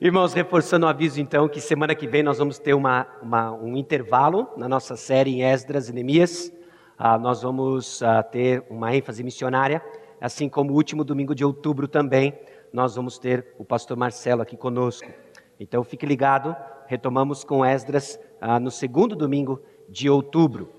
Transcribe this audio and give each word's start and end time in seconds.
Irmãos, 0.00 0.32
reforçando 0.32 0.86
o 0.86 0.88
aviso 0.88 1.20
então 1.20 1.46
que 1.46 1.60
semana 1.60 1.94
que 1.94 2.08
vem 2.08 2.22
nós 2.22 2.38
vamos 2.38 2.58
ter 2.58 2.72
uma, 2.72 3.06
uma, 3.20 3.52
um 3.52 3.76
intervalo 3.76 4.48
na 4.56 4.66
nossa 4.66 4.96
série 4.96 5.32
em 5.32 5.42
Esdras 5.42 5.90
e 5.90 5.92
Neemias. 5.92 6.50
Ah, 6.96 7.18
nós 7.18 7.42
vamos 7.42 8.02
ah, 8.02 8.22
ter 8.22 8.64
uma 8.70 8.96
ênfase 8.96 9.22
missionária, 9.22 9.84
assim 10.18 10.48
como 10.48 10.72
o 10.72 10.74
último 10.74 11.04
domingo 11.04 11.34
de 11.34 11.44
outubro 11.44 11.86
também, 11.86 12.32
nós 12.72 12.96
vamos 12.96 13.18
ter 13.18 13.54
o 13.58 13.64
pastor 13.64 13.94
Marcelo 13.94 14.40
aqui 14.40 14.56
conosco. 14.56 15.06
Então 15.60 15.84
fique 15.84 16.06
ligado, 16.06 16.56
retomamos 16.86 17.44
com 17.44 17.62
Esdras 17.62 18.18
ah, 18.40 18.58
no 18.58 18.70
segundo 18.70 19.14
domingo 19.14 19.60
de 19.86 20.08
outubro. 20.08 20.72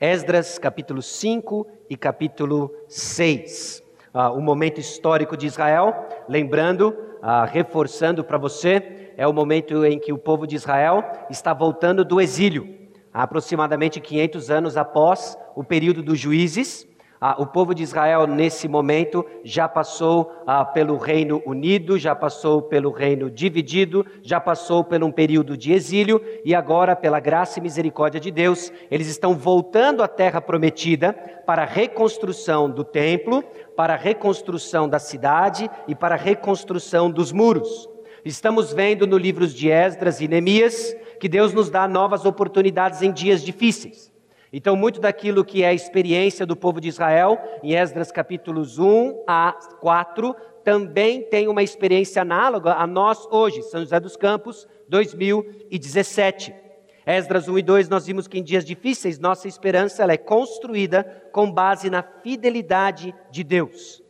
Esdras 0.00 0.58
capítulo 0.58 1.02
5 1.02 1.66
e 1.90 1.98
capítulo 1.98 2.74
6. 2.88 3.82
Ah, 4.14 4.30
o 4.30 4.40
momento 4.40 4.80
histórico 4.80 5.36
de 5.36 5.44
Israel, 5.44 6.08
lembrando 6.26 6.96
ah, 7.28 7.44
reforçando 7.44 8.22
para 8.22 8.38
você, 8.38 9.12
é 9.16 9.26
o 9.26 9.32
momento 9.32 9.84
em 9.84 9.98
que 9.98 10.12
o 10.12 10.18
povo 10.18 10.46
de 10.46 10.54
Israel 10.54 11.02
está 11.28 11.52
voltando 11.52 12.04
do 12.04 12.20
exílio, 12.20 12.78
aproximadamente 13.12 14.00
500 14.00 14.48
anos 14.48 14.76
após 14.76 15.36
o 15.56 15.64
período 15.64 16.04
dos 16.04 16.20
juízes. 16.20 16.86
Ah, 17.20 17.36
o 17.38 17.46
povo 17.46 17.74
de 17.74 17.82
Israel, 17.82 18.26
nesse 18.26 18.68
momento, 18.68 19.24
já 19.42 19.66
passou 19.68 20.32
ah, 20.46 20.64
pelo 20.64 20.96
reino 20.96 21.42
unido, 21.46 21.98
já 21.98 22.14
passou 22.14 22.60
pelo 22.60 22.90
reino 22.90 23.30
dividido, 23.30 24.04
já 24.22 24.38
passou 24.38 24.84
por 24.84 25.02
um 25.02 25.10
período 25.10 25.56
de 25.56 25.72
exílio, 25.72 26.22
e 26.44 26.54
agora, 26.54 26.94
pela 26.94 27.18
graça 27.18 27.58
e 27.58 27.62
misericórdia 27.62 28.20
de 28.20 28.30
Deus, 28.30 28.70
eles 28.90 29.08
estão 29.08 29.34
voltando 29.34 30.02
à 30.02 30.08
terra 30.08 30.40
prometida 30.40 31.12
para 31.46 31.62
a 31.62 31.66
reconstrução 31.66 32.70
do 32.70 32.84
templo, 32.84 33.42
para 33.74 33.94
a 33.94 33.98
reconstrução 33.98 34.88
da 34.88 34.98
cidade 34.98 35.70
e 35.88 35.94
para 35.94 36.14
a 36.14 36.18
reconstrução 36.18 37.10
dos 37.10 37.32
muros. 37.32 37.88
Estamos 38.24 38.72
vendo 38.72 39.06
no 39.06 39.16
livros 39.16 39.54
de 39.54 39.70
Esdras 39.70 40.20
e 40.20 40.28
Neemias 40.28 40.94
que 41.20 41.28
Deus 41.28 41.52
nos 41.52 41.70
dá 41.70 41.88
novas 41.88 42.24
oportunidades 42.24 43.00
em 43.00 43.12
dias 43.12 43.42
difíceis. 43.42 44.12
Então, 44.52 44.76
muito 44.76 45.00
daquilo 45.00 45.44
que 45.44 45.62
é 45.62 45.68
a 45.68 45.74
experiência 45.74 46.46
do 46.46 46.56
povo 46.56 46.80
de 46.80 46.88
Israel, 46.88 47.38
em 47.62 47.74
Esdras 47.74 48.12
capítulos 48.12 48.78
1 48.78 49.24
a 49.26 49.52
4, 49.80 50.34
também 50.64 51.22
tem 51.22 51.48
uma 51.48 51.62
experiência 51.62 52.22
análoga 52.22 52.74
a 52.74 52.86
nós 52.86 53.26
hoje, 53.30 53.62
São 53.62 53.80
José 53.80 54.00
dos 54.00 54.16
Campos, 54.16 54.66
2017. 54.88 56.54
Esdras 57.06 57.46
1 57.46 57.58
e 57.58 57.62
2, 57.62 57.88
nós 57.88 58.06
vimos 58.06 58.26
que 58.26 58.38
em 58.38 58.42
dias 58.42 58.64
difíceis 58.64 59.18
nossa 59.18 59.46
esperança 59.46 60.02
ela 60.02 60.12
é 60.12 60.16
construída 60.16 61.04
com 61.32 61.50
base 61.50 61.88
na 61.88 62.02
fidelidade 62.02 63.14
de 63.30 63.44
Deus. 63.44 64.02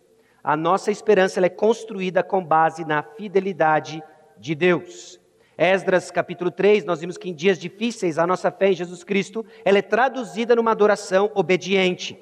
A 0.43 0.57
nossa 0.57 0.91
esperança 0.91 1.39
ela 1.39 1.47
é 1.47 1.51
construída 1.51 2.23
com 2.23 2.43
base 2.43 2.87
na 2.87 3.03
fidelidade 3.03 4.03
de 4.39 4.55
Deus. 4.55 5.21
Esdras 5.59 6.11
capítulo 6.11 6.51
3, 6.51 6.85
nós 6.85 7.01
vimos 7.01 7.17
que 7.17 7.31
em 7.31 7.35
dias 7.35 7.59
difíceis 7.59 8.19
a 8.19 8.27
nossa 8.27 8.51
fé 8.51 8.71
em 8.71 8.75
Jesus 8.75 9.03
Cristo 9.03 9.45
ela 9.65 9.79
é 9.79 9.83
traduzida 9.83 10.55
numa 10.55 10.73
adoração 10.73 11.31
obediente. 11.35 12.19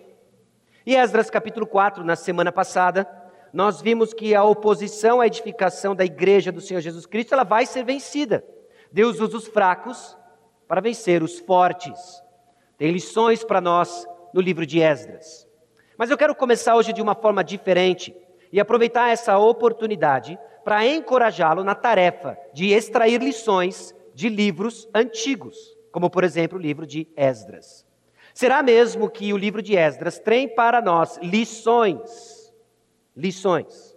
E 0.87 0.95
Esdras 0.95 1.31
capítulo 1.31 1.67
4, 1.67 2.05
na 2.05 2.15
semana 2.15 2.53
passada, 2.53 3.09
nós 3.53 3.81
vimos 3.81 4.15
que 4.15 4.35
a 4.35 4.45
oposição 4.45 5.21
à 5.21 5.27
edificação 5.27 5.97
da 5.97 6.05
igreja 6.05 6.53
do 6.53 6.61
Senhor 6.61 6.81
Jesus 6.81 7.07
Cristo 7.07 7.35
ela 7.35 7.45
vai 7.45 7.67
ser 7.67 7.85
vencida. 7.85 8.45
Deus 8.93 9.19
usa 9.19 9.37
os 9.37 9.49
fracos 9.49 10.17
para 10.69 10.81
vencer 10.81 11.23
os 11.23 11.41
fortes. 11.41 12.23
Tem 12.79 12.93
lições 12.93 13.43
para 13.43 13.61
nós 13.61 14.07
no 14.33 14.41
livro 14.41 14.65
de 14.65 14.81
Esdras. 14.81 15.49
Mas 15.99 16.11
eu 16.11 16.19
quero 16.19 16.35
começar 16.35 16.77
hoje 16.77 16.93
de 16.93 17.03
uma 17.03 17.15
forma 17.15 17.43
diferente 17.43 18.15
e 18.53 18.61
aproveitar 18.61 19.11
essa 19.11 19.39
oportunidade 19.39 20.39
para 20.65 20.87
encorajá-lo 20.87 21.63
na 21.63 21.75
tarefa 21.75 22.39
de 22.53 22.73
extrair 22.73 23.23
lições 23.23 23.95
de 24.15 24.29
livros 24.29 24.89
antigos, 24.95 25.57
como 25.93 26.09
por 26.09 26.25
exemplo 26.25 26.59
o 26.59 26.63
livro 26.63 26.87
de 26.87 27.07
Esdras. 27.17 27.87
Será 28.33 28.63
mesmo 28.63 29.11
que 29.11 29.33
o 29.33 29.37
livro 29.37 29.63
de 29.63 29.77
Esdras 29.77 30.19
tem 30.19 30.49
para 30.49 30.81
nós 30.81 31.19
lições? 31.23 32.53
Lições 33.17 33.95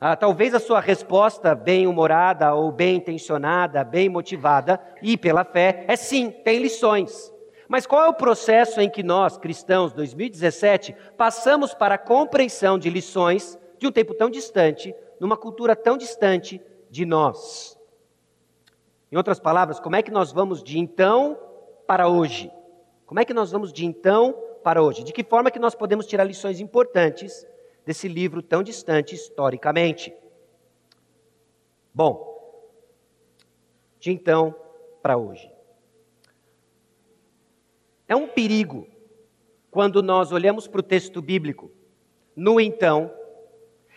ah, 0.00 0.16
talvez 0.16 0.54
a 0.54 0.58
sua 0.58 0.80
resposta, 0.80 1.54
bem-humorada 1.54 2.54
ou 2.54 2.72
bem-intencionada, 2.72 3.84
bem 3.84 4.08
motivada 4.08 4.80
e 5.02 5.14
pela 5.14 5.44
fé, 5.44 5.84
é 5.86 5.94
sim, 5.94 6.30
tem 6.30 6.58
lições. 6.58 7.30
Mas 7.68 7.86
qual 7.86 8.06
é 8.06 8.08
o 8.08 8.14
processo 8.14 8.80
em 8.80 8.88
que 8.88 9.02
nós, 9.02 9.36
cristãos, 9.36 9.92
2017, 9.92 10.96
passamos 11.18 11.74
para 11.74 11.96
a 11.96 11.98
compreensão 11.98 12.78
de 12.78 12.88
lições 12.88 13.58
de 13.78 13.86
um 13.86 13.92
tempo 13.92 14.14
tão 14.14 14.30
distante, 14.30 14.94
numa 15.20 15.36
cultura 15.36 15.76
tão 15.76 15.96
distante 15.96 16.60
de 16.90 17.04
nós? 17.04 17.78
Em 19.12 19.16
outras 19.16 19.38
palavras, 19.38 19.78
como 19.78 19.96
é 19.96 20.02
que 20.02 20.10
nós 20.10 20.32
vamos 20.32 20.62
de 20.62 20.78
então 20.78 21.38
para 21.86 22.08
hoje? 22.08 22.50
Como 23.04 23.20
é 23.20 23.24
que 23.24 23.34
nós 23.34 23.52
vamos 23.52 23.72
de 23.72 23.84
então 23.84 24.32
para 24.64 24.82
hoje? 24.82 25.04
De 25.04 25.12
que 25.12 25.22
forma 25.22 25.50
que 25.50 25.58
nós 25.58 25.74
podemos 25.74 26.06
tirar 26.06 26.24
lições 26.24 26.58
importantes 26.58 27.46
desse 27.84 28.08
livro 28.08 28.42
tão 28.42 28.62
distante 28.62 29.14
historicamente. 29.14 30.14
Bom, 31.92 32.30
de 33.98 34.12
então 34.12 34.54
para 35.02 35.16
hoje. 35.16 35.50
É 38.06 38.14
um 38.14 38.28
perigo 38.28 38.86
quando 39.70 40.02
nós 40.02 40.32
olhamos 40.32 40.66
para 40.66 40.80
o 40.80 40.84
texto 40.84 41.20
bíblico, 41.20 41.70
no 42.34 42.60
então, 42.60 43.12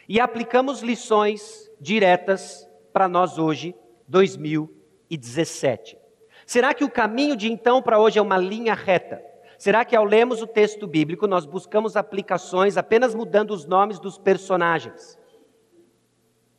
e 0.08 0.19
aplicamos 0.19 0.81
lições 0.81 1.72
diretas 1.80 2.68
para 2.91 3.08
nós 3.08 3.38
hoje, 3.38 3.75
2017. 4.08 5.97
Será 6.46 6.74
que 6.74 6.84
o 6.84 6.91
caminho 6.91 7.36
de 7.36 7.52
então 7.52 7.81
para 7.81 8.00
hoje 8.00 8.19
é 8.19 8.22
uma 8.22 8.38
linha 8.38 8.74
reta? 8.74 9.24
Será 9.58 9.86
que 9.86 9.96
ao 9.96 10.03
lermos 10.03 10.41
o 10.41 10.47
texto 10.47 10.86
bíblico 10.86 11.25
nós 11.25 11.46
buscamos 11.46 11.96
aplicações 11.96 12.75
apenas 12.75 13.16
mudando 13.16 13.52
os 13.52 13.66
nomes 13.66 13.97
dos 14.00 14.18
personagens? 14.18 15.18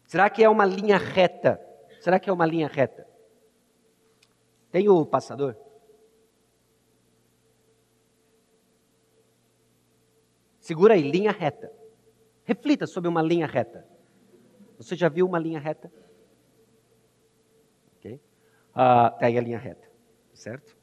Será 0.07 0.31
que 0.31 0.43
é 0.43 0.49
uma 0.49 0.65
linha 0.65 0.97
reta? 0.97 1.61
Será 2.01 2.19
que 2.19 2.31
é 2.31 2.33
uma 2.33 2.47
linha 2.47 2.69
reta? 2.69 3.07
Tem 4.71 4.89
o 4.89 5.05
passador? 5.05 5.55
Segura 10.59 10.95
aí, 10.95 11.03
linha 11.03 11.31
reta. 11.31 11.71
Reflita 12.45 12.87
sobre 12.87 13.09
uma 13.09 13.23
linha 13.23 13.47
reta. 13.47 13.87
Você 14.77 14.95
já 14.95 15.09
viu 15.09 15.27
uma 15.27 15.39
linha 15.39 15.59
reta? 15.59 15.91
Ok? 17.97 18.21
Ah, 18.75 19.11
tá 19.11 19.27
aí 19.27 19.39
a 19.39 19.41
linha 19.41 19.59
reta, 19.59 19.89
certo? 20.33 20.77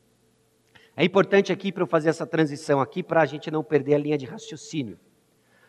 É 0.95 1.03
importante 1.03 1.51
aqui 1.51 1.71
para 1.71 1.83
eu 1.83 1.87
fazer 1.87 2.09
essa 2.09 2.25
transição 2.25 2.81
aqui 2.81 3.01
para 3.01 3.21
a 3.21 3.25
gente 3.25 3.49
não 3.49 3.63
perder 3.63 3.95
a 3.95 3.97
linha 3.97 4.17
de 4.17 4.25
raciocínio. 4.25 4.99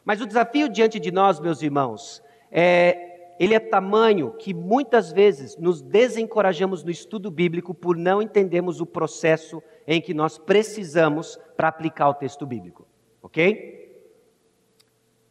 Mas 0.04 0.20
o 0.20 0.26
desafio 0.26 0.68
diante 0.68 0.98
de 0.98 1.12
nós, 1.12 1.38
meus 1.38 1.62
irmãos, 1.62 2.22
é, 2.50 3.34
ele 3.38 3.54
é 3.54 3.60
tamanho 3.60 4.32
que 4.32 4.52
muitas 4.52 5.12
vezes 5.12 5.56
nos 5.56 5.80
desencorajamos 5.80 6.82
no 6.82 6.90
estudo 6.90 7.30
bíblico 7.30 7.72
por 7.74 7.96
não 7.96 8.20
entendermos 8.20 8.80
o 8.80 8.86
processo 8.86 9.62
em 9.86 10.00
que 10.00 10.12
nós 10.12 10.38
precisamos 10.38 11.38
para 11.56 11.68
aplicar 11.68 12.08
o 12.08 12.14
texto 12.14 12.46
bíblico. 12.46 12.86
Ok? 13.22 13.82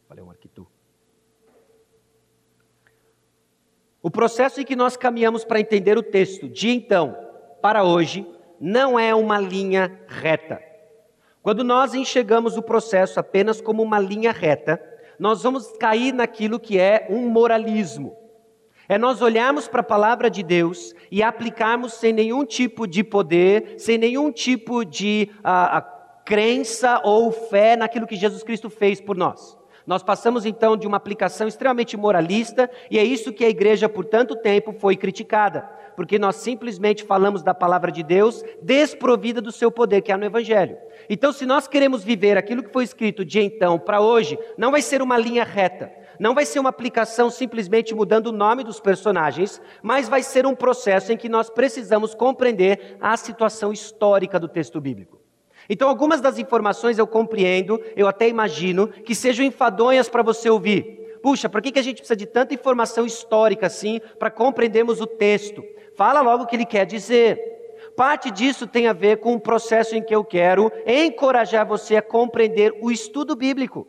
Falei 0.08 0.24
um 0.24 0.30
arquitu. 0.30 0.66
O 4.02 4.10
processo 4.10 4.60
em 4.60 4.64
que 4.64 4.74
nós 4.74 4.96
caminhamos 4.96 5.44
para 5.44 5.60
entender 5.60 5.96
o 5.96 6.02
texto 6.02 6.48
de 6.48 6.70
então 6.70 7.16
para 7.62 7.84
hoje 7.84 8.26
não 8.60 8.98
é 8.98 9.14
uma 9.14 9.38
linha 9.38 10.00
reta. 10.08 10.60
Quando 11.40 11.62
nós 11.62 11.94
enxergamos 11.94 12.56
o 12.56 12.62
processo 12.62 13.20
apenas 13.20 13.60
como 13.60 13.82
uma 13.82 13.98
linha 13.98 14.32
reta, 14.32 14.82
nós 15.18 15.42
vamos 15.42 15.70
cair 15.78 16.12
naquilo 16.12 16.58
que 16.58 16.78
é 16.78 17.06
um 17.10 17.28
moralismo. 17.28 18.16
É 18.88 18.98
nós 18.98 19.22
olharmos 19.22 19.68
para 19.68 19.80
a 19.80 19.84
palavra 19.84 20.28
de 20.28 20.42
Deus 20.42 20.92
e 21.10 21.22
aplicarmos 21.22 21.94
sem 21.94 22.12
nenhum 22.12 22.44
tipo 22.44 22.86
de 22.86 23.04
poder, 23.04 23.74
sem 23.78 23.96
nenhum 23.96 24.32
tipo 24.32 24.84
de 24.84 25.30
a, 25.42 25.78
a, 25.78 25.80
crença 26.24 27.00
ou 27.04 27.30
fé 27.30 27.76
naquilo 27.76 28.06
que 28.06 28.16
Jesus 28.16 28.42
Cristo 28.42 28.68
fez 28.68 29.00
por 29.00 29.16
nós. 29.16 29.56
Nós 29.86 30.02
passamos 30.02 30.46
então 30.46 30.76
de 30.76 30.86
uma 30.86 30.96
aplicação 30.96 31.48
extremamente 31.48 31.96
moralista, 31.96 32.70
e 32.90 32.98
é 32.98 33.04
isso 33.04 33.32
que 33.32 33.44
a 33.44 33.48
igreja 33.48 33.88
por 33.88 34.04
tanto 34.04 34.36
tempo 34.36 34.72
foi 34.72 34.96
criticada, 34.96 35.62
porque 35.96 36.18
nós 36.18 36.36
simplesmente 36.36 37.04
falamos 37.04 37.42
da 37.42 37.52
palavra 37.52 37.90
de 37.90 38.02
Deus 38.02 38.44
desprovida 38.62 39.40
do 39.40 39.50
seu 39.50 39.70
poder, 39.70 40.00
que 40.02 40.12
é 40.12 40.16
no 40.16 40.24
Evangelho. 40.24 40.76
Então, 41.08 41.32
se 41.32 41.44
nós 41.44 41.66
queremos 41.66 42.04
viver 42.04 42.38
aquilo 42.38 42.62
que 42.62 42.72
foi 42.72 42.84
escrito 42.84 43.24
de 43.24 43.40
então 43.40 43.78
para 43.78 44.00
hoje, 44.00 44.38
não 44.56 44.70
vai 44.70 44.82
ser 44.82 45.02
uma 45.02 45.18
linha 45.18 45.44
reta, 45.44 45.92
não 46.18 46.34
vai 46.34 46.46
ser 46.46 46.60
uma 46.60 46.70
aplicação 46.70 47.30
simplesmente 47.30 47.94
mudando 47.94 48.28
o 48.28 48.32
nome 48.32 48.62
dos 48.62 48.78
personagens, 48.78 49.60
mas 49.82 50.08
vai 50.08 50.22
ser 50.22 50.46
um 50.46 50.54
processo 50.54 51.12
em 51.12 51.16
que 51.16 51.28
nós 51.28 51.50
precisamos 51.50 52.14
compreender 52.14 52.96
a 53.00 53.16
situação 53.16 53.72
histórica 53.72 54.38
do 54.38 54.48
texto 54.48 54.80
bíblico. 54.80 55.21
Então, 55.68 55.88
algumas 55.88 56.20
das 56.20 56.38
informações 56.38 56.98
eu 56.98 57.06
compreendo, 57.06 57.80
eu 57.96 58.08
até 58.08 58.28
imagino 58.28 58.88
que 58.88 59.14
sejam 59.14 59.44
enfadonhas 59.44 60.08
para 60.08 60.22
você 60.22 60.50
ouvir, 60.50 61.18
puxa, 61.22 61.48
por 61.48 61.62
que, 61.62 61.72
que 61.72 61.78
a 61.78 61.82
gente 61.82 61.98
precisa 61.98 62.16
de 62.16 62.26
tanta 62.26 62.52
informação 62.52 63.06
histórica 63.06 63.66
assim 63.66 64.00
para 64.18 64.30
compreendermos 64.30 65.00
o 65.00 65.06
texto? 65.06 65.62
Fala 65.96 66.20
logo 66.20 66.44
o 66.44 66.46
que 66.46 66.56
ele 66.56 66.66
quer 66.66 66.84
dizer. 66.84 67.38
Parte 67.96 68.30
disso 68.30 68.66
tem 68.66 68.86
a 68.86 68.92
ver 68.92 69.18
com 69.18 69.34
um 69.34 69.38
processo 69.38 69.94
em 69.94 70.02
que 70.02 70.14
eu 70.14 70.24
quero 70.24 70.72
encorajar 70.86 71.66
você 71.66 71.96
a 71.96 72.02
compreender 72.02 72.74
o 72.80 72.90
estudo 72.90 73.36
bíblico, 73.36 73.86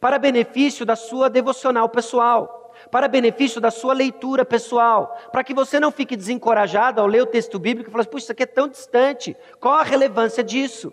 para 0.00 0.18
benefício 0.18 0.86
da 0.86 0.96
sua 0.96 1.28
devocional 1.28 1.88
pessoal, 1.88 2.72
para 2.90 3.08
benefício 3.08 3.60
da 3.60 3.70
sua 3.70 3.92
leitura 3.92 4.44
pessoal, 4.44 5.16
para 5.30 5.44
que 5.44 5.54
você 5.54 5.78
não 5.78 5.92
fique 5.92 6.16
desencorajado 6.16 7.00
ao 7.00 7.06
ler 7.06 7.22
o 7.22 7.26
texto 7.26 7.58
bíblico 7.58 7.90
e 7.90 7.92
falar, 7.92 8.06
puxa, 8.06 8.24
isso 8.24 8.32
aqui 8.32 8.42
é 8.42 8.46
tão 8.46 8.68
distante, 8.68 9.36
qual 9.60 9.74
a 9.74 9.82
relevância 9.82 10.42
disso? 10.42 10.92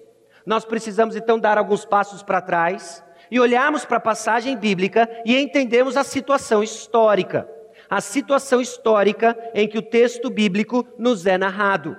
Nós 0.49 0.65
precisamos 0.65 1.15
então 1.15 1.37
dar 1.37 1.59
alguns 1.59 1.85
passos 1.85 2.23
para 2.23 2.41
trás 2.41 3.03
e 3.29 3.39
olharmos 3.39 3.85
para 3.85 3.97
a 3.97 3.99
passagem 3.99 4.57
bíblica 4.57 5.07
e 5.23 5.37
entendermos 5.37 5.95
a 5.95 6.03
situação 6.03 6.63
histórica. 6.63 7.47
A 7.87 8.01
situação 8.01 8.59
histórica 8.59 9.37
em 9.53 9.67
que 9.67 9.77
o 9.77 9.81
texto 9.83 10.27
bíblico 10.27 10.87
nos 10.97 11.27
é 11.27 11.37
narrado. 11.37 11.95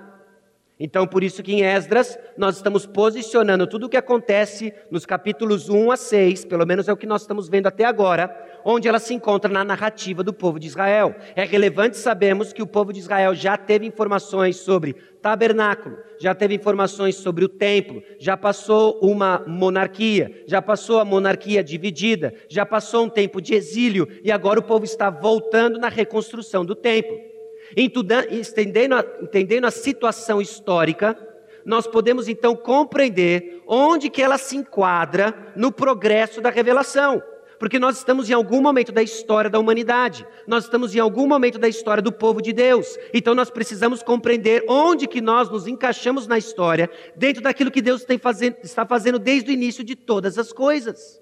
Então, 0.77 1.07
por 1.07 1.23
isso 1.23 1.41
que 1.41 1.53
em 1.53 1.63
Esdras, 1.63 2.19
nós 2.37 2.57
estamos 2.57 2.85
posicionando 2.85 3.65
tudo 3.65 3.85
o 3.85 3.89
que 3.89 3.95
acontece 3.95 4.73
nos 4.91 5.05
capítulos 5.05 5.69
1 5.69 5.89
a 5.89 5.95
6, 5.95 6.43
pelo 6.43 6.65
menos 6.65 6.89
é 6.89 6.91
o 6.91 6.97
que 6.97 7.07
nós 7.07 7.21
estamos 7.21 7.47
vendo 7.47 7.67
até 7.67 7.85
agora, 7.85 8.35
onde 8.63 8.87
ela 8.87 8.99
se 8.99 9.13
encontra 9.13 9.51
na 9.51 9.63
narrativa 9.63 10.23
do 10.23 10.33
povo 10.33 10.59
de 10.59 10.67
Israel. 10.67 11.15
É 11.35 11.43
relevante 11.43 11.97
sabermos 11.97 12.53
que 12.53 12.61
o 12.61 12.67
povo 12.67 12.93
de 12.93 12.99
Israel 12.99 13.33
já 13.33 13.57
teve 13.57 13.85
informações 13.85 14.57
sobre 14.57 14.95
tabernáculo, 15.21 15.97
já 16.19 16.33
teve 16.33 16.55
informações 16.55 17.15
sobre 17.15 17.45
o 17.45 17.49
templo, 17.49 18.01
já 18.19 18.35
passou 18.35 18.99
uma 19.01 19.43
monarquia, 19.47 20.43
já 20.47 20.61
passou 20.61 20.99
a 20.99 21.05
monarquia 21.05 21.63
dividida, 21.63 22.33
já 22.49 22.65
passou 22.65 23.05
um 23.05 23.09
tempo 23.09 23.41
de 23.41 23.53
exílio 23.53 24.07
e 24.23 24.31
agora 24.31 24.59
o 24.59 24.63
povo 24.63 24.85
está 24.85 25.09
voltando 25.09 25.79
na 25.79 25.89
reconstrução 25.89 26.65
do 26.65 26.75
templo 26.75 27.31
entendendo 27.75 28.93
a, 28.93 29.05
entendendo 29.21 29.65
a 29.65 29.71
situação 29.71 30.41
histórica, 30.41 31.17
nós 31.65 31.85
podemos 31.87 32.27
então 32.27 32.55
compreender 32.55 33.61
onde 33.67 34.09
que 34.09 34.21
ela 34.21 34.37
se 34.37 34.57
enquadra 34.57 35.53
no 35.55 35.71
progresso 35.71 36.41
da 36.41 36.49
revelação. 36.49 37.21
Porque 37.61 37.77
nós 37.77 37.99
estamos 37.99 38.27
em 38.27 38.33
algum 38.33 38.59
momento 38.59 38.91
da 38.91 39.03
história 39.03 39.47
da 39.47 39.59
humanidade, 39.59 40.25
nós 40.47 40.63
estamos 40.63 40.95
em 40.95 40.99
algum 40.99 41.27
momento 41.27 41.59
da 41.59 41.67
história 41.67 42.01
do 42.01 42.11
povo 42.11 42.41
de 42.41 42.51
Deus. 42.51 42.97
Então 43.13 43.35
nós 43.35 43.51
precisamos 43.51 44.01
compreender 44.01 44.65
onde 44.67 45.07
que 45.07 45.21
nós 45.21 45.47
nos 45.47 45.67
encaixamos 45.67 46.25
na 46.25 46.39
história, 46.39 46.89
dentro 47.15 47.39
daquilo 47.39 47.69
que 47.69 47.79
Deus 47.79 48.03
fazendo, 48.19 48.57
está 48.63 48.83
fazendo 48.83 49.19
desde 49.19 49.51
o 49.51 49.53
início 49.53 49.83
de 49.83 49.95
todas 49.95 50.39
as 50.39 50.51
coisas. 50.51 51.21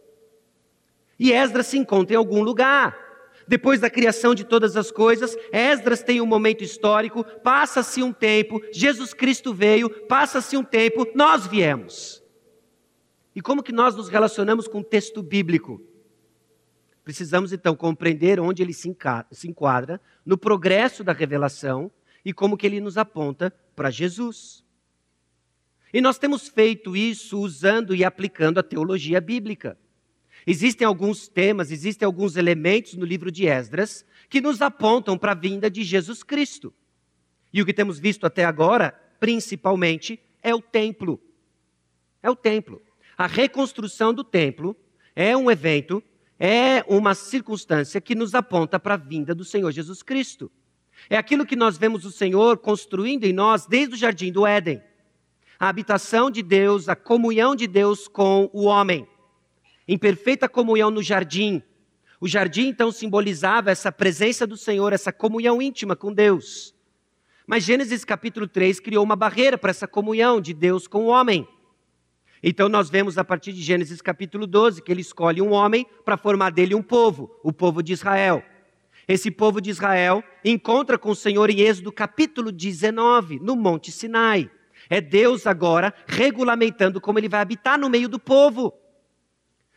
E 1.20 1.34
Esdras 1.34 1.68
se 1.68 1.78
encontra 1.78 2.14
em 2.14 2.18
algum 2.18 2.42
lugar. 2.42 2.98
Depois 3.46 3.82
da 3.82 3.90
criação 3.90 4.34
de 4.34 4.46
todas 4.46 4.78
as 4.78 4.92
coisas, 4.92 5.36
Esdras 5.52 6.02
tem 6.02 6.22
um 6.22 6.26
momento 6.26 6.64
histórico, 6.64 7.26
passa-se 7.44 8.02
um 8.02 8.14
tempo, 8.14 8.62
Jesus 8.72 9.14
Cristo 9.14 9.54
veio, 9.54 9.90
passa-se 10.08 10.56
um 10.56 10.64
tempo, 10.64 11.06
nós 11.14 11.46
viemos. 11.46 12.24
E 13.36 13.42
como 13.42 13.62
que 13.62 13.74
nós 13.74 13.94
nos 13.94 14.08
relacionamos 14.08 14.70
com 14.70 14.80
o 14.80 14.84
texto 14.86 15.22
bíblico? 15.22 15.89
Precisamos 17.10 17.52
então 17.52 17.76
compreender 17.76 18.40
onde 18.40 18.62
ele 18.62 18.72
se 18.72 18.88
enquadra 19.48 20.00
no 20.24 20.38
progresso 20.38 21.04
da 21.04 21.12
revelação 21.12 21.92
e 22.24 22.32
como 22.32 22.56
que 22.56 22.68
ele 22.68 22.80
nos 22.80 23.00
aponta 23.00 23.52
para 23.76 23.90
Jesus. 23.90 24.64
E 25.92 26.02
nós 26.02 26.20
temos 26.20 26.50
feito 26.50 26.96
isso 26.96 27.40
usando 27.40 27.96
e 27.96 28.06
aplicando 28.06 28.60
a 28.60 28.64
teologia 28.64 29.20
bíblica. 29.20 29.76
Existem 30.46 30.86
alguns 30.86 31.28
temas, 31.28 31.72
existem 31.72 32.06
alguns 32.06 32.36
elementos 32.36 32.94
no 32.94 33.08
livro 33.08 33.32
de 33.32 33.48
Esdras 33.48 34.06
que 34.30 34.40
nos 34.40 34.62
apontam 34.62 35.18
para 35.18 35.32
a 35.32 35.36
vinda 35.36 35.68
de 35.68 35.82
Jesus 35.82 36.22
Cristo. 36.22 36.72
E 37.52 37.60
o 37.60 37.66
que 37.66 37.74
temos 37.74 37.98
visto 37.98 38.28
até 38.28 38.46
agora, 38.46 38.92
principalmente, 39.20 40.20
é 40.44 40.54
o 40.54 40.62
templo. 40.62 41.20
É 42.22 42.30
o 42.30 42.36
templo. 42.36 42.80
A 43.18 43.26
reconstrução 43.26 44.14
do 44.14 44.24
templo 44.24 44.76
é 45.16 45.36
um 45.36 45.50
evento, 45.50 46.04
é 46.40 46.84
uma 46.88 47.14
circunstância 47.14 48.00
que 48.00 48.16
nos 48.16 48.34
aponta 48.34 48.80
para 48.80 48.94
a 48.94 48.98
vinda 48.98 49.36
do 49.36 49.44
Senhor 49.44 49.72
Jesus 49.72 50.02
Cristo. 50.02 50.50
É 51.10 51.18
aquilo 51.18 51.46
que 51.46 51.56
nós 51.56 51.78
vemos 51.78 52.06
o 52.06 52.12
Senhor 52.12 52.58
construindo 52.58 53.26
em 53.26 53.34
nós 53.34 53.66
desde 53.66 53.96
o 53.96 53.98
jardim 53.98 54.32
do 54.32 54.48
Éden. 54.48 54.82
A 55.60 55.68
habitação 55.68 56.32
de 56.32 56.42
Deus, 56.42 56.88
a 56.88 56.96
comunhão 56.96 57.56
de 57.56 57.68
Deus 57.68 58.08
com 58.08 58.50
o 58.54 58.64
homem 58.64 59.08
em 59.90 59.98
perfeita 59.98 60.48
comunhão 60.48 60.92
no 60.92 61.02
jardim. 61.02 61.64
O 62.22 62.28
jardim 62.28 62.68
então 62.68 62.92
simbolizava 62.92 63.72
essa 63.72 63.92
presença 63.92 64.46
do 64.46 64.56
Senhor, 64.56 64.94
essa 64.94 65.12
comunhão 65.12 65.60
íntima 65.60 65.96
com 65.96 66.14
Deus. 66.14 66.76
Mas 67.48 67.64
Gênesis 67.64 68.06
capítulo 68.06 68.48
3 68.48 68.80
criou 68.80 69.04
uma 69.04 69.16
barreira 69.16 69.58
para 69.58 69.72
essa 69.72 69.88
comunhão 69.88 70.40
de 70.40 70.54
Deus 70.54 70.88
com 70.88 71.06
o 71.06 71.08
homem. 71.08 71.48
Então 72.42 72.70
nós 72.70 72.90
vemos 72.90 73.18
a 73.18 73.24
partir 73.24 73.52
de 73.52 73.62
Gênesis 73.62 74.02
capítulo 74.02 74.48
12 74.48 74.82
que 74.82 74.92
ele 74.92 75.02
escolhe 75.02 75.42
um 75.42 75.52
homem 75.52 75.86
para 76.06 76.18
formar 76.18 76.52
dele 76.52 76.74
um 76.74 76.82
povo, 76.82 77.30
o 77.44 77.52
povo 77.52 77.84
de 77.84 77.94
Israel. 77.94 78.44
Esse 79.08 79.30
povo 79.30 79.60
de 79.60 79.70
Israel 79.70 80.24
encontra 80.46 80.98
com 80.98 81.10
o 81.10 81.16
Senhor 81.16 81.50
em 81.50 81.62
Êxodo 81.62 81.92
capítulo 81.92 82.52
19, 82.52 83.40
no 83.40 83.56
Monte 83.56 83.92
Sinai. 83.92 84.50
É 84.90 85.02
Deus 85.02 85.46
agora 85.48 85.94
regulamentando 86.08 87.02
como 87.02 87.20
ele 87.20 87.28
vai 87.28 87.42
habitar 87.42 87.78
no 87.78 87.90
meio 87.90 88.08
do 88.08 88.20
povo. 88.20 88.74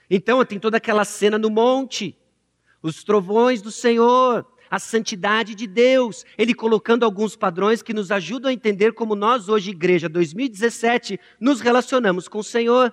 Então 0.08 0.44
tem 0.44 0.58
toda 0.58 0.76
aquela 0.76 1.05
cena 1.05 1.38
no 1.38 1.49
monte, 1.49 2.15
os 2.82 3.03
trovões 3.03 3.62
do 3.62 3.70
Senhor, 3.70 4.47
a 4.72 4.78
santidade 4.78 5.54
de 5.54 5.66
Deus, 5.66 6.24
ele 6.38 6.54
colocando 6.54 7.04
alguns 7.04 7.36
padrões 7.36 7.82
que 7.82 7.92
nos 7.92 8.10
ajudam 8.10 8.48
a 8.50 8.54
entender 8.54 8.94
como 8.94 9.14
nós, 9.14 9.50
hoje, 9.50 9.70
Igreja 9.70 10.08
2017, 10.08 11.20
nos 11.38 11.60
relacionamos 11.60 12.26
com 12.26 12.38
o 12.38 12.42
Senhor. 12.42 12.90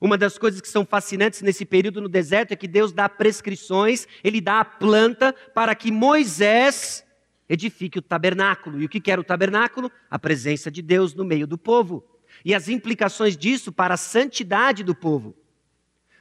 Uma 0.00 0.18
das 0.18 0.36
coisas 0.36 0.60
que 0.60 0.66
são 0.66 0.84
fascinantes 0.84 1.40
nesse 1.40 1.64
período 1.64 2.00
no 2.00 2.08
deserto 2.08 2.50
é 2.50 2.56
que 2.56 2.66
Deus 2.66 2.92
dá 2.92 3.08
prescrições, 3.08 4.08
ele 4.24 4.40
dá 4.40 4.58
a 4.58 4.64
planta 4.64 5.32
para 5.54 5.72
que 5.72 5.92
Moisés 5.92 7.06
edifique 7.48 8.00
o 8.00 8.02
tabernáculo. 8.02 8.82
E 8.82 8.86
o 8.86 8.88
que 8.88 9.08
era 9.08 9.20
o 9.20 9.24
tabernáculo? 9.24 9.88
A 10.10 10.18
presença 10.18 10.68
de 10.68 10.82
Deus 10.82 11.14
no 11.14 11.24
meio 11.24 11.46
do 11.46 11.56
povo. 11.56 12.04
E 12.44 12.52
as 12.52 12.68
implicações 12.68 13.36
disso 13.36 13.70
para 13.70 13.94
a 13.94 13.96
santidade 13.96 14.82
do 14.82 14.96
povo. 14.96 15.32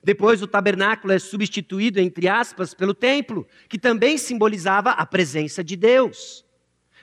Depois 0.06 0.40
o 0.44 0.46
tabernáculo 0.46 1.12
é 1.14 1.18
substituído, 1.18 2.00
entre 2.00 2.28
aspas, 2.28 2.76
pelo 2.76 2.94
templo, 2.94 3.48
que 3.68 3.80
também 3.80 4.20
simbolizava 4.20 4.92
a 4.92 5.04
presença 5.04 5.64
de 5.64 5.76
Deus. 5.76 6.46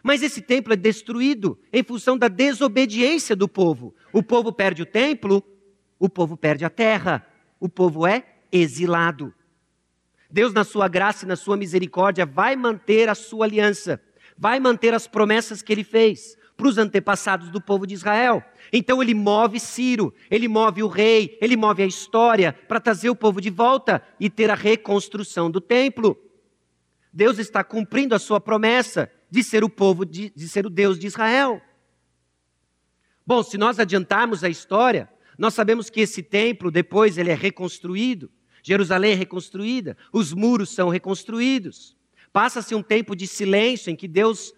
Mas 0.04 0.22
esse 0.22 0.40
templo 0.40 0.72
é 0.72 0.76
destruído 0.76 1.58
em 1.72 1.82
função 1.82 2.16
da 2.16 2.28
desobediência 2.28 3.34
do 3.34 3.48
povo. 3.48 3.92
O 4.12 4.22
povo 4.22 4.52
perde 4.52 4.82
o 4.82 4.86
templo, 4.86 5.42
o 5.98 6.08
povo 6.08 6.36
perde 6.36 6.64
a 6.64 6.70
terra, 6.70 7.26
o 7.58 7.68
povo 7.68 8.06
é 8.06 8.24
exilado. 8.52 9.34
Deus, 10.30 10.52
na 10.52 10.62
sua 10.62 10.86
graça 10.86 11.24
e 11.24 11.28
na 11.28 11.34
sua 11.34 11.56
misericórdia, 11.56 12.24
vai 12.24 12.54
manter 12.54 13.08
a 13.08 13.16
sua 13.16 13.46
aliança, 13.46 14.00
vai 14.38 14.60
manter 14.60 14.94
as 14.94 15.08
promessas 15.08 15.60
que 15.60 15.72
ele 15.72 15.82
fez 15.82 16.38
para 16.62 16.68
os 16.68 16.78
antepassados 16.78 17.50
do 17.50 17.60
povo 17.60 17.84
de 17.84 17.94
Israel. 17.94 18.40
Então 18.72 19.02
ele 19.02 19.14
move 19.14 19.58
Ciro, 19.58 20.14
ele 20.30 20.46
move 20.46 20.80
o 20.80 20.86
rei, 20.86 21.36
ele 21.40 21.56
move 21.56 21.82
a 21.82 21.86
história 21.86 22.52
para 22.52 22.78
trazer 22.78 23.10
o 23.10 23.16
povo 23.16 23.40
de 23.40 23.50
volta 23.50 24.00
e 24.20 24.30
ter 24.30 24.48
a 24.48 24.54
reconstrução 24.54 25.50
do 25.50 25.60
templo. 25.60 26.16
Deus 27.12 27.40
está 27.40 27.64
cumprindo 27.64 28.14
a 28.14 28.18
sua 28.20 28.40
promessa 28.40 29.10
de 29.28 29.42
ser 29.42 29.64
o 29.64 29.68
povo, 29.68 30.06
de, 30.06 30.30
de 30.30 30.48
ser 30.48 30.64
o 30.64 30.70
Deus 30.70 31.00
de 31.00 31.08
Israel. 31.08 31.60
Bom, 33.26 33.42
se 33.42 33.58
nós 33.58 33.80
adiantarmos 33.80 34.44
a 34.44 34.48
história, 34.48 35.10
nós 35.36 35.54
sabemos 35.54 35.90
que 35.90 36.00
esse 36.00 36.22
templo, 36.22 36.70
depois, 36.70 37.18
ele 37.18 37.30
é 37.30 37.34
reconstruído. 37.34 38.30
Jerusalém 38.62 39.12
é 39.12 39.16
reconstruída, 39.16 39.96
os 40.12 40.32
muros 40.32 40.70
são 40.70 40.88
reconstruídos. 40.88 41.96
Passa-se 42.32 42.72
um 42.72 42.82
tempo 42.84 43.16
de 43.16 43.26
silêncio 43.26 43.90
em 43.90 43.96
que 43.96 44.06
Deus 44.06 44.54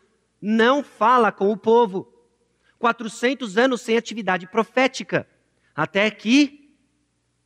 não 0.46 0.84
fala 0.84 1.32
com 1.32 1.50
o 1.50 1.56
povo. 1.56 2.12
400 2.78 3.56
anos 3.56 3.80
sem 3.80 3.96
atividade 3.96 4.46
profética, 4.46 5.26
até 5.74 6.10
que 6.10 6.76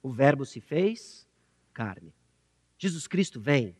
o 0.02 0.11
Verbo 0.12 0.45
se 0.45 0.61
fez 0.61 1.25
carne. 1.73 2.12
Jesus 2.76 3.07
Cristo 3.07 3.40
vem. 3.40 3.76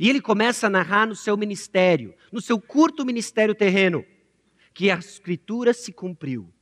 E 0.00 0.10
ele 0.10 0.20
começa 0.20 0.66
a 0.66 0.70
narrar 0.70 1.06
no 1.06 1.14
seu 1.14 1.36
ministério, 1.36 2.12
no 2.32 2.40
seu 2.40 2.60
curto 2.60 3.04
ministério 3.04 3.54
terreno, 3.54 4.04
que 4.72 4.90
a 4.90 4.98
Escritura 4.98 5.72
se 5.72 5.92
cumpriu. 5.92 6.52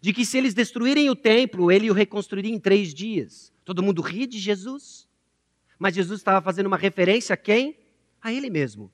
De 0.00 0.12
que 0.12 0.24
se 0.24 0.38
eles 0.38 0.54
destruírem 0.54 1.10
o 1.10 1.16
templo, 1.16 1.72
ele 1.72 1.90
o 1.90 1.94
reconstruiria 1.94 2.54
em 2.54 2.60
três 2.60 2.94
dias. 2.94 3.52
Todo 3.64 3.82
mundo 3.82 4.00
ri 4.00 4.28
de 4.28 4.38
Jesus. 4.38 5.08
Mas 5.76 5.96
Jesus 5.96 6.20
estava 6.20 6.40
fazendo 6.40 6.68
uma 6.68 6.76
referência 6.76 7.34
a 7.34 7.36
quem? 7.36 7.76
A 8.22 8.32
ele 8.32 8.48
mesmo. 8.48 8.92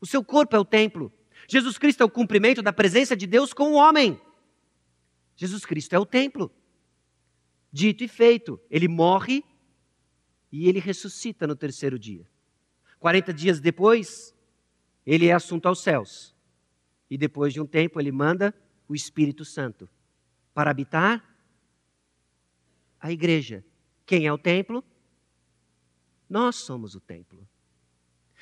O 0.00 0.06
seu 0.06 0.24
corpo 0.24 0.54
é 0.54 0.58
o 0.58 0.64
templo. 0.64 1.12
Jesus 1.48 1.78
Cristo 1.78 2.02
é 2.02 2.06
o 2.06 2.10
cumprimento 2.10 2.62
da 2.62 2.72
presença 2.72 3.16
de 3.16 3.26
Deus 3.26 3.52
com 3.52 3.72
o 3.72 3.74
homem. 3.74 4.20
Jesus 5.36 5.64
Cristo 5.64 5.94
é 5.94 5.98
o 5.98 6.06
templo. 6.06 6.50
Dito 7.72 8.02
e 8.04 8.08
feito, 8.08 8.60
ele 8.70 8.88
morre 8.88 9.44
e 10.50 10.68
ele 10.68 10.78
ressuscita 10.78 11.46
no 11.46 11.54
terceiro 11.54 11.98
dia. 11.98 12.26
40 12.98 13.32
dias 13.32 13.60
depois, 13.60 14.34
ele 15.04 15.26
é 15.26 15.32
assunto 15.32 15.66
aos 15.66 15.82
céus. 15.82 16.34
E 17.10 17.16
depois 17.16 17.52
de 17.52 17.60
um 17.60 17.66
tempo, 17.66 18.00
ele 18.00 18.10
manda 18.10 18.54
o 18.88 18.94
Espírito 18.94 19.44
Santo 19.44 19.88
para 20.54 20.70
habitar 20.70 21.22
a 22.98 23.12
igreja. 23.12 23.64
Quem 24.04 24.26
é 24.26 24.32
o 24.32 24.38
templo? 24.38 24.82
Nós 26.28 26.56
somos 26.56 26.94
o 26.94 27.00
templo. 27.00 27.46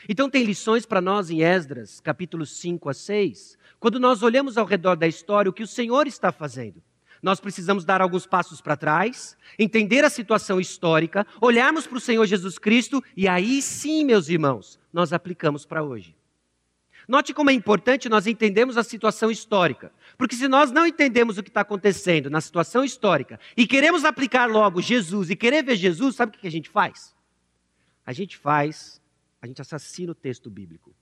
Então, 0.09 0.29
tem 0.29 0.45
lições 0.45 0.85
para 0.85 1.01
nós 1.01 1.31
em 1.31 1.43
Esdras, 1.43 2.01
capítulos 2.01 2.59
5 2.59 2.89
a 2.89 2.95
6, 2.95 3.59
quando 3.81 4.01
nós 4.01 4.23
olhamos 4.23 4.59
ao 4.59 4.67
redor 4.67 4.97
da 4.97 5.07
história 5.07 5.51
o 5.51 5.53
que 5.53 5.63
o 5.63 5.67
Senhor 5.67 6.07
está 6.07 6.31
fazendo. 6.31 6.83
Nós 7.23 7.41
precisamos 7.41 7.87
dar 7.87 8.03
alguns 8.03 8.27
passos 8.27 8.61
para 8.61 8.77
trás, 8.77 9.35
entender 9.59 10.05
a 10.05 10.11
situação 10.11 10.61
histórica, 10.61 11.27
olharmos 11.41 11.87
para 11.87 11.97
o 11.97 12.01
Senhor 12.01 12.27
Jesus 12.27 12.59
Cristo 12.59 13.03
e 13.17 13.27
aí 13.27 13.63
sim, 13.63 14.05
meus 14.05 14.29
irmãos, 14.29 14.79
nós 14.93 15.11
aplicamos 15.11 15.65
para 15.65 15.83
hoje. 15.83 16.15
Note 17.09 17.35
como 17.35 17.51
é 17.51 17.53
importante 17.53 18.09
nós 18.09 18.27
entendermos 18.27 18.77
a 18.77 18.83
situação 18.83 19.31
histórica. 19.31 19.93
Porque 20.17 20.37
se 20.37 20.49
nós 20.49 20.71
não 20.71 20.87
entendemos 20.87 21.39
o 21.39 21.43
que 21.43 21.51
está 21.51 21.61
acontecendo 21.61 22.31
na 22.31 22.41
situação 22.41 22.85
histórica 22.85 23.39
e 23.57 23.67
queremos 23.67 24.05
aplicar 24.05 24.47
logo 24.47 24.81
Jesus 24.81 25.31
e 25.31 25.37
querer 25.37 25.63
ver 25.63 25.77
Jesus, 25.77 26.17
sabe 26.17 26.37
o 26.37 26.41
que 26.41 26.47
a 26.47 26.51
gente 26.51 26.69
faz? 26.69 27.15
A 28.07 28.13
gente 28.13 28.37
faz, 28.37 29.01
a 29.45 29.47
gente 29.47 29.61
assassina 29.61 30.13
o 30.13 30.15
texto 30.15 30.51
bíblico. 30.51 30.95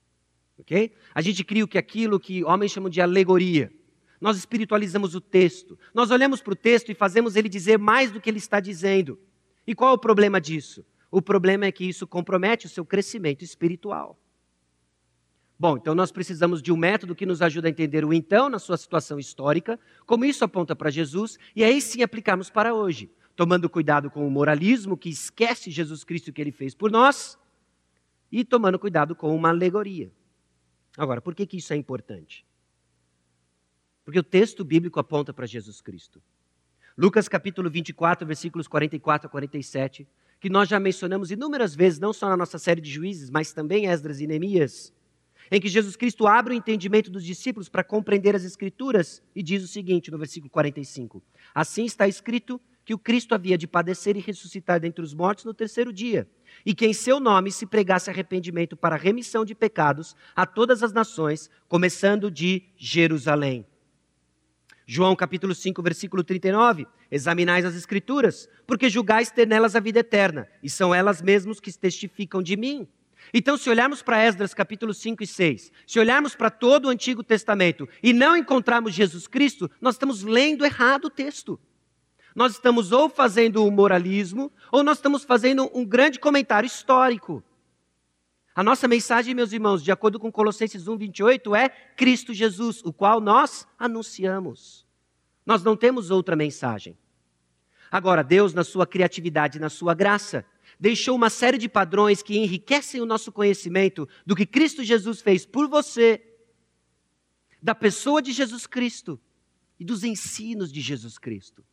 Ok? 0.57 0.93
A 1.13 1.21
gente 1.21 1.43
cria 1.43 1.67
que 1.67 1.77
aquilo 1.77 2.19
que 2.19 2.43
homens 2.43 2.71
chamam 2.71 2.89
de 2.89 3.01
alegoria 3.01 3.71
nós 4.23 4.37
espiritualizamos 4.37 5.15
o 5.15 5.19
texto. 5.19 5.77
Nós 5.93 6.09
olhamos 6.09 6.41
para 6.41 6.53
o 6.53 6.55
texto 6.55 6.89
e 6.89 6.95
fazemos 6.95 7.35
ele 7.35 7.49
dizer 7.49 7.77
mais 7.77 8.09
do 8.09 8.21
que 8.21 8.29
ele 8.29 8.37
está 8.37 8.61
dizendo. 8.61 9.19
E 9.67 9.75
qual 9.75 9.91
é 9.91 9.93
o 9.95 9.97
problema 9.97 10.39
disso? 10.39 10.85
O 11.11 11.21
problema 11.21 11.65
é 11.65 11.71
que 11.73 11.83
isso 11.83 12.07
compromete 12.07 12.65
o 12.65 12.69
seu 12.69 12.85
crescimento 12.85 13.43
espiritual. 13.43 14.17
Bom, 15.59 15.75
então 15.75 15.93
nós 15.93 16.09
precisamos 16.09 16.61
de 16.61 16.71
um 16.71 16.77
método 16.77 17.13
que 17.13 17.25
nos 17.25 17.41
ajude 17.41 17.67
a 17.67 17.69
entender 17.69 18.05
o 18.05 18.13
então 18.13 18.47
na 18.47 18.59
sua 18.59 18.77
situação 18.77 19.19
histórica, 19.19 19.77
como 20.05 20.23
isso 20.23 20.45
aponta 20.45 20.73
para 20.73 20.89
Jesus, 20.89 21.37
e 21.53 21.61
aí 21.61 21.81
sim 21.81 22.01
aplicarmos 22.01 22.49
para 22.49 22.73
hoje, 22.73 23.11
tomando 23.35 23.69
cuidado 23.69 24.09
com 24.09 24.25
o 24.25 24.31
moralismo 24.31 24.95
que 24.95 25.09
esquece 25.09 25.69
Jesus 25.69 26.05
Cristo 26.05 26.31
que 26.31 26.39
ele 26.39 26.53
fez 26.53 26.73
por 26.73 26.89
nós, 26.89 27.37
e 28.33 28.43
tomando 28.43 28.79
cuidado 28.79 29.15
com 29.15 29.35
uma 29.35 29.49
alegoria. 29.49 30.11
Agora, 30.97 31.21
por 31.21 31.35
que, 31.35 31.45
que 31.45 31.57
isso 31.57 31.71
é 31.71 31.75
importante? 31.75 32.43
Porque 34.03 34.17
o 34.17 34.23
texto 34.23 34.65
bíblico 34.65 34.99
aponta 34.99 35.31
para 35.31 35.45
Jesus 35.45 35.79
Cristo. 35.79 36.19
Lucas 36.97 37.27
capítulo 37.27 37.69
24, 37.69 38.25
versículos 38.25 38.67
44 38.67 39.27
a 39.27 39.29
47, 39.29 40.07
que 40.39 40.49
nós 40.49 40.67
já 40.67 40.79
mencionamos 40.79 41.29
inúmeras 41.29 41.75
vezes, 41.75 41.99
não 41.99 42.11
só 42.11 42.27
na 42.27 42.35
nossa 42.35 42.57
série 42.57 42.81
de 42.81 42.89
juízes, 42.89 43.29
mas 43.29 43.53
também 43.53 43.85
Esdras 43.85 44.19
e 44.19 44.25
Neemias, 44.25 44.91
em 45.51 45.61
que 45.61 45.67
Jesus 45.67 45.95
Cristo 45.95 46.25
abre 46.25 46.55
o 46.55 46.57
entendimento 46.57 47.11
dos 47.11 47.23
discípulos 47.23 47.69
para 47.69 47.83
compreender 47.83 48.35
as 48.35 48.43
Escrituras 48.43 49.21
e 49.35 49.43
diz 49.43 49.63
o 49.63 49.67
seguinte 49.67 50.09
no 50.09 50.17
versículo 50.17 50.49
45: 50.49 51.21
Assim 51.53 51.85
está 51.85 52.07
escrito 52.07 52.59
que 52.85 52.93
o 52.93 52.97
Cristo 52.97 53.33
havia 53.33 53.57
de 53.57 53.67
padecer 53.67 54.17
e 54.17 54.19
ressuscitar 54.19 54.79
dentre 54.79 55.03
os 55.03 55.13
mortos 55.13 55.45
no 55.45 55.53
terceiro 55.53 55.93
dia, 55.93 56.27
e 56.65 56.73
que 56.73 56.85
em 56.85 56.93
seu 56.93 57.19
nome 57.19 57.51
se 57.51 57.65
pregasse 57.65 58.09
arrependimento 58.09 58.75
para 58.75 58.95
remissão 58.95 59.45
de 59.45 59.55
pecados 59.55 60.15
a 60.35 60.45
todas 60.45 60.83
as 60.83 60.91
nações, 60.91 61.49
começando 61.67 62.29
de 62.29 62.63
Jerusalém. 62.75 63.65
João 64.85 65.15
capítulo 65.15 65.55
5, 65.55 65.81
versículo 65.81 66.23
39. 66.23 66.85
Examinais 67.09 67.63
as 67.63 67.75
escrituras, 67.75 68.49
porque 68.67 68.89
julgais 68.89 69.31
ter 69.31 69.47
nelas 69.47 69.75
a 69.75 69.79
vida 69.79 69.99
eterna, 69.99 70.47
e 70.61 70.69
são 70.69 70.93
elas 70.93 71.21
mesmas 71.21 71.59
que 71.59 71.71
testificam 71.77 72.41
de 72.43 72.57
mim. 72.57 72.87
Então, 73.33 73.57
se 73.57 73.69
olharmos 73.69 74.01
para 74.01 74.21
Esdras 74.21 74.53
capítulo 74.53 74.93
5 74.93 75.23
e 75.23 75.27
6, 75.27 75.71
se 75.87 75.99
olharmos 75.99 76.35
para 76.35 76.49
todo 76.49 76.85
o 76.85 76.89
Antigo 76.89 77.23
Testamento 77.23 77.87
e 78.01 78.11
não 78.11 78.35
encontrarmos 78.35 78.93
Jesus 78.93 79.27
Cristo, 79.27 79.71
nós 79.79 79.95
estamos 79.95 80.23
lendo 80.23 80.65
errado 80.65 81.05
o 81.05 81.09
texto. 81.09 81.57
Nós 82.35 82.53
estamos 82.53 82.91
ou 82.91 83.09
fazendo 83.09 83.63
um 83.63 83.71
moralismo, 83.71 84.51
ou 84.71 84.83
nós 84.83 84.97
estamos 84.97 85.23
fazendo 85.23 85.69
um 85.73 85.85
grande 85.85 86.19
comentário 86.19 86.67
histórico. 86.67 87.43
A 88.55 88.63
nossa 88.63 88.87
mensagem, 88.87 89.33
meus 89.33 89.51
irmãos, 89.51 89.83
de 89.83 89.91
acordo 89.91 90.19
com 90.19 90.31
Colossenses 90.31 90.87
1, 90.87 90.97
28, 90.97 91.55
é 91.55 91.69
Cristo 91.69 92.33
Jesus, 92.33 92.81
o 92.83 92.93
qual 92.93 93.19
nós 93.19 93.67
anunciamos. 93.77 94.85
Nós 95.45 95.63
não 95.63 95.75
temos 95.75 96.11
outra 96.11 96.35
mensagem. 96.35 96.97
Agora, 97.91 98.23
Deus, 98.23 98.53
na 98.53 98.63
sua 98.63 98.87
criatividade, 98.87 99.59
na 99.59 99.69
sua 99.69 99.93
graça, 99.93 100.45
deixou 100.79 101.15
uma 101.15 101.29
série 101.29 101.57
de 101.57 101.69
padrões 101.69 102.23
que 102.23 102.37
enriquecem 102.37 103.01
o 103.01 103.05
nosso 103.05 103.31
conhecimento 103.31 104.07
do 104.25 104.35
que 104.35 104.45
Cristo 104.45 104.83
Jesus 104.83 105.21
fez 105.21 105.45
por 105.45 105.67
você, 105.67 106.21
da 107.61 107.75
pessoa 107.75 108.21
de 108.21 108.31
Jesus 108.31 108.67
Cristo 108.67 109.19
e 109.79 109.85
dos 109.85 110.03
ensinos 110.03 110.71
de 110.71 110.81
Jesus 110.81 111.17
Cristo. 111.17 111.63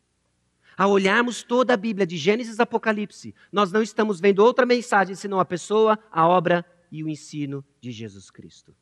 Ao 0.77 0.89
olharmos 0.89 1.43
toda 1.43 1.73
a 1.73 1.77
Bíblia, 1.77 2.07
de 2.07 2.17
Gênesis 2.17 2.59
a 2.59 2.63
Apocalipse, 2.63 3.35
nós 3.51 3.71
não 3.71 3.81
estamos 3.81 4.19
vendo 4.19 4.39
outra 4.39 4.65
mensagem 4.65 5.15
senão 5.15 5.39
a 5.39 5.45
pessoa, 5.45 5.99
a 6.11 6.27
obra 6.27 6.65
e 6.91 7.03
o 7.03 7.09
ensino 7.09 7.63
de 7.79 7.91
Jesus 7.91 8.29
Cristo. 8.29 8.75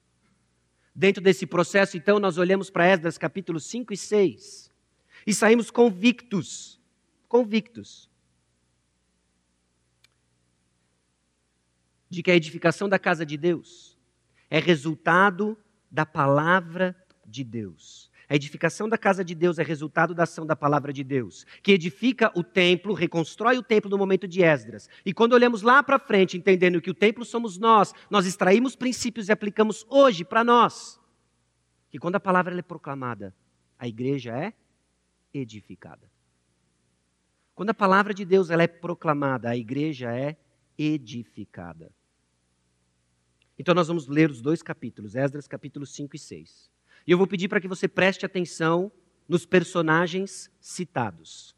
Dentro 0.94 1.22
desse 1.22 1.46
processo, 1.46 1.96
então, 1.96 2.20
nós 2.20 2.38
olhamos 2.38 2.70
para 2.70 2.86
Esdras 2.86 3.18
capítulos 3.18 3.66
5 3.66 3.94
e 3.94 3.98
6 3.98 4.72
e 5.26 5.34
saímos 5.34 5.72
convictos, 5.72 6.80
convictos, 7.28 8.10
de 12.10 12.24
que 12.24 12.32
a 12.32 12.36
edificação 12.36 12.90
da 12.90 12.98
casa 12.98 13.26
de 13.26 13.38
Deus 13.38 13.98
é 14.50 14.60
resultado 14.60 15.58
da 15.92 16.06
palavra 16.06 16.96
de 17.26 17.44
Deus. 17.44 18.09
A 18.30 18.36
edificação 18.36 18.88
da 18.88 18.96
casa 18.96 19.26
de 19.26 19.34
Deus 19.34 19.58
é 19.58 19.64
resultado 19.64 20.14
da 20.14 20.22
ação 20.22 20.46
da 20.46 20.56
palavra 20.56 20.94
de 20.94 21.04
Deus, 21.04 21.48
que 21.64 21.72
edifica 21.72 22.32
o 22.36 22.44
templo, 22.44 22.94
reconstrói 22.94 23.58
o 23.58 23.64
templo 23.64 23.90
no 23.90 23.98
momento 23.98 24.28
de 24.28 24.44
Esdras. 24.44 24.88
E 25.04 25.12
quando 25.12 25.34
olhamos 25.34 25.64
lá 25.64 25.82
para 25.82 25.98
frente, 25.98 26.38
entendendo 26.38 26.80
que 26.80 26.92
o 26.92 26.94
templo 26.94 27.26
somos 27.26 27.58
nós, 27.58 27.92
nós 28.08 28.28
extraímos 28.28 28.76
princípios 28.76 29.30
e 29.30 29.32
aplicamos 29.32 29.84
hoje 29.90 30.24
para 30.24 30.44
nós. 30.44 31.00
Que 31.90 31.98
quando 31.98 32.18
a 32.18 32.20
palavra 32.20 32.56
é 32.56 32.62
proclamada, 32.62 33.36
a 33.80 33.88
igreja 33.88 34.38
é 34.38 34.54
edificada. 35.34 36.08
Quando 37.56 37.72
a 37.72 37.74
palavra 37.74 38.14
de 38.14 38.26
Deus 38.26 38.52
ela 38.52 38.62
é 38.62 38.68
proclamada, 38.68 39.50
a 39.50 39.58
igreja 39.58 40.16
é 40.16 40.38
edificada. 40.78 41.92
Então 43.58 43.74
nós 43.74 43.88
vamos 43.88 44.08
ler 44.08 44.30
os 44.30 44.40
dois 44.40 44.62
capítulos, 44.62 45.16
Esdras 45.16 45.48
capítulos 45.48 45.96
5 45.96 46.16
e 46.16 46.20
6. 46.20 46.79
E 47.06 47.12
eu 47.12 47.18
vou 47.18 47.28
pedir 47.28 47.48
para 47.48 47.62
que 47.62 47.68
você 47.68 47.88
preste 47.88 48.26
atenção 48.26 48.92
nos 49.28 49.46
personagens 49.46 50.50
citados. 50.60 51.56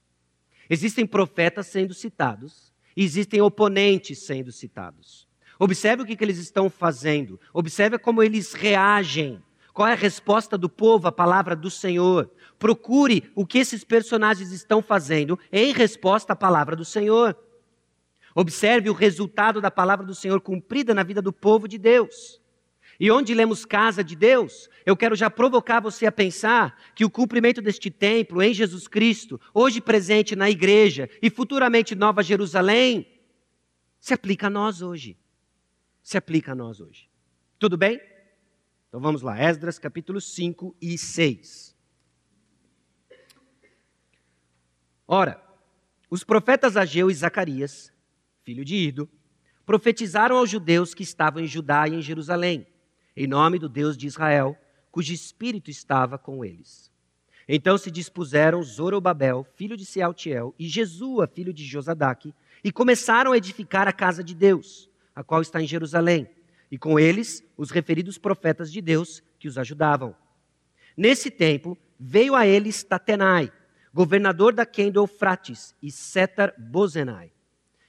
Existem 0.70 1.06
profetas 1.06 1.68
sendo 1.68 1.94
citados, 1.94 2.72
e 2.96 3.04
existem 3.04 3.42
oponentes 3.42 4.20
sendo 4.20 4.52
citados. 4.52 5.28
Observe 5.58 6.04
o 6.04 6.06
que, 6.06 6.16
que 6.16 6.24
eles 6.24 6.38
estão 6.38 6.70
fazendo, 6.70 7.40
observe 7.54 7.98
como 7.98 8.24
eles 8.24 8.54
reagem. 8.54 9.42
Qual 9.74 9.88
é 9.88 9.94
a 9.94 9.96
resposta 9.96 10.58
do 10.58 10.68
povo 10.68 11.08
à 11.08 11.12
palavra 11.12 11.56
do 11.56 11.70
Senhor? 11.70 12.30
Procure 12.60 13.32
o 13.36 13.46
que 13.46 13.58
esses 13.58 13.84
personagens 13.84 14.52
estão 14.52 14.82
fazendo 14.82 15.40
em 15.52 15.72
resposta 15.72 16.34
à 16.34 16.36
palavra 16.36 16.76
do 16.76 16.84
Senhor. 16.84 17.38
Observe 18.36 18.90
o 18.90 18.94
resultado 18.94 19.62
da 19.62 19.72
palavra 19.72 20.06
do 20.06 20.16
Senhor 20.16 20.42
cumprida 20.42 20.94
na 20.94 21.04
vida 21.04 21.22
do 21.22 21.32
povo 21.32 21.68
de 21.68 21.78
Deus. 21.78 22.42
E 23.01 23.10
onde 23.10 23.34
lemos 23.34 23.65
casa 23.65 24.03
de 24.03 24.15
Deus, 24.15 24.70
eu 24.86 24.96
quero 24.96 25.15
já 25.15 25.27
provocar 25.27 25.79
você 25.79 26.05
a 26.05 26.12
pensar 26.12 26.79
que 26.93 27.03
o 27.03 27.10
cumprimento 27.10 27.60
deste 27.60 27.89
templo 27.89 28.43
em 28.43 28.53
Jesus 28.53 28.88
Cristo, 28.88 29.41
hoje 29.55 29.81
presente 29.81 30.36
na 30.36 30.51
igreja 30.51 31.10
e 31.20 31.27
futuramente 31.27 31.96
Nova 31.96 32.22
Jerusalém, 32.22 33.20
se 34.00 34.13
aplica 34.13 34.46
a 34.46 34.50
nós 34.51 34.84
hoje. 34.84 35.17
Se 36.03 36.15
aplica 36.15 36.51
a 36.51 36.55
nós 36.55 36.79
hoje. 36.79 37.10
Tudo 37.58 37.75
bem? 37.75 38.00
Então 38.88 39.01
vamos 39.01 39.24
lá, 39.24 39.36
Esdras 39.36 39.79
capítulo 39.79 40.22
5 40.22 40.75
e 40.79 40.96
6. 40.96 41.75
Ora, 45.08 45.43
os 46.08 46.24
profetas 46.24 46.77
Ageu 46.77 47.10
e 47.10 47.15
Zacarias, 47.15 47.91
filho 48.43 48.63
de 48.63 48.75
Ido, 48.75 49.10
profetizaram 49.65 50.38
aos 50.38 50.51
judeus 50.51 50.93
que 50.93 51.01
estavam 51.01 51.41
em 51.41 51.48
Judá 51.48 51.88
e 51.88 51.96
em 51.96 52.01
Jerusalém 52.03 52.67
em 53.15 53.27
nome 53.27 53.60
do 53.60 53.68
Deus 53.68 53.98
de 53.98 54.08
Israel, 54.08 54.58
cujo 54.91 55.13
espírito 55.13 55.70
estava 55.70 56.18
com 56.18 56.44
eles. 56.44 56.91
Então 57.48 57.77
se 57.77 57.91
dispuseram 57.91 58.63
Zorobabel, 58.63 59.46
filho 59.56 59.75
de 59.75 59.86
Sealtiel, 59.86 60.53
e 60.58 60.68
Jesua, 60.68 61.27
filho 61.27 61.53
de 61.53 61.65
Josadaque, 61.65 62.34
e 62.63 62.72
começaram 62.72 63.32
a 63.32 63.38
edificar 63.38 63.88
a 63.88 63.94
casa 63.94 64.24
de 64.24 64.34
Deus, 64.36 64.89
a 65.15 65.24
qual 65.24 65.41
está 65.41 65.62
em 65.62 65.68
Jerusalém, 65.68 66.30
e 66.70 66.77
com 66.77 67.00
eles 67.00 67.44
os 67.58 67.72
referidos 67.72 68.18
profetas 68.18 68.72
de 68.72 68.82
Deus 68.82 69.22
que 69.39 69.48
os 69.48 69.58
ajudavam. 69.58 70.15
Nesse 70.96 71.30
tempo 71.30 71.77
veio 72.00 72.36
a 72.36 72.46
eles 72.46 72.84
Tatenai, 72.84 73.51
governador 73.94 74.53
da 74.53 74.65
Quem 74.65 74.91
do 74.91 75.01
Eufrates, 75.01 75.75
e 75.82 75.91
Setar 75.91 76.53
Bozenai, 76.58 77.32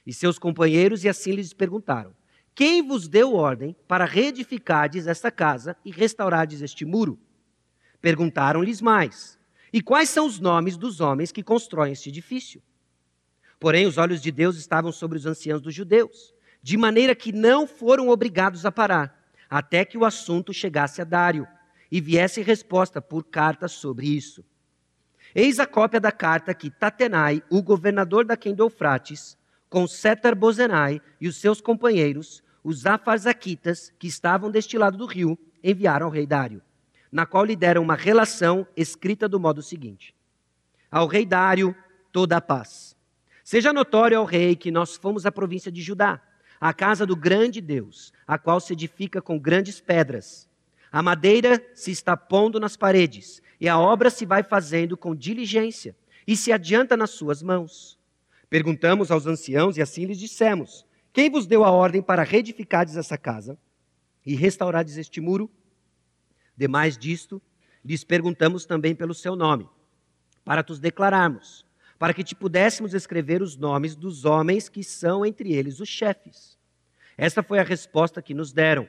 e 0.05 0.13
seus 0.13 0.37
companheiros, 0.37 1.03
e 1.03 1.09
assim 1.09 1.31
lhes 1.31 1.53
perguntaram: 1.53 2.13
Quem 2.55 2.85
vos 2.85 3.07
deu 3.07 3.33
ordem 3.33 3.75
para 3.87 4.05
reedificardes 4.05 5.07
esta 5.07 5.31
casa 5.31 5.75
e 5.83 5.91
restaurardes 5.91 6.61
este 6.61 6.85
muro? 6.85 7.17
Perguntaram-lhes 7.99 8.79
mais: 8.79 9.39
E 9.71 9.81
quais 9.81 10.09
são 10.09 10.27
os 10.27 10.39
nomes 10.39 10.77
dos 10.77 10.99
homens 10.99 11.31
que 11.31 11.41
constroem 11.41 11.93
este 11.93 12.09
edifício? 12.09 12.61
Porém, 13.59 13.87
os 13.87 13.97
olhos 13.97 14.21
de 14.21 14.31
Deus 14.31 14.57
estavam 14.57 14.91
sobre 14.91 15.17
os 15.17 15.25
anciãos 15.25 15.61
dos 15.61 15.73
judeus, 15.73 16.33
de 16.61 16.77
maneira 16.77 17.15
que 17.15 17.31
não 17.31 17.65
foram 17.65 18.09
obrigados 18.09 18.65
a 18.65 18.71
parar, 18.71 19.25
até 19.49 19.83
que 19.83 19.97
o 19.97 20.05
assunto 20.05 20.53
chegasse 20.53 21.01
a 21.01 21.05
Dário 21.05 21.47
e 21.91 21.99
viesse 21.99 22.41
resposta 22.41 23.01
por 23.01 23.23
carta 23.23 23.67
sobre 23.67 24.07
isso. 24.07 24.43
Eis 25.33 25.59
a 25.59 25.65
cópia 25.65 25.99
da 25.99 26.11
carta 26.11 26.53
que 26.53 26.69
Tatenai, 26.69 27.41
o 27.49 27.63
governador 27.63 28.25
da 28.25 28.37
Quem 28.37 28.55
Eufrates, 28.57 29.37
com 29.73 29.87
Setar 29.87 30.35
Bozenai 30.35 31.01
e 31.19 31.27
os 31.27 31.37
seus 31.37 31.59
companheiros, 31.59 32.43
os 32.63 32.85
Afarzaquitas, 32.85 33.91
que 33.97 34.05
estavam 34.05 34.51
deste 34.51 34.77
lado 34.77 34.99
do 34.99 35.07
rio, 35.07 35.35
enviaram 35.63 36.05
ao 36.05 36.11
rei 36.11 36.27
Dário, 36.27 36.61
na 37.11 37.25
qual 37.25 37.43
lhe 37.43 37.55
deram 37.55 37.81
uma 37.81 37.95
relação 37.95 38.67
escrita 38.77 39.27
do 39.27 39.39
modo 39.39 39.63
seguinte: 39.63 40.13
Ao 40.91 41.07
rei 41.07 41.25
Dário, 41.25 41.75
toda 42.11 42.37
a 42.37 42.41
paz. 42.41 42.95
Seja 43.43 43.73
notório 43.73 44.19
ao 44.19 44.25
rei 44.25 44.55
que 44.55 44.69
nós 44.69 44.95
fomos 44.95 45.25
à 45.25 45.31
província 45.31 45.71
de 45.71 45.81
Judá, 45.81 46.21
a 46.61 46.71
casa 46.71 47.03
do 47.03 47.15
grande 47.15 47.59
Deus, 47.59 48.13
a 48.27 48.37
qual 48.37 48.59
se 48.59 48.73
edifica 48.73 49.23
com 49.23 49.39
grandes 49.39 49.81
pedras. 49.81 50.47
A 50.91 51.01
madeira 51.01 51.59
se 51.73 51.89
está 51.89 52.15
pondo 52.15 52.59
nas 52.59 52.77
paredes, 52.77 53.41
e 53.59 53.67
a 53.67 53.79
obra 53.79 54.11
se 54.11 54.23
vai 54.23 54.43
fazendo 54.43 54.95
com 54.95 55.15
diligência, 55.15 55.95
e 56.27 56.37
se 56.37 56.51
adianta 56.51 56.95
nas 56.95 57.09
suas 57.09 57.41
mãos. 57.41 57.97
Perguntamos 58.53 59.09
aos 59.09 59.25
anciãos 59.25 59.77
e 59.77 59.81
assim 59.81 60.05
lhes 60.05 60.19
dissemos: 60.19 60.85
Quem 61.11 61.27
vos 61.27 61.47
deu 61.47 61.63
a 61.63 61.71
ordem 61.71 62.03
para 62.03 62.21
reedificardes 62.21 62.95
essa 62.95 63.17
casa 63.17 63.57
e 64.23 64.35
restaurardes 64.35 64.95
este 64.95 65.19
muro? 65.19 65.49
Demais 66.55 66.95
disto, 66.95 67.41
lhes 67.83 68.03
perguntamos 68.03 68.63
também 68.63 68.93
pelo 68.93 69.15
seu 69.15 69.35
nome, 69.35 69.67
para 70.45 70.61
te 70.61 70.79
declararmos, 70.79 71.65
para 71.97 72.13
que 72.13 72.23
te 72.23 72.35
pudéssemos 72.35 72.93
escrever 72.93 73.41
os 73.41 73.57
nomes 73.57 73.95
dos 73.95 74.23
homens 74.23 74.69
que 74.69 74.83
são 74.83 75.25
entre 75.25 75.51
eles 75.51 75.79
os 75.79 75.89
chefes. 75.89 76.55
Esta 77.17 77.41
foi 77.41 77.57
a 77.57 77.63
resposta 77.63 78.21
que 78.21 78.35
nos 78.35 78.53
deram. 78.53 78.87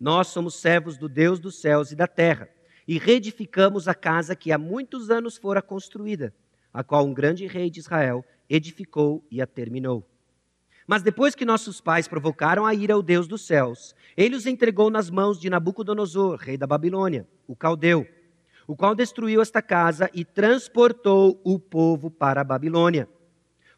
Nós 0.00 0.28
somos 0.28 0.54
servos 0.54 0.96
do 0.96 1.06
Deus 1.06 1.38
dos 1.38 1.60
céus 1.60 1.92
e 1.92 1.94
da 1.94 2.06
terra 2.06 2.48
e 2.88 2.98
reedificamos 2.98 3.88
a 3.88 3.94
casa 3.94 4.34
que 4.34 4.50
há 4.50 4.56
muitos 4.56 5.10
anos 5.10 5.36
fora 5.36 5.60
construída, 5.60 6.32
a 6.72 6.82
qual 6.82 7.04
um 7.04 7.12
grande 7.12 7.46
rei 7.46 7.68
de 7.68 7.80
Israel 7.80 8.24
edificou 8.48 9.24
e 9.30 9.40
a 9.40 9.46
terminou. 9.46 10.08
Mas 10.86 11.02
depois 11.02 11.34
que 11.34 11.44
nossos 11.44 11.80
pais 11.80 12.06
provocaram 12.06 12.64
a 12.64 12.72
ira 12.72 12.94
ao 12.94 13.02
Deus 13.02 13.26
dos 13.26 13.44
céus, 13.44 13.94
ele 14.16 14.36
os 14.36 14.46
entregou 14.46 14.88
nas 14.88 15.10
mãos 15.10 15.40
de 15.40 15.50
Nabucodonosor, 15.50 16.36
rei 16.36 16.56
da 16.56 16.66
Babilônia, 16.66 17.26
o 17.46 17.56
caldeu, 17.56 18.06
o 18.66 18.76
qual 18.76 18.94
destruiu 18.94 19.42
esta 19.42 19.60
casa 19.60 20.08
e 20.14 20.24
transportou 20.24 21.40
o 21.44 21.58
povo 21.58 22.10
para 22.10 22.40
a 22.40 22.44
Babilônia. 22.44 23.08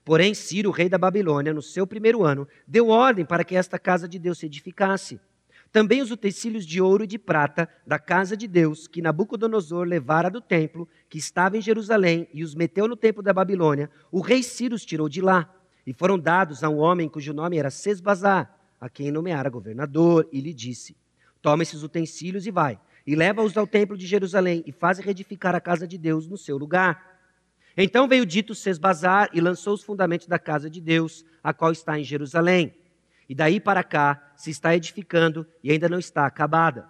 Porém, 0.04 0.32
Ciro, 0.34 0.70
rei 0.70 0.88
da 0.88 0.96
Babilônia, 0.96 1.52
no 1.52 1.60
seu 1.60 1.86
primeiro 1.86 2.24
ano, 2.24 2.48
deu 2.66 2.88
ordem 2.88 3.24
para 3.24 3.44
que 3.44 3.54
esta 3.54 3.78
casa 3.78 4.08
de 4.08 4.18
Deus 4.18 4.38
se 4.38 4.46
edificasse. 4.46 5.20
Também 5.70 6.00
os 6.00 6.10
utensílios 6.10 6.64
de 6.64 6.80
ouro 6.80 7.04
e 7.04 7.06
de 7.06 7.18
prata 7.18 7.68
da 7.86 7.98
casa 7.98 8.36
de 8.36 8.48
Deus, 8.48 8.88
que 8.88 9.02
Nabucodonosor 9.02 9.86
levara 9.86 10.30
do 10.30 10.40
templo, 10.40 10.88
que 11.08 11.18
estava 11.18 11.58
em 11.58 11.60
Jerusalém, 11.60 12.26
e 12.32 12.42
os 12.42 12.54
meteu 12.54 12.88
no 12.88 12.96
templo 12.96 13.22
da 13.22 13.32
Babilônia, 13.32 13.90
o 14.10 14.20
rei 14.20 14.42
Ciro 14.42 14.74
os 14.74 14.84
tirou 14.84 15.08
de 15.08 15.20
lá, 15.20 15.54
e 15.86 15.92
foram 15.92 16.18
dados 16.18 16.64
a 16.64 16.68
um 16.68 16.78
homem 16.78 17.08
cujo 17.08 17.34
nome 17.34 17.58
era 17.58 17.70
Sesbazar, 17.70 18.54
a 18.80 18.88
quem 18.88 19.10
nomeara 19.10 19.50
governador, 19.50 20.26
e 20.32 20.40
lhe 20.40 20.54
disse: 20.54 20.96
Toma 21.42 21.62
esses 21.62 21.82
utensílios 21.82 22.46
e 22.46 22.50
vai, 22.50 22.78
e 23.06 23.14
leva-os 23.14 23.56
ao 23.56 23.66
templo 23.66 23.96
de 23.96 24.06
Jerusalém, 24.06 24.62
e 24.66 24.72
faz 24.72 24.98
reedificar 24.98 25.54
a 25.54 25.60
casa 25.60 25.86
de 25.86 25.98
Deus 25.98 26.26
no 26.26 26.38
seu 26.38 26.56
lugar. 26.56 27.18
Então 27.76 28.08
veio 28.08 28.26
dito 28.26 28.54
Sesbazar 28.54 29.28
e 29.32 29.40
lançou 29.40 29.74
os 29.74 29.82
fundamentos 29.82 30.26
da 30.26 30.38
casa 30.38 30.68
de 30.68 30.80
Deus, 30.80 31.24
a 31.42 31.52
qual 31.52 31.72
está 31.72 31.98
em 31.98 32.04
Jerusalém. 32.04 32.74
E 33.28 33.34
daí 33.34 33.60
para 33.60 33.84
cá 33.84 34.27
se 34.38 34.50
está 34.50 34.74
edificando 34.76 35.44
e 35.64 35.72
ainda 35.72 35.88
não 35.88 35.98
está 35.98 36.24
acabada. 36.24 36.88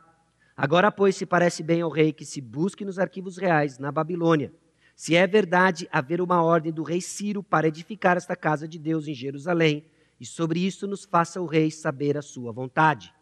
Agora, 0.55 0.93
pois, 0.93 1.17
se 1.17 1.25
parece 1.25 1.63
bem 1.63 1.81
ao 1.81 1.89
rei 1.89 2.13
que 2.13 2.27
se 2.27 2.43
busque 2.43 2.85
nos 2.85 2.99
arquivos 2.99 3.39
reais 3.39 3.79
na 3.79 3.91
Babilônia, 3.91 4.53
se 4.95 5.17
é 5.17 5.27
verdade 5.27 5.89
haver 5.91 6.21
uma 6.21 6.43
ordem 6.43 6.71
do 6.71 6.83
rei 6.83 7.01
Ciro 7.01 7.43
para 7.43 7.67
edificar 7.67 8.19
esta 8.19 8.37
casa 8.37 8.69
de 8.69 8.79
Deus 8.79 9.09
em 9.09 9.15
Jerusalém, 9.15 9.87
e 10.21 10.27
sobre 10.27 10.61
isso 10.61 10.87
nos 10.87 11.07
faça 11.07 11.41
o 11.41 11.47
rei 11.47 11.71
saber 11.71 12.19
a 12.19 12.23
sua 12.23 12.53
vontade. 12.53 13.15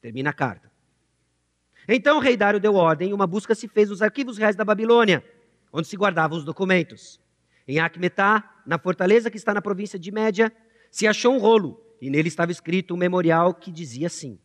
Termina 0.00 0.30
a 0.30 0.34
carta. 0.34 0.70
Então 1.88 2.18
o 2.18 2.20
rei 2.20 2.36
Dário 2.36 2.60
deu 2.60 2.76
ordem 2.76 3.10
e 3.10 3.12
uma 3.12 3.26
busca 3.26 3.56
se 3.56 3.66
fez 3.66 3.90
nos 3.90 4.02
arquivos 4.02 4.38
reais 4.38 4.54
da 4.54 4.64
Babilônia, 4.64 5.24
onde 5.72 5.88
se 5.88 5.96
guardavam 5.96 6.38
os 6.38 6.44
documentos. 6.44 7.20
Em 7.66 7.80
Acmetá, 7.80 8.62
na 8.64 8.78
fortaleza 8.78 9.30
que 9.30 9.36
está 9.36 9.52
na 9.52 9.60
província 9.60 9.98
de 9.98 10.12
Média, 10.12 10.52
se 10.92 11.08
achou 11.08 11.34
um 11.34 11.38
rolo 11.38 11.87
e 12.00 12.10
nele 12.10 12.28
estava 12.28 12.52
escrito 12.52 12.94
um 12.94 12.96
memorial 12.96 13.54
que 13.54 13.70
dizia 13.70 14.06
assim: 14.06 14.38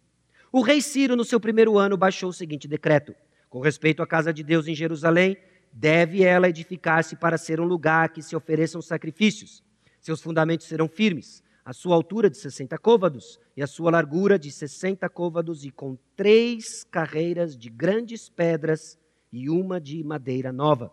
O 0.51 0.61
rei 0.61 0.81
Ciro, 0.81 1.15
no 1.15 1.23
seu 1.23 1.39
primeiro 1.39 1.77
ano, 1.77 1.97
baixou 1.97 2.29
o 2.29 2.33
seguinte 2.33 2.67
decreto: 2.67 3.15
Com 3.49 3.59
respeito 3.59 4.01
à 4.01 4.07
casa 4.07 4.33
de 4.33 4.43
Deus 4.43 4.67
em 4.67 4.75
Jerusalém, 4.75 5.37
deve 5.71 6.23
ela 6.23 6.49
edificar-se 6.49 7.15
para 7.15 7.37
ser 7.37 7.59
um 7.59 7.65
lugar 7.65 8.09
que 8.09 8.21
se 8.21 8.35
ofereçam 8.35 8.81
sacrifícios. 8.81 9.63
Seus 9.99 10.21
fundamentos 10.21 10.67
serão 10.67 10.87
firmes, 10.87 11.41
a 11.63 11.71
sua 11.71 11.95
altura 11.95 12.29
de 12.29 12.37
60 12.37 12.77
côvados 12.77 13.39
e 13.55 13.63
a 13.63 13.67
sua 13.67 13.89
largura 13.89 14.37
de 14.37 14.51
60 14.51 15.07
côvados, 15.09 15.63
e 15.63 15.71
com 15.71 15.97
três 16.15 16.83
carreiras 16.83 17.57
de 17.57 17.69
grandes 17.69 18.29
pedras 18.29 18.99
e 19.31 19.49
uma 19.49 19.79
de 19.79 20.03
madeira 20.03 20.51
nova. 20.51 20.91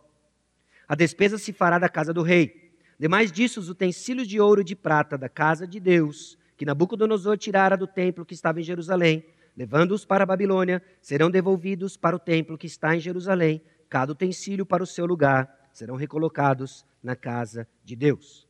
A 0.87 0.95
despesa 0.95 1.39
se 1.39 1.53
fará 1.53 1.79
da 1.79 1.89
casa 1.89 2.13
do 2.13 2.23
rei. 2.23 2.73
Demais 2.99 3.33
disso, 3.33 3.61
os 3.61 3.69
utensílios 3.69 4.29
de 4.29 4.41
ouro 4.41 4.61
e 4.61 4.65
de 4.65 4.77
prata 4.77 5.17
da 5.17 5.29
casa 5.29 5.67
de 5.67 5.81
Deus 5.81 6.39
que 6.61 6.67
Nabucodonosor 6.67 7.39
tirara 7.39 7.75
do 7.75 7.87
templo 7.87 8.23
que 8.23 8.35
estava 8.35 8.61
em 8.61 8.63
Jerusalém, 8.63 9.25
levando-os 9.57 10.05
para 10.05 10.25
a 10.25 10.27
Babilônia, 10.27 10.83
serão 11.01 11.31
devolvidos 11.31 11.97
para 11.97 12.15
o 12.15 12.19
templo 12.19 12.59
que 12.59 12.67
está 12.67 12.95
em 12.95 13.01
Jerusalém, 13.01 13.63
cada 13.89 14.13
utensílio 14.13 14.67
para 14.67 14.83
o 14.83 14.87
seu 14.87 15.07
lugar, 15.07 15.49
serão 15.73 15.97
recolocados 15.97 16.85
na 17.03 17.17
casa 17.17 17.67
de 17.83 17.97
Deus. 17.97 18.47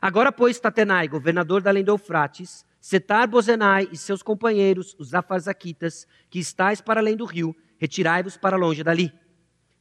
Agora, 0.00 0.30
pois, 0.30 0.60
Tatenai, 0.60 1.08
governador 1.08 1.60
da 1.62 1.70
além 1.70 1.82
do 1.82 1.90
Eufrates, 1.90 2.64
Setar 2.80 3.28
Bozenai 3.28 3.88
e 3.90 3.96
seus 3.96 4.22
companheiros, 4.22 4.94
os 4.96 5.12
afarzaquitas, 5.12 6.06
que 6.30 6.38
estáis 6.38 6.80
para 6.80 7.00
além 7.00 7.16
do 7.16 7.24
rio, 7.24 7.56
retirai-vos 7.76 8.36
para 8.36 8.56
longe 8.56 8.84
dali. 8.84 9.12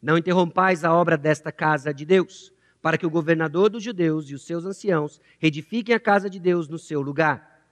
Não 0.01 0.17
interrompais 0.17 0.83
a 0.83 0.91
obra 0.91 1.15
desta 1.15 1.51
casa 1.51 1.93
de 1.93 2.05
Deus 2.05 2.54
para 2.85 2.99
que 2.99 3.05
o 3.07 3.09
governador 3.09 3.71
dos 3.71 3.81
judeus 3.81 4.29
e 4.29 4.35
os 4.35 4.45
seus 4.45 4.63
anciãos 4.63 5.19
reedifiquem 5.39 5.95
a 5.95 5.99
casa 5.99 6.29
de 6.29 6.39
Deus 6.39 6.67
no 6.67 6.77
seu 6.77 7.01
lugar. 7.01 7.65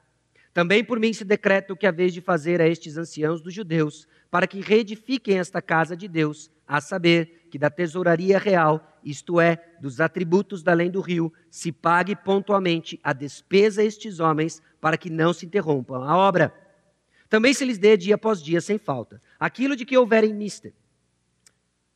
Também 0.52 0.84
por 0.84 1.00
mim 1.00 1.14
se 1.14 1.24
decreta 1.24 1.72
o 1.72 1.78
que 1.78 1.86
haveis 1.86 2.16
de 2.16 2.20
fazer 2.20 2.60
a 2.60 2.68
estes 2.68 2.98
anciãos 2.98 3.40
dos 3.40 3.54
judeus, 3.54 4.08
para 4.32 4.48
que 4.48 4.60
reedifiquem 4.60 5.38
esta 5.38 5.62
casa 5.62 5.96
de 5.96 6.08
Deus, 6.08 6.50
a 6.68 6.82
saber, 6.82 7.48
que 7.52 7.60
da 7.60 7.70
tesouraria 7.70 8.40
real, 8.40 9.00
isto 9.04 9.40
é, 9.40 9.64
dos 9.80 10.02
atributos 10.02 10.64
da 10.64 10.72
além 10.72 10.90
do 10.90 11.00
rio, 11.00 11.32
se 11.52 11.72
pague 11.72 12.16
pontualmente 12.16 13.00
a 13.04 13.14
despesa 13.14 13.84
a 13.84 13.86
estes 13.86 14.20
homens, 14.20 14.64
para 14.82 14.98
que 14.98 15.12
não 15.12 15.32
se 15.32 15.46
interrompam 15.46 16.02
a 16.02 16.18
obra. 16.18 16.52
Também 17.30 17.54
se 17.54 17.64
lhes 17.64 17.78
dê 17.78 17.96
dia 17.96 18.16
após 18.16 18.42
dia 18.42 18.60
sem 18.60 18.80
falta, 18.80 19.22
aquilo 19.40 19.76
de 19.76 19.86
que 19.86 19.96
houverem 19.96 20.34
mister, 20.34 20.74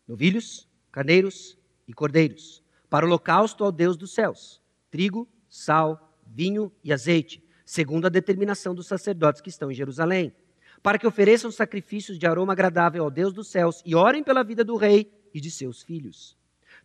novilhos, 0.08 0.70
carneiros 0.92 1.58
e 1.88 1.94
cordeiros, 1.94 2.62
para 2.90 3.06
o 3.06 3.08
holocausto 3.08 3.64
ao 3.64 3.72
Deus 3.72 3.98
dos 3.98 4.14
céus: 4.14 4.62
trigo, 4.90 5.28
sal, 5.50 6.14
vinho 6.26 6.72
e 6.84 6.94
azeite, 6.94 7.44
segundo 7.66 8.06
a 8.06 8.10
determinação 8.10 8.74
dos 8.74 8.88
sacerdotes 8.88 9.42
que 9.42 9.50
estão 9.50 9.72
em 9.72 9.76
Jerusalém, 9.76 10.34
para 10.82 10.98
que 10.98 11.08
ofereçam 11.08 11.52
sacrifícios 11.52 12.18
de 12.18 12.28
aroma 12.28 12.54
agradável 12.54 13.04
ao 13.04 13.12
Deus 13.12 13.34
dos 13.34 13.48
céus 13.48 13.82
e 13.86 13.96
orem 13.96 14.24
pela 14.24 14.44
vida 14.44 14.64
do 14.64 14.76
rei 14.76 15.12
e 15.34 15.42
de 15.42 15.52
seus 15.52 15.82
filhos. 15.82 16.38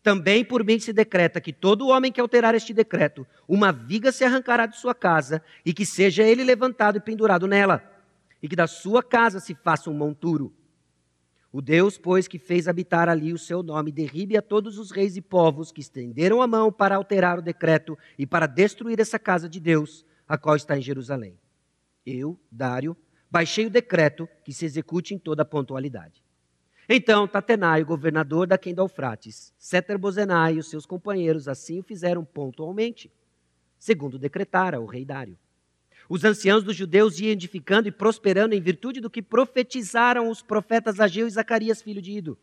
Também 0.03 0.45
por 0.45 0.65
mim 0.65 0.81
se 0.81 0.93
decreta 0.93 1.41
que 1.41 1.53
todo 1.53 1.89
homem 1.89 2.11
que 2.11 2.21
alterar 2.21 2.55
este 2.55 2.75
decreto, 2.75 3.25
uma 3.47 3.71
viga 3.71 4.11
se 4.11 4.25
arrancará 4.25 4.67
de 4.67 4.77
sua 4.77 4.95
casa, 4.95 5.43
e 5.65 5.73
que 5.73 5.87
seja 5.87 6.25
ele 6.25 6.43
levantado 6.43 6.97
e 6.97 7.01
pendurado 7.01 7.47
nela, 7.47 7.83
e 8.43 8.49
que 8.49 8.57
da 8.57 8.67
sua 8.67 9.03
casa 9.03 9.39
se 9.39 9.55
faça 9.55 9.89
um 9.89 9.95
monturo 9.95 10.53
o 11.53 11.61
Deus, 11.61 11.99
pois, 11.99 12.27
que 12.27 12.39
fez 12.39 12.67
habitar 12.67 13.11
ali 13.11 13.31
o 13.31 13.39
seu 13.39 13.63
nome, 13.63 13.93
derribe 13.93 14.39
a 14.39 14.43
todos 14.43 14.79
os 14.79 14.91
reis 14.91 15.17
e 15.19 15.21
povos 15.21 15.71
que 15.71 15.83
estenderam 15.83 16.41
a 16.41 16.47
mão 16.47 16.73
para 16.73 16.97
alterar 16.97 17.39
o 17.39 17.43
decreto 17.43 17.99
e 18.19 18.27
para 18.27 18.47
destruir 18.47 18.99
essa 18.99 19.19
casa 19.19 19.49
de 19.51 19.61
Deus, 19.61 20.07
a 20.27 20.39
qual 20.39 20.57
está 20.57 20.79
em 20.79 20.81
Jerusalém. 20.81 21.39
Eu, 22.07 22.41
Dário, 22.51 22.97
baixei 23.31 23.67
o 23.67 23.71
decreto 23.71 24.27
que 24.43 24.53
se 24.53 24.65
execute 24.65 25.15
em 25.15 25.19
toda 25.19 25.43
a 25.43 25.45
pontualidade. 25.45 26.25
Então, 26.89 27.29
Tatenai, 27.29 27.83
o 27.83 27.87
governador 27.87 28.47
da 28.47 28.57
Quenda 28.57 28.81
Eufrates, 28.81 29.53
Seter 29.59 29.99
Bozenai 29.99 30.55
e 30.55 30.59
os 30.59 30.71
seus 30.71 30.87
companheiros 30.87 31.49
assim 31.49 31.81
o 31.81 31.83
fizeram 31.83 32.25
pontualmente. 32.25 33.13
segundo 33.79 34.19
decretara 34.19 34.81
o 34.81 34.87
rei 34.87 35.05
Dário. 35.05 35.37
Os 36.15 36.27
anciãos 36.27 36.63
dos 36.63 36.77
judeus 36.77 37.19
iam 37.21 37.31
edificando 37.31 37.89
e 37.89 37.91
prosperando 37.91 38.55
em 38.55 38.61
virtude 38.61 39.01
do 39.01 39.09
que 39.09 39.23
profetizaram 39.23 40.29
os 40.29 40.43
profetas 40.43 41.01
Ageu 41.01 41.27
e 41.27 41.31
Zacarias, 41.31 41.81
filho 41.81 42.03
de 42.03 42.13
Ido. 42.13 42.39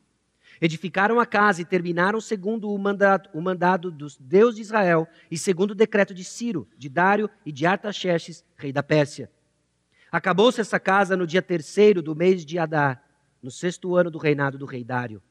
Edificaram 0.59 1.19
a 1.19 1.25
casa 1.27 1.61
e 1.61 1.65
terminaram 1.65 2.19
segundo 2.19 2.73
o 2.73 2.77
mandado, 2.79 3.29
o 3.31 3.39
mandado 3.39 3.91
dos 3.91 4.17
Deus 4.17 4.55
de 4.55 4.61
Israel 4.61 5.07
e 5.29 5.37
segundo 5.37 5.69
o 5.69 5.75
decreto 5.75 6.15
de 6.15 6.23
Ciro, 6.23 6.67
de 6.79 6.89
Dário 6.89 7.29
e 7.45 7.51
de 7.51 7.67
Artaxerxes, 7.67 8.43
rei 8.57 8.73
da 8.73 8.81
Pérsia. 8.81 9.29
Acabou-se 10.11 10.59
essa 10.59 10.79
casa 10.79 11.15
no 11.15 11.27
dia 11.27 11.43
terceiro 11.43 12.01
do 12.01 12.15
mês 12.15 12.43
de 12.43 12.57
Adar, 12.57 13.03
no 13.39 13.51
sexto 13.51 13.95
ano 13.95 14.09
do 14.09 14.17
reinado 14.17 14.57
do 14.57 14.65
rei 14.65 14.83
Dário. 14.83 15.21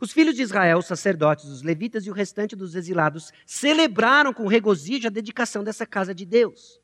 Os 0.00 0.10
filhos 0.10 0.34
de 0.34 0.42
Israel, 0.42 0.78
os 0.78 0.86
sacerdotes, 0.86 1.44
os 1.44 1.62
levitas 1.62 2.04
e 2.04 2.10
o 2.10 2.14
restante 2.14 2.56
dos 2.56 2.74
exilados 2.74 3.32
celebraram 3.46 4.34
com 4.34 4.48
regozijo 4.48 5.06
a 5.06 5.10
dedicação 5.10 5.62
dessa 5.62 5.86
casa 5.86 6.12
de 6.12 6.26
Deus. 6.26 6.80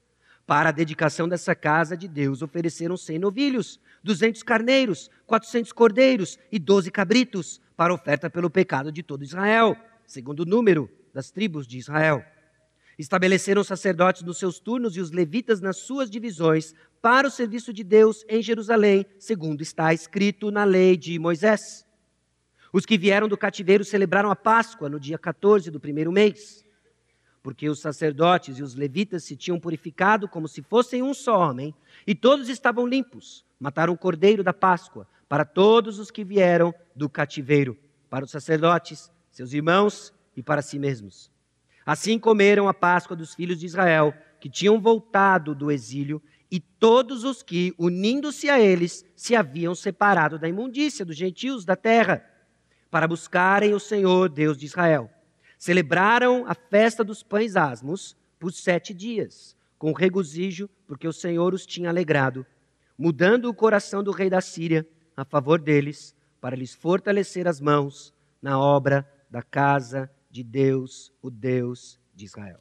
Para 0.47 0.69
a 0.69 0.73
dedicação 0.73 1.27
dessa 1.27 1.55
casa 1.55 1.97
de 1.97 2.07
Deus, 2.07 2.43
ofereceram 2.43 2.97
cem 2.97 3.19
novilhos, 3.19 3.81
duzentos 4.03 4.43
carneiros, 4.43 5.11
quatrocentos 5.27 5.73
cordeiros 5.73 6.39
e 6.53 6.59
doze 6.59 6.91
cabritos, 6.91 7.61
para 7.77 7.95
oferta 7.95 8.29
pelo 8.29 8.51
pecado 8.51 8.93
de 8.93 9.03
todo 9.03 9.25
Israel, 9.25 9.77
segundo 10.07 10.41
o 10.41 10.45
número 10.45 10.89
das 11.15 11.31
tribos 11.31 11.67
de 11.67 11.79
Israel. 11.79 12.23
Estabeleceram 12.99 13.65
sacerdotes 13.65 14.23
nos 14.23 14.39
seus 14.39 14.61
turnos 14.61 14.97
e 14.97 15.01
os 15.01 15.11
levitas 15.11 15.61
nas 15.61 15.79
suas 15.79 16.11
divisões 16.11 16.75
para 17.01 17.27
o 17.27 17.31
serviço 17.31 17.73
de 17.73 17.83
Deus 17.83 18.25
em 18.29 18.41
Jerusalém, 18.41 19.05
segundo 19.19 19.63
está 19.63 19.93
escrito 19.93 20.51
na 20.51 20.63
lei 20.63 20.97
de 20.97 21.19
Moisés. 21.19 21.85
Os 22.73 22.87
que 22.87 22.99
vieram 22.99 23.29
do 23.29 23.37
cativeiro 23.37 23.85
celebraram 23.85 24.31
a 24.31 24.37
Páscoa 24.37 24.89
no 24.89 25.01
dia 25.01 25.19
14 25.19 25.71
do 25.71 25.81
primeiro 25.81 26.13
mês 26.13 26.64
porque 27.45 27.69
os 27.69 27.79
sacerdotes 27.79 28.59
e 28.59 28.63
os 28.63 28.75
levitas 28.75 29.23
se 29.23 29.37
tinham 29.37 29.61
purificado 29.61 30.27
como 30.27 30.49
se 30.49 30.63
fossem 30.63 31.03
um 31.03 31.13
só 31.13 31.39
homem, 31.39 31.75
e 32.07 32.15
todos 32.15 32.49
estavam 32.49 32.87
limpos. 32.87 33.45
Mataram 33.61 33.93
o 33.93 33.99
cordeiro 33.99 34.43
da 34.43 34.55
Páscoa 34.55 35.07
para 35.29 35.45
todos 35.45 35.99
os 35.99 36.11
que 36.11 36.25
vieram 36.25 36.75
do 36.97 37.07
cativeiro, 37.07 37.77
para 38.09 38.25
os 38.25 38.31
sacerdotes, 38.31 39.13
seus 39.31 39.53
irmãos 39.53 40.11
e 40.35 40.43
para 40.43 40.63
si 40.63 40.79
mesmos. 40.79 41.31
Assim 41.85 42.19
comeram 42.19 42.67
a 42.67 42.73
Páscoa 42.73 43.15
dos 43.15 43.35
filhos 43.35 43.61
de 43.61 43.67
Israel, 43.67 44.15
que 44.41 44.49
tinham 44.49 44.81
voltado 44.81 45.55
do 45.55 45.71
exílio, 45.71 46.23
e 46.51 46.59
todos 46.59 47.25
os 47.25 47.43
que, 47.43 47.75
unindo-se 47.77 48.49
a 48.49 48.59
eles, 48.59 49.05
se 49.15 49.37
haviam 49.37 49.75
separado 49.75 50.39
da 50.39 50.49
imundícia 50.49 51.05
dos 51.05 51.17
gentios 51.17 51.67
da 51.67 51.77
terra, 51.77 52.25
para 52.91 53.07
buscarem 53.07 53.75
o 53.75 53.81
Senhor, 53.81 54.31
Deus 54.31 54.57
de 54.57 54.65
Israel. 54.65 55.11
Celebraram 55.59 56.45
a 56.47 56.55
festa 56.55 57.05
dos 57.05 57.23
pães 57.23 57.57
asmos 57.57 58.17
por 58.39 58.53
sete 58.53 58.93
dias, 58.93 59.57
com 59.79 59.93
regozijo, 59.93 60.69
porque 60.87 61.09
o 61.09 61.13
Senhor 61.13 61.55
os 61.55 61.65
tinha 61.67 61.89
alegrado, 61.89 62.47
mudando 62.97 63.47
o 63.47 63.55
coração 63.55 64.03
do 64.03 64.11
rei 64.11 64.29
da 64.29 64.41
Síria 64.41 64.87
a 65.17 65.25
favor 65.25 65.61
deles, 65.61 66.15
para 66.41 66.57
lhes 66.57 66.75
fortalecer 66.75 67.49
as 67.49 67.61
mãos 67.61 68.13
na 68.43 68.59
obra 68.59 69.09
da 69.31 69.43
casa 69.43 70.11
de 70.31 70.43
Deus, 70.43 71.13
o 71.23 71.31
Deus 71.31 71.99
de 72.15 72.25
Israel. 72.25 72.61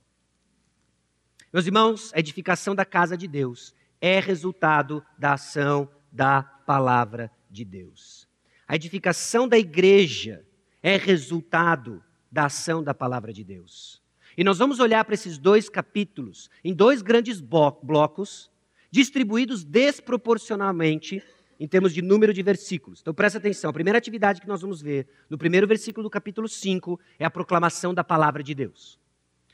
Meus 1.51 1.65
irmãos, 1.65 2.11
a 2.13 2.19
edificação 2.19 2.73
da 2.73 2.85
casa 2.85 3.17
de 3.17 3.27
Deus 3.27 3.75
é 3.99 4.19
resultado 4.19 5.05
da 5.17 5.33
ação 5.33 5.89
da 6.11 6.41
palavra 6.41 7.31
de 7.49 7.65
Deus. 7.65 8.27
A 8.67 8.75
edificação 8.75 9.47
da 9.47 9.57
igreja 9.57 10.45
é 10.81 10.97
resultado 10.97 12.03
da 12.33 12.45
ação 12.45 12.83
da 12.83 12.95
palavra 12.95 13.31
de 13.31 13.43
Deus. 13.43 14.01
E 14.35 14.43
nós 14.43 14.57
vamos 14.57 14.79
olhar 14.79 15.05
para 15.05 15.13
esses 15.13 15.37
dois 15.37 15.69
capítulos 15.69 16.49
em 16.63 16.73
dois 16.73 17.03
grandes 17.03 17.39
blocos, 17.39 18.49
distribuídos 18.89 19.63
desproporcionalmente 19.63 21.21
em 21.59 21.67
termos 21.67 21.93
de 21.93 22.01
número 22.01 22.33
de 22.33 22.41
versículos. 22.41 23.01
Então 23.01 23.13
presta 23.13 23.37
atenção, 23.37 23.69
a 23.69 23.73
primeira 23.73 23.99
atividade 23.99 24.41
que 24.41 24.47
nós 24.47 24.63
vamos 24.63 24.81
ver 24.81 25.07
no 25.29 25.37
primeiro 25.37 25.67
versículo 25.67 26.03
do 26.03 26.09
capítulo 26.09 26.49
5 26.49 26.99
é 27.19 27.25
a 27.25 27.29
proclamação 27.29 27.93
da 27.93 28.03
palavra 28.03 28.41
de 28.41 28.55
Deus. 28.55 28.97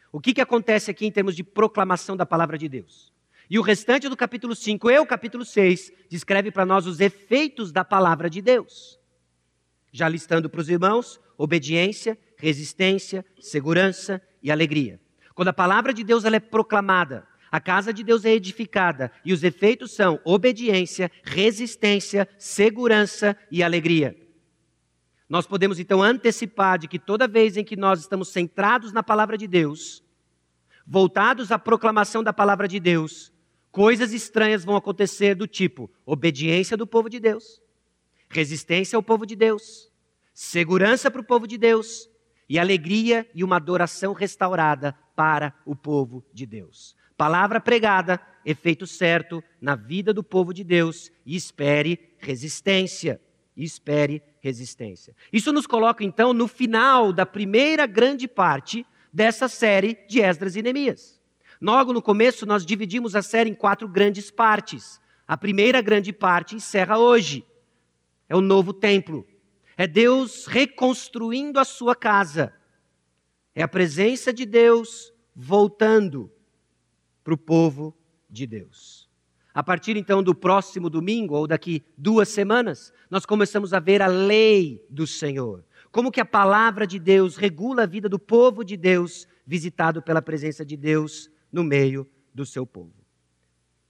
O 0.10 0.22
que, 0.22 0.34
que 0.34 0.42
acontece 0.42 0.89
aqui 0.89 1.06
em 1.06 1.12
termos 1.12 1.36
de 1.36 1.44
proclamação 1.44 2.15
da 2.15 2.26
palavra 2.26 2.58
de 2.58 2.70
Deus? 2.70 3.12
E 3.50 3.60
o 3.60 3.62
restante 3.62 4.08
do 4.08 4.15
capítulo 4.15 4.56
5 4.56 4.89
e 4.89 5.00
o 5.00 5.06
capítulo 5.06 5.44
6 5.44 5.92
descreve 6.08 6.50
para 6.50 6.65
nós 6.65 6.88
os 6.88 7.02
efeitos 7.02 7.74
da 7.74 7.84
palavra 7.84 8.30
de 8.30 8.42
Deus. 8.42 8.98
Já 9.92 10.08
listando 10.08 10.50
para 10.50 10.62
os 10.62 10.70
irmãos, 10.70 11.20
obediência, 11.38 12.18
resistência, 12.39 13.23
segurança 13.39 14.21
e 14.41 14.49
alegria. 14.49 14.99
Quando 15.36 15.49
a 15.49 15.54
palavra 15.54 15.93
de 15.93 16.04
Deus 16.04 16.23
ela 16.23 16.38
é 16.38 16.39
proclamada, 16.39 17.28
a 17.52 17.60
casa 17.60 17.93
de 17.93 18.04
Deus 18.04 18.25
é 18.25 18.32
edificada 18.32 19.12
e 19.25 19.34
os 19.34 19.43
efeitos 19.43 19.91
são 19.91 20.19
obediência, 20.23 21.12
resistência, 21.23 22.28
segurança 22.38 23.36
e 23.52 23.62
alegria. 23.62 24.15
Nós 25.28 25.45
podemos 25.45 25.80
então 25.80 26.02
antecipar 26.02 26.80
de 26.80 26.88
que 26.88 26.97
toda 26.97 27.28
vez 27.28 27.58
em 27.58 27.63
que 27.63 27.75
nós 27.75 27.99
estamos 27.99 28.30
centrados 28.30 28.93
na 28.93 29.04
palavra 29.04 29.38
de 29.38 29.47
Deus, 29.47 30.04
voltados 30.88 31.52
à 31.52 31.60
proclamação 31.60 32.23
da 32.23 32.34
palavra 32.34 32.67
de 32.67 32.80
Deus, 32.80 33.32
coisas 33.71 34.13
estranhas 34.13 34.63
vão 34.63 34.75
acontecer 34.75 35.36
do 35.36 35.45
tipo 35.45 35.91
obediência 36.06 36.78
do 36.78 36.88
povo 36.88 37.10
de 37.10 37.19
Deus, 37.19 37.62
resistência 38.30 38.95
ao 38.95 39.04
povo 39.04 39.25
de 39.25 39.36
Deus, 39.36 39.91
segurança 40.34 41.12
para 41.12 41.21
o 41.21 41.25
povo 41.25 41.45
de 41.45 41.58
Deus 41.58 42.09
e 42.49 42.57
alegria 42.57 43.29
e 43.33 43.43
uma 43.43 43.57
adoração 43.57 44.12
restaurada 44.12 44.95
para 45.15 45.53
o 45.65 45.75
povo 45.75 46.25
de 46.33 46.45
Deus. 46.45 46.95
Palavra 47.15 47.59
pregada, 47.62 48.19
efeito 48.45 48.88
certo 48.88 49.43
na 49.62 49.75
vida 49.75 50.13
do 50.13 50.23
povo 50.23 50.53
de 50.53 50.63
Deus 50.63 51.12
e 51.25 51.35
espere 51.35 52.15
resistência. 52.17 53.21
espere 53.55 54.23
resistência. 54.41 55.13
Isso 55.33 55.51
nos 55.51 55.67
coloca 55.67 56.01
então 56.01 56.33
no 56.33 56.47
final 56.47 57.12
da 57.12 57.25
primeira 57.25 57.85
grande 57.85 58.25
parte 58.25 58.85
dessa 59.12 59.49
série 59.49 59.97
de 60.07 60.21
Esdras 60.21 60.55
e 60.55 60.62
Neemias. 60.62 61.19
Logo 61.62 61.91
no 61.91 62.01
começo, 62.01 62.45
nós 62.45 62.65
dividimos 62.65 63.17
a 63.17 63.21
série 63.21 63.49
em 63.49 63.53
quatro 63.53 63.85
grandes 63.88 64.31
partes. 64.31 65.01
A 65.27 65.35
primeira 65.35 65.81
grande 65.81 66.13
parte 66.13 66.55
encerra 66.55 66.97
hoje. 66.97 67.45
É 68.29 68.35
o 68.35 68.41
novo 68.41 68.71
templo. 68.71 69.27
É 69.80 69.88
Deus 69.88 70.46
reconstruindo 70.46 71.58
a 71.58 71.63
sua 71.63 71.96
casa. 71.96 72.54
É 73.56 73.63
a 73.63 73.68
presença 73.68 74.34
de 74.34 74.46
Deus 74.46 75.13
voltando 75.34 76.30
para 77.24 77.34
o 77.34 77.38
povo 77.38 77.98
de 78.30 78.46
Deus. 78.46 79.10
A 79.54 79.63
partir 79.63 79.96
então 79.96 80.22
do 80.22 80.36
próximo 80.36 80.89
domingo, 80.89 81.34
ou 81.34 81.48
daqui 81.48 81.82
duas 81.98 82.28
semanas, 82.28 82.92
nós 83.10 83.26
começamos 83.26 83.74
a 83.74 83.80
ver 83.80 84.02
a 84.02 84.08
lei 84.08 84.86
do 84.89 85.08
Senhor. 85.08 85.63
Como 85.94 86.12
que 86.12 86.20
a 86.20 86.26
palavra 86.26 86.86
de 86.86 87.00
Deus 87.00 87.38
regula 87.38 87.84
a 87.84 87.88
vida 87.88 88.10
do 88.10 88.20
povo 88.20 88.65
de 88.65 88.76
Deus, 88.76 89.30
visitado 89.48 90.02
pela 90.02 90.22
presença 90.22 90.65
de 90.65 90.76
Deus 90.76 91.32
no 91.50 91.63
meio 91.63 92.06
do 92.34 92.46
seu 92.46 92.68
povo. 92.68 92.94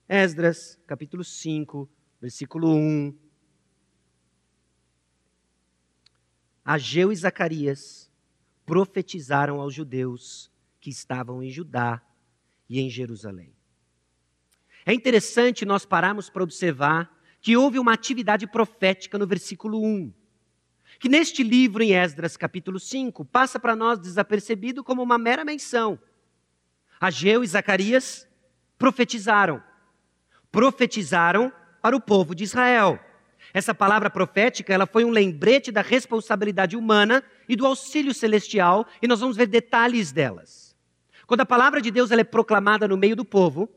Esdras, 0.08 0.78
capítulo 0.86 1.24
5, 1.24 1.90
versículo 2.20 2.76
1 2.76 3.29
Ageu 6.70 7.10
e 7.10 7.16
Zacarias 7.16 8.08
profetizaram 8.64 9.60
aos 9.60 9.74
judeus 9.74 10.52
que 10.80 10.88
estavam 10.88 11.42
em 11.42 11.50
Judá 11.50 12.00
e 12.68 12.78
em 12.78 12.88
Jerusalém. 12.88 13.52
É 14.86 14.94
interessante 14.94 15.64
nós 15.64 15.84
pararmos 15.84 16.30
para 16.30 16.44
observar 16.44 17.12
que 17.40 17.56
houve 17.56 17.76
uma 17.76 17.92
atividade 17.92 18.46
profética 18.46 19.18
no 19.18 19.26
versículo 19.26 19.84
1, 19.84 20.12
que 21.00 21.08
neste 21.08 21.42
livro, 21.42 21.82
em 21.82 21.92
Esdras, 21.92 22.36
capítulo 22.36 22.78
5, 22.78 23.24
passa 23.24 23.58
para 23.58 23.74
nós 23.74 23.98
desapercebido 23.98 24.84
como 24.84 25.02
uma 25.02 25.18
mera 25.18 25.44
menção. 25.44 25.98
Ageu 27.00 27.42
e 27.42 27.48
Zacarias 27.48 28.28
profetizaram. 28.78 29.60
Profetizaram 30.52 31.52
para 31.82 31.96
o 31.96 32.00
povo 32.00 32.32
de 32.32 32.44
Israel. 32.44 33.09
Essa 33.52 33.74
palavra 33.74 34.08
profética, 34.08 34.72
ela 34.72 34.86
foi 34.86 35.04
um 35.04 35.10
lembrete 35.10 35.72
da 35.72 35.82
responsabilidade 35.82 36.76
humana 36.76 37.22
e 37.48 37.56
do 37.56 37.66
auxílio 37.66 38.14
celestial, 38.14 38.86
e 39.02 39.08
nós 39.08 39.20
vamos 39.20 39.36
ver 39.36 39.46
detalhes 39.46 40.12
delas. 40.12 40.76
Quando 41.26 41.40
a 41.40 41.46
palavra 41.46 41.80
de 41.80 41.90
Deus 41.90 42.10
ela 42.10 42.20
é 42.20 42.24
proclamada 42.24 42.86
no 42.86 42.96
meio 42.96 43.16
do 43.16 43.24
povo, 43.24 43.68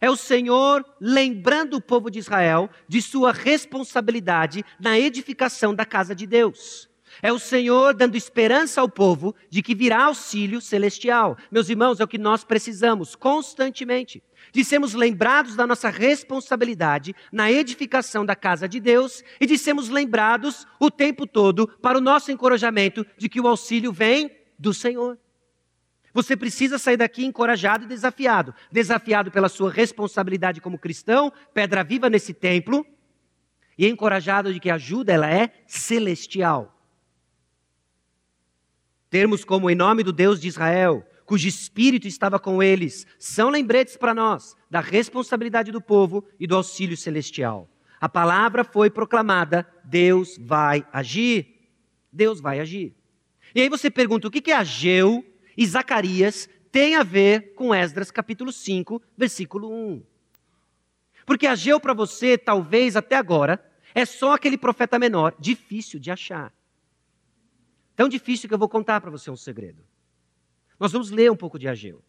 é 0.00 0.10
o 0.10 0.16
Senhor 0.16 0.84
lembrando 1.00 1.74
o 1.74 1.80
povo 1.80 2.10
de 2.10 2.18
Israel 2.18 2.68
de 2.88 3.00
sua 3.00 3.32
responsabilidade 3.32 4.64
na 4.80 4.98
edificação 4.98 5.74
da 5.74 5.84
casa 5.84 6.14
de 6.14 6.26
Deus. 6.26 6.90
É 7.22 7.32
o 7.32 7.38
Senhor 7.38 7.94
dando 7.94 8.16
esperança 8.16 8.80
ao 8.80 8.88
povo 8.88 9.34
de 9.50 9.62
que 9.62 9.74
virá 9.74 10.04
auxílio 10.04 10.60
celestial. 10.60 11.36
Meus 11.50 11.68
irmãos, 11.68 12.00
é 12.00 12.04
o 12.04 12.08
que 12.08 12.18
nós 12.18 12.42
precisamos 12.42 13.14
constantemente 13.14 14.22
de 14.52 14.64
sermos 14.64 14.92
lembrados 14.94 15.56
da 15.56 15.66
nossa 15.66 15.88
responsabilidade 15.88 17.16
na 17.32 17.50
edificação 17.50 18.24
da 18.24 18.36
casa 18.36 18.68
de 18.68 18.78
Deus 18.78 19.24
e 19.40 19.46
de 19.46 19.56
sermos 19.56 19.88
lembrados 19.88 20.66
o 20.78 20.90
tempo 20.90 21.26
todo 21.26 21.66
para 21.66 21.98
o 21.98 22.00
nosso 22.00 22.30
encorajamento 22.30 23.04
de 23.16 23.28
que 23.28 23.40
o 23.40 23.48
auxílio 23.48 23.92
vem 23.92 24.30
do 24.58 24.74
Senhor. 24.74 25.18
Você 26.14 26.36
precisa 26.36 26.78
sair 26.78 26.98
daqui 26.98 27.24
encorajado 27.24 27.84
e 27.84 27.88
desafiado. 27.88 28.54
Desafiado 28.70 29.30
pela 29.30 29.48
sua 29.48 29.70
responsabilidade 29.70 30.60
como 30.60 30.78
cristão, 30.78 31.32
pedra 31.54 31.82
viva 31.82 32.10
nesse 32.10 32.34
templo, 32.34 32.86
e 33.78 33.88
encorajado 33.88 34.52
de 34.52 34.60
que 34.60 34.68
a 34.68 34.74
ajuda 34.74 35.12
ela 35.12 35.30
é 35.30 35.50
celestial. 35.66 36.78
Termos 39.08 39.44
como 39.44 39.70
em 39.70 39.74
nome 39.74 40.02
do 40.02 40.12
Deus 40.12 40.40
de 40.40 40.48
Israel, 40.48 41.06
cujo 41.24 41.48
espírito 41.48 42.06
estava 42.06 42.38
com 42.38 42.62
eles, 42.62 43.06
são 43.18 43.48
lembretes 43.50 43.96
para 43.96 44.14
nós 44.14 44.56
da 44.70 44.80
responsabilidade 44.80 45.72
do 45.72 45.80
povo 45.80 46.24
e 46.38 46.46
do 46.46 46.56
auxílio 46.56 46.96
celestial. 46.96 47.68
A 48.00 48.08
palavra 48.08 48.64
foi 48.64 48.90
proclamada, 48.90 49.66
Deus 49.84 50.36
vai 50.40 50.86
agir. 50.92 51.70
Deus 52.12 52.40
vai 52.40 52.60
agir. 52.60 52.94
E 53.54 53.60
aí 53.60 53.68
você 53.68 53.90
pergunta, 53.90 54.28
o 54.28 54.30
que 54.30 54.50
é 54.50 54.56
Ageu 54.56 55.24
e 55.56 55.66
Zacarias 55.66 56.48
têm 56.70 56.96
a 56.96 57.02
ver 57.02 57.54
com 57.54 57.74
Esdras 57.74 58.10
capítulo 58.10 58.50
5, 58.50 59.00
versículo 59.16 59.70
1? 59.70 60.02
Porque 61.24 61.46
Ageu 61.46 61.78
para 61.78 61.94
você, 61.94 62.36
talvez 62.36 62.96
até 62.96 63.16
agora, 63.16 63.64
é 63.94 64.04
só 64.04 64.34
aquele 64.34 64.58
profeta 64.58 64.98
menor, 64.98 65.34
difícil 65.38 66.00
de 66.00 66.10
achar. 66.10 66.52
Tão 67.94 68.08
difícil 68.08 68.48
que 68.48 68.54
eu 68.54 68.58
vou 68.58 68.68
contar 68.68 69.00
para 69.00 69.10
você 69.10 69.30
um 69.30 69.36
segredo. 69.36 69.84
Nós 70.78 70.92
vamos 70.92 71.10
ler 71.10 71.30
um 71.30 71.36
pouco 71.36 71.58
de 71.58 71.68
Ageu. 71.68 72.02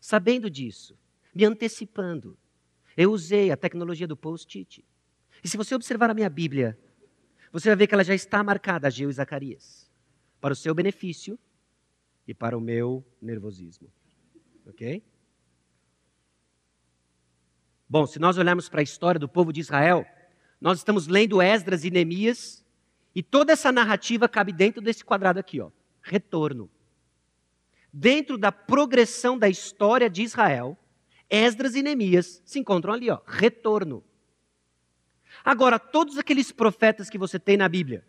Sabendo 0.00 0.50
disso, 0.50 0.98
me 1.34 1.44
antecipando, 1.44 2.36
eu 2.96 3.12
usei 3.12 3.50
a 3.50 3.56
tecnologia 3.56 4.06
do 4.06 4.16
post-it. 4.16 4.84
E 5.42 5.48
se 5.48 5.56
você 5.56 5.74
observar 5.74 6.10
a 6.10 6.14
minha 6.14 6.30
Bíblia, 6.30 6.78
você 7.52 7.68
vai 7.68 7.76
ver 7.76 7.86
que 7.86 7.94
ela 7.94 8.04
já 8.04 8.14
está 8.14 8.42
marcada, 8.42 8.86
Ageu 8.86 9.08
e 9.08 9.12
Zacarias, 9.12 9.90
para 10.40 10.52
o 10.52 10.56
seu 10.56 10.74
benefício 10.74 11.38
e 12.26 12.34
para 12.34 12.56
o 12.56 12.60
meu 12.60 13.04
nervosismo. 13.20 13.90
Ok? 14.66 15.02
Bom, 17.88 18.06
se 18.06 18.18
nós 18.18 18.38
olharmos 18.38 18.68
para 18.68 18.80
a 18.80 18.82
história 18.82 19.18
do 19.18 19.28
povo 19.28 19.52
de 19.52 19.60
Israel, 19.60 20.06
nós 20.60 20.78
estamos 20.78 21.06
lendo 21.06 21.40
Esdras 21.40 21.84
e 21.84 21.90
Neemias, 21.90 22.64
e 23.14 23.22
toda 23.22 23.52
essa 23.52 23.70
narrativa 23.70 24.28
cabe 24.28 24.52
dentro 24.52 24.82
desse 24.82 25.04
quadrado 25.04 25.38
aqui, 25.38 25.60
ó, 25.60 25.70
retorno. 26.02 26.68
Dentro 27.96 28.36
da 28.36 28.50
progressão 28.50 29.38
da 29.38 29.48
história 29.48 30.10
de 30.10 30.24
Israel, 30.24 30.76
Esdras 31.30 31.76
e 31.76 31.82
Neemias 31.82 32.42
se 32.44 32.58
encontram 32.58 32.92
ali, 32.92 33.08
ó, 33.08 33.20
retorno. 33.24 34.02
Agora, 35.44 35.78
todos 35.78 36.18
aqueles 36.18 36.50
profetas 36.50 37.08
que 37.08 37.16
você 37.16 37.38
tem 37.38 37.56
na 37.56 37.68
Bíblia, 37.68 38.04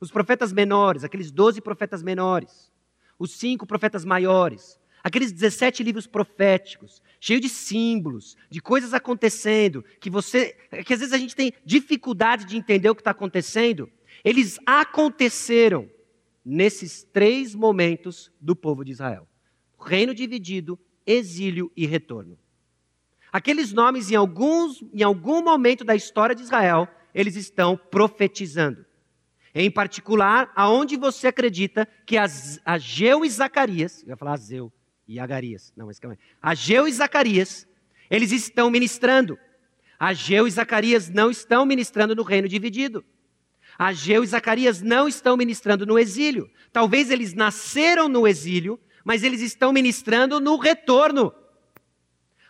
os 0.00 0.10
profetas 0.10 0.52
menores, 0.52 1.04
aqueles 1.04 1.30
doze 1.30 1.60
profetas 1.60 2.02
menores, 2.02 2.68
os 3.16 3.30
cinco 3.30 3.64
profetas 3.64 4.04
maiores, 4.04 4.76
aqueles 5.04 5.30
17 5.30 5.84
livros 5.84 6.08
proféticos, 6.08 7.00
cheio 7.20 7.38
de 7.38 7.48
símbolos, 7.48 8.36
de 8.50 8.60
coisas 8.60 8.92
acontecendo, 8.92 9.84
que 10.00 10.10
você, 10.10 10.56
que 10.84 10.94
às 10.94 10.98
vezes 10.98 11.14
a 11.14 11.18
gente 11.18 11.36
tem 11.36 11.52
dificuldade 11.64 12.44
de 12.44 12.56
entender 12.56 12.90
o 12.90 12.94
que 12.96 13.02
está 13.02 13.12
acontecendo, 13.12 13.88
eles 14.24 14.58
aconteceram 14.66 15.88
nesses 16.44 17.02
três 17.02 17.54
momentos 17.54 18.30
do 18.40 18.54
povo 18.54 18.84
de 18.84 18.92
Israel: 18.92 19.28
reino 19.78 20.14
dividido, 20.14 20.78
exílio 21.06 21.70
e 21.76 21.86
retorno. 21.86 22.38
Aqueles 23.32 23.72
nomes, 23.72 24.10
em, 24.10 24.14
alguns, 24.14 24.84
em 24.92 25.02
algum 25.02 25.42
momento 25.42 25.84
da 25.84 25.94
história 25.94 26.34
de 26.34 26.42
Israel, 26.42 26.86
eles 27.14 27.34
estão 27.34 27.76
profetizando. 27.76 28.84
Em 29.54 29.70
particular, 29.70 30.52
aonde 30.54 30.96
você 30.96 31.28
acredita 31.28 31.88
que 32.06 32.16
Ageu 32.64 33.24
e 33.24 33.30
Zacarias, 33.30 34.02
eu 34.02 34.10
ia 34.10 34.16
falar 34.16 34.34
Azeu, 34.34 34.72
e 35.06 35.18
Agarias. 35.18 35.72
Não, 35.76 35.86
mas 35.86 35.98
calma 35.98 36.14
aí. 36.14 36.18
Ageu 36.40 36.86
e 36.86 36.92
Zacarias, 36.92 37.66
eles 38.10 38.32
estão 38.32 38.70
ministrando. 38.70 39.38
Ageu 39.98 40.46
e 40.46 40.50
Zacarias 40.50 41.08
não 41.08 41.30
estão 41.30 41.66
ministrando 41.66 42.14
no 42.14 42.22
reino 42.22 42.48
dividido. 42.48 43.04
Ageu 43.86 44.22
e 44.22 44.26
Zacarias 44.26 44.80
não 44.80 45.08
estão 45.08 45.36
ministrando 45.36 45.84
no 45.84 45.98
exílio. 45.98 46.48
Talvez 46.72 47.10
eles 47.10 47.34
nasceram 47.34 48.08
no 48.08 48.28
exílio, 48.28 48.78
mas 49.04 49.24
eles 49.24 49.40
estão 49.40 49.72
ministrando 49.72 50.38
no 50.38 50.56
retorno. 50.56 51.32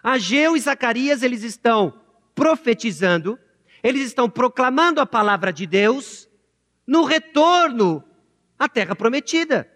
Ageu 0.03 0.57
e 0.57 0.61
Zacarias, 0.61 1.23
eles 1.23 1.43
estão 1.43 1.99
profetizando, 2.35 3.39
eles 3.83 4.07
estão 4.07 4.29
proclamando 4.29 5.01
a 5.01 5.07
palavra 5.07 5.53
de 5.53 5.67
Deus 5.67 6.29
no 6.87 7.05
retorno 7.05 8.05
à 8.59 8.69
terra 8.69 8.95
prometida. 8.95 9.71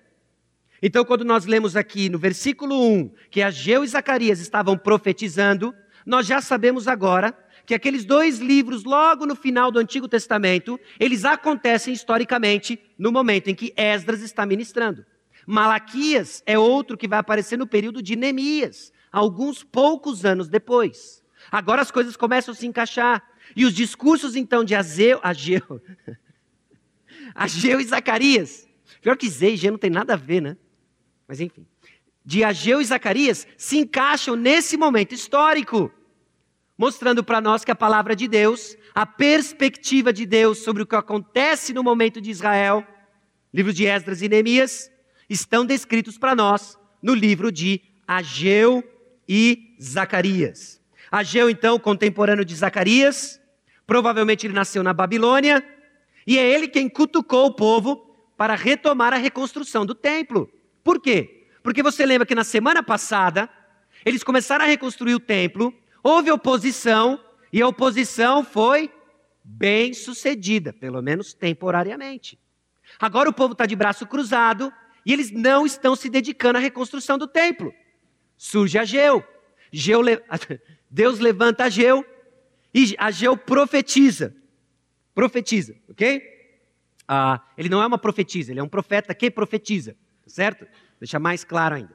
Então, 0.83 1.05
quando 1.07 1.25
nós 1.25 1.47
lemos 1.47 1.75
aqui 1.75 2.11
no 2.11 2.19
versículo 2.19 2.79
1 2.79 3.15
que 3.31 3.41
Ageu 3.41 3.83
e 3.83 3.89
Zacarias 3.89 4.41
estavam 4.41 4.77
profetizando, 4.77 5.75
nós 6.05 6.27
já 6.27 6.41
sabemos 6.43 6.87
agora 6.87 7.35
que 7.67 7.75
aqueles 7.75 8.05
dois 8.05 8.39
livros, 8.39 8.85
logo 8.85 9.27
no 9.27 9.35
final 9.35 9.73
do 9.73 9.81
Antigo 9.81 10.07
Testamento, 10.07 10.79
eles 11.01 11.25
acontecem 11.25 11.93
historicamente 11.93 12.79
no 12.97 13.11
momento 13.11 13.49
em 13.49 13.55
que 13.55 13.75
Esdras 13.77 14.23
está 14.23 14.47
ministrando. 14.47 15.05
Malaquias 15.45 16.43
é 16.47 16.57
outro 16.59 16.97
que 16.97 17.09
vai 17.09 17.19
aparecer 17.19 17.59
no 17.59 17.67
período 17.67 18.01
de 18.01 18.15
Neemias, 18.15 18.93
alguns 19.11 19.65
poucos 19.65 20.25
anos 20.25 20.49
depois. 20.49 21.23
Agora 21.51 21.83
as 21.83 21.91
coisas 21.91 22.17
começam 22.17 22.53
a 22.53 22.55
se 22.55 22.67
encaixar. 22.67 23.23
E 23.55 23.65
os 23.65 23.75
discursos 23.75 24.35
então 24.35 24.65
de 24.65 24.75
Ageu, 24.75 25.21
Ageu, 25.23 25.81
Ageu 27.35 27.81
e 27.81 27.85
Zacarias. 27.85 28.69
Pior 29.01 29.17
que 29.17 29.29
Zé 29.29 29.51
e 29.51 29.57
G 29.57 29.71
não 29.71 29.79
tem 29.79 29.91
nada 29.91 30.15
a 30.15 30.17
ver, 30.17 30.41
né? 30.41 30.57
Mas 31.29 31.41
enfim, 31.41 31.67
de 32.25 32.43
Ageu 32.43 32.81
e 32.81 32.85
Zacarias 32.85 33.47
se 33.57 33.79
encaixam 33.79 34.35
nesse 34.35 34.77
momento 34.77 35.15
histórico, 35.15 35.93
mostrando 36.77 37.25
para 37.25 37.41
nós 37.41 37.65
que 37.65 37.71
a 37.71 37.77
palavra 37.77 38.15
de 38.15 38.29
Deus, 38.29 38.77
a 38.95 39.07
perspectiva 39.07 40.13
de 40.13 40.27
Deus 40.27 40.59
sobre 40.59 40.83
o 40.83 40.87
que 40.87 40.95
acontece 40.95 41.73
no 41.73 41.83
momento 41.83 42.21
de 42.21 42.31
Israel, 42.31 42.87
livro 43.53 43.73
de 43.73 43.87
Esdras 43.87 44.21
e 44.23 44.29
Neemias, 44.29 44.91
estão 45.29 45.65
descritos 45.65 46.19
para 46.19 46.35
nós 46.35 46.79
no 47.03 47.15
livro 47.15 47.51
de 47.51 47.81
Ageu 48.07 48.85
e 49.29 49.77
Zacarias. 49.83 50.81
Ageu, 51.11 51.49
então, 51.49 51.79
contemporâneo 51.79 52.45
de 52.45 52.55
Zacarias, 52.55 53.41
provavelmente 53.87 54.47
ele 54.47 54.55
nasceu 54.55 54.83
na 54.83 54.93
Babilônia, 54.93 55.65
e 56.27 56.39
é 56.39 56.51
ele 56.51 56.69
quem 56.69 56.89
cutucou 56.89 57.47
o 57.47 57.55
povo 57.55 58.15
para 58.37 58.55
retomar 58.55 59.15
a 59.15 59.17
reconstrução 59.17 59.87
do 59.87 59.95
templo. 59.95 60.51
Por 60.83 61.01
quê? 61.01 61.47
Porque 61.63 61.83
você 61.83 62.05
lembra 62.05 62.27
que 62.27 62.35
na 62.35 62.45
semana 62.45 62.83
passada, 62.83 63.49
eles 64.05 64.23
começaram 64.23 64.65
a 64.65 64.69
reconstruir 64.69 65.15
o 65.15 65.21
templo, 65.21 65.73
houve 66.07 66.31
oposição, 66.31 67.21
e 67.53 67.61
a 67.61 67.69
oposição 67.69 68.45
foi 68.45 68.93
bem 69.43 69.93
sucedida, 69.95 70.73
pelo 70.73 71.03
menos 71.03 71.33
temporariamente. 71.33 72.39
Agora 72.99 73.29
o 73.29 73.33
povo 73.33 73.53
está 73.53 73.67
de 73.67 73.75
braço 73.75 74.07
cruzado 74.07 74.73
e 75.05 75.13
eles 75.13 75.31
não 75.31 75.67
estão 75.67 75.97
se 75.97 76.09
dedicando 76.09 76.59
à 76.59 76.61
reconstrução 76.61 77.17
do 77.17 77.27
templo. 77.27 77.73
Surge 78.37 78.79
Ageu. 78.79 79.25
Geu, 79.73 80.03
Deus 80.91 81.19
levanta 81.19 81.65
Ageu 81.65 82.05
e 82.73 82.95
Ageu 82.99 83.37
profetiza. 83.37 84.35
Profetiza, 85.15 85.77
ok? 85.89 86.23
Ah, 87.09 87.41
ele 87.57 87.69
não 87.69 87.83
é 87.83 87.87
uma 87.87 87.99
profetisa, 87.99 88.53
ele 88.53 88.61
é 88.61 88.63
um 88.63 88.69
profeta 88.69 89.15
que 89.15 89.31
profetiza 89.31 89.97
certo? 90.27 90.67
Deixa 90.99 91.19
mais 91.19 91.45
claro 91.45 91.77
ainda. 91.77 91.95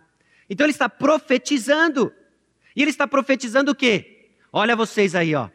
Então 0.50 0.66
ele 0.66 0.72
está 0.72 0.90
profetizando. 0.90 2.14
E 2.76 2.82
ele 2.82 2.92
está 2.92 3.08
profetizando 3.08 3.72
o 3.72 3.76
quê? 3.76 4.36
Olha 4.52 4.76
vocês 4.76 5.16
aí, 5.16 5.36
ó. 5.36 5.50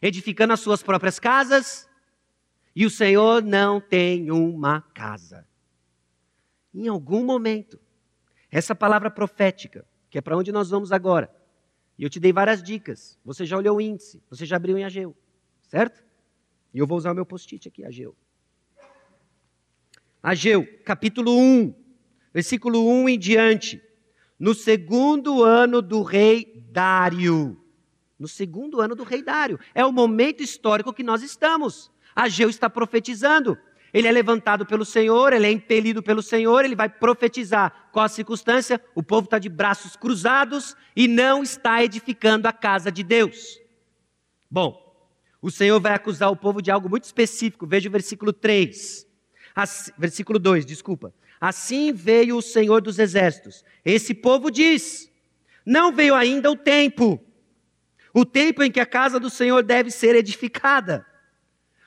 Edificando 0.00 0.52
as 0.52 0.60
suas 0.60 0.82
próprias 0.82 1.18
casas, 1.18 1.88
e 2.74 2.84
o 2.84 2.90
Senhor 2.90 3.42
não 3.42 3.80
tem 3.80 4.30
uma 4.30 4.82
casa. 4.82 5.46
Em 6.74 6.88
algum 6.88 7.24
momento, 7.24 7.80
essa 8.50 8.74
palavra 8.74 9.10
profética, 9.10 9.86
que 10.10 10.18
é 10.18 10.20
para 10.20 10.36
onde 10.36 10.52
nós 10.52 10.68
vamos 10.68 10.92
agora, 10.92 11.34
e 11.98 12.04
eu 12.04 12.10
te 12.10 12.20
dei 12.20 12.32
várias 12.32 12.62
dicas. 12.62 13.18
Você 13.24 13.46
já 13.46 13.56
olhou 13.56 13.78
o 13.78 13.80
índice, 13.80 14.22
você 14.28 14.44
já 14.44 14.56
abriu 14.56 14.76
em 14.76 14.84
Ageu, 14.84 15.16
certo? 15.62 16.04
E 16.74 16.78
eu 16.78 16.86
vou 16.86 16.98
usar 16.98 17.12
o 17.12 17.14
meu 17.14 17.24
post-it 17.24 17.66
aqui, 17.66 17.84
Ageu. 17.84 18.14
Ageu, 20.22 20.66
capítulo 20.84 21.38
1, 21.38 21.74
versículo 22.34 22.86
1 22.86 23.08
em 23.08 23.18
diante. 23.18 23.82
No 24.38 24.54
segundo 24.54 25.42
ano 25.42 25.80
do 25.80 26.02
rei 26.02 26.62
Dário. 26.70 27.60
No 28.18 28.28
segundo 28.28 28.80
ano 28.80 28.94
do 28.94 29.04
rei 29.04 29.22
Dário. 29.22 29.58
É 29.74 29.84
o 29.84 29.92
momento 29.92 30.42
histórico 30.42 30.92
que 30.92 31.02
nós 31.02 31.22
estamos. 31.22 31.90
Ageu 32.14 32.48
está 32.48 32.68
profetizando. 32.68 33.58
Ele 33.92 34.08
é 34.08 34.12
levantado 34.12 34.66
pelo 34.66 34.84
Senhor, 34.84 35.32
ele 35.32 35.46
é 35.46 35.50
impelido 35.50 36.02
pelo 36.02 36.22
Senhor, 36.22 36.64
ele 36.64 36.76
vai 36.76 36.88
profetizar. 36.88 37.88
Qual 37.92 38.04
a 38.04 38.08
circunstância? 38.08 38.80
O 38.94 39.02
povo 39.02 39.24
está 39.24 39.38
de 39.38 39.48
braços 39.48 39.96
cruzados 39.96 40.76
e 40.94 41.08
não 41.08 41.42
está 41.42 41.82
edificando 41.82 42.46
a 42.46 42.52
casa 42.52 42.92
de 42.92 43.02
Deus. 43.02 43.58
Bom, 44.50 44.82
o 45.40 45.50
Senhor 45.50 45.80
vai 45.80 45.94
acusar 45.94 46.30
o 46.30 46.36
povo 46.36 46.60
de 46.60 46.70
algo 46.70 46.90
muito 46.90 47.04
específico. 47.04 47.66
Veja 47.66 47.88
o 47.88 47.92
versículo 47.92 48.32
3 48.32 49.06
versículo 49.96 50.38
2, 50.38 50.66
desculpa. 50.66 51.14
Assim 51.40 51.92
veio 51.92 52.36
o 52.36 52.42
Senhor 52.42 52.80
dos 52.80 52.98
Exércitos. 52.98 53.64
Esse 53.84 54.14
povo 54.14 54.50
diz: 54.50 55.10
Não 55.64 55.92
veio 55.92 56.14
ainda 56.14 56.50
o 56.50 56.56
tempo, 56.56 57.22
o 58.12 58.24
tempo 58.24 58.62
em 58.62 58.70
que 58.70 58.80
a 58.80 58.86
casa 58.86 59.20
do 59.20 59.28
Senhor 59.28 59.62
deve 59.62 59.90
ser 59.90 60.14
edificada. 60.14 61.06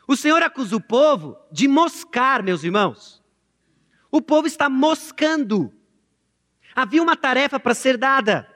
O 0.07 0.15
Senhor 0.15 0.41
acusa 0.41 0.75
o 0.75 0.81
povo 0.81 1.37
de 1.51 1.67
moscar, 1.67 2.43
meus 2.43 2.63
irmãos. 2.63 3.23
O 4.11 4.21
povo 4.21 4.47
está 4.47 4.69
moscando. 4.69 5.73
Havia 6.75 7.01
uma 7.01 7.15
tarefa 7.15 7.59
para 7.59 7.73
ser 7.73 7.97
dada: 7.97 8.47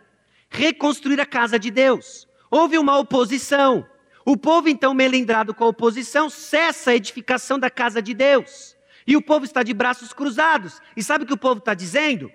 reconstruir 0.49 1.19
a 1.19 1.25
casa 1.25 1.59
de 1.59 1.69
Deus. 1.69 2.27
Houve 2.49 2.77
uma 2.77 2.97
oposição. 2.97 3.87
O 4.25 4.37
povo, 4.37 4.69
então, 4.69 4.93
melindrado 4.93 5.53
com 5.53 5.65
a 5.65 5.67
oposição, 5.67 6.29
cessa 6.29 6.91
a 6.91 6.95
edificação 6.95 7.59
da 7.59 7.69
casa 7.69 8.01
de 8.01 8.13
Deus. 8.13 8.75
E 9.05 9.15
o 9.15 9.21
povo 9.21 9.45
está 9.45 9.63
de 9.63 9.73
braços 9.73 10.13
cruzados. 10.13 10.81
E 10.95 11.03
sabe 11.03 11.23
o 11.23 11.27
que 11.27 11.33
o 11.33 11.37
povo 11.37 11.59
está 11.59 11.73
dizendo? 11.73 12.31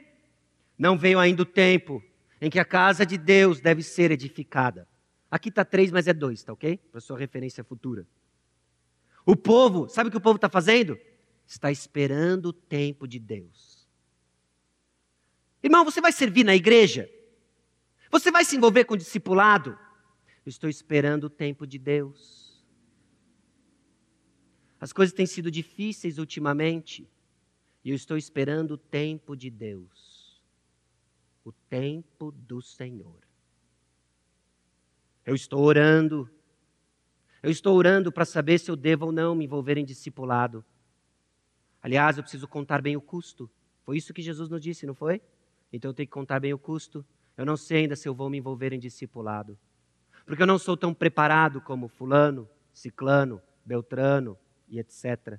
Não 0.79 0.97
veio 0.97 1.19
ainda 1.19 1.43
o 1.43 1.47
tempo 1.47 2.03
em 2.41 2.51
que 2.51 2.59
a 2.59 2.65
casa 2.65 3.05
de 3.05 3.19
Deus 3.19 3.61
deve 3.61 3.83
ser 3.83 4.11
edificada. 4.11 4.87
Aqui 5.31 5.49
está 5.49 5.65
três, 5.65 5.91
mas 5.91 6.07
é 6.07 6.13
dois, 6.13 6.43
tá 6.43 6.53
ok? 6.53 6.77
Para 6.77 7.01
sua 7.01 7.19
referência 7.19 7.65
futura. 7.65 8.07
O 9.27 9.37
povo, 9.37 9.89
sabe 9.89 10.09
o 10.09 10.11
que 10.11 10.17
o 10.17 10.21
povo 10.21 10.37
está 10.37 10.49
fazendo? 10.49 10.99
Está 11.47 11.71
esperando 11.71 12.47
o 12.47 12.53
tempo 12.53 13.07
de 13.07 13.19
Deus. 13.19 13.87
Irmão, 15.63 15.85
você 15.85 16.01
vai 16.01 16.13
servir 16.13 16.45
na 16.45 16.55
igreja? 16.55 17.11
Você 18.11 18.31
vai 18.31 18.45
se 18.45 18.57
envolver 18.57 18.85
com 18.85 18.95
o 18.95 18.99
discipulado? 18.99 19.79
Estou 20.47 20.71
esperando 20.71 21.25
o 21.25 21.31
tempo 21.31 21.67
de 21.67 21.79
Deus. 21.79 22.38
As 24.81 24.93
coisas 24.93 25.15
têm 25.15 25.27
sido 25.27 25.51
difíceis 25.51 26.19
ultimamente 26.19 27.09
e 27.85 27.91
eu 27.91 27.97
estou 27.97 28.17
esperando 28.17 28.73
o 28.73 28.79
tempo 28.79 29.37
de 29.37 29.51
Deus, 29.51 30.41
o 31.45 31.53
tempo 31.53 32.31
do 32.31 32.63
Senhor. 32.63 33.27
Eu 35.25 35.35
estou 35.35 35.63
orando, 35.63 36.31
eu 37.43 37.51
estou 37.51 37.77
orando 37.77 38.13
para 38.13 38.25
saber 38.25 38.59
se 38.59 38.71
eu 38.71 38.77
devo 38.77 39.07
ou 39.07 39.13
não 39.13 39.35
me 39.35 39.45
envolver 39.45 39.77
em 39.77 39.85
discipulado. 39.85 40.65
Aliás, 41.83 42.17
eu 42.17 42.23
preciso 42.23 42.49
contar 42.49 42.81
bem 42.81 42.97
o 42.97 43.01
custo. 43.01 43.51
Foi 43.83 43.97
isso 43.97 44.13
que 44.13 44.23
Jesus 44.23 44.49
nos 44.49 44.61
disse, 44.61 44.87
não 44.87 44.95
foi? 44.95 45.21
Então 45.73 45.91
eu 45.91 45.95
tenho 45.95 46.07
que 46.07 46.13
contar 46.13 46.41
bem 46.41 46.53
o 46.53 46.59
custo. 46.59 47.05
Eu 47.37 47.45
não 47.45 47.57
sei 47.57 47.83
ainda 47.83 47.97
se 47.97 48.09
eu 48.09 48.15
vou 48.15 48.29
me 48.29 48.39
envolver 48.39 48.73
em 48.73 48.79
discipulado. 48.79 49.59
Porque 50.27 50.43
eu 50.43 50.47
não 50.47 50.59
sou 50.59 50.77
tão 50.77 50.93
preparado 50.93 51.61
como 51.61 51.89
Fulano, 51.89 52.49
Ciclano, 52.73 53.41
Beltrano, 53.65 54.37
e 54.69 54.79
etc. 54.79 55.39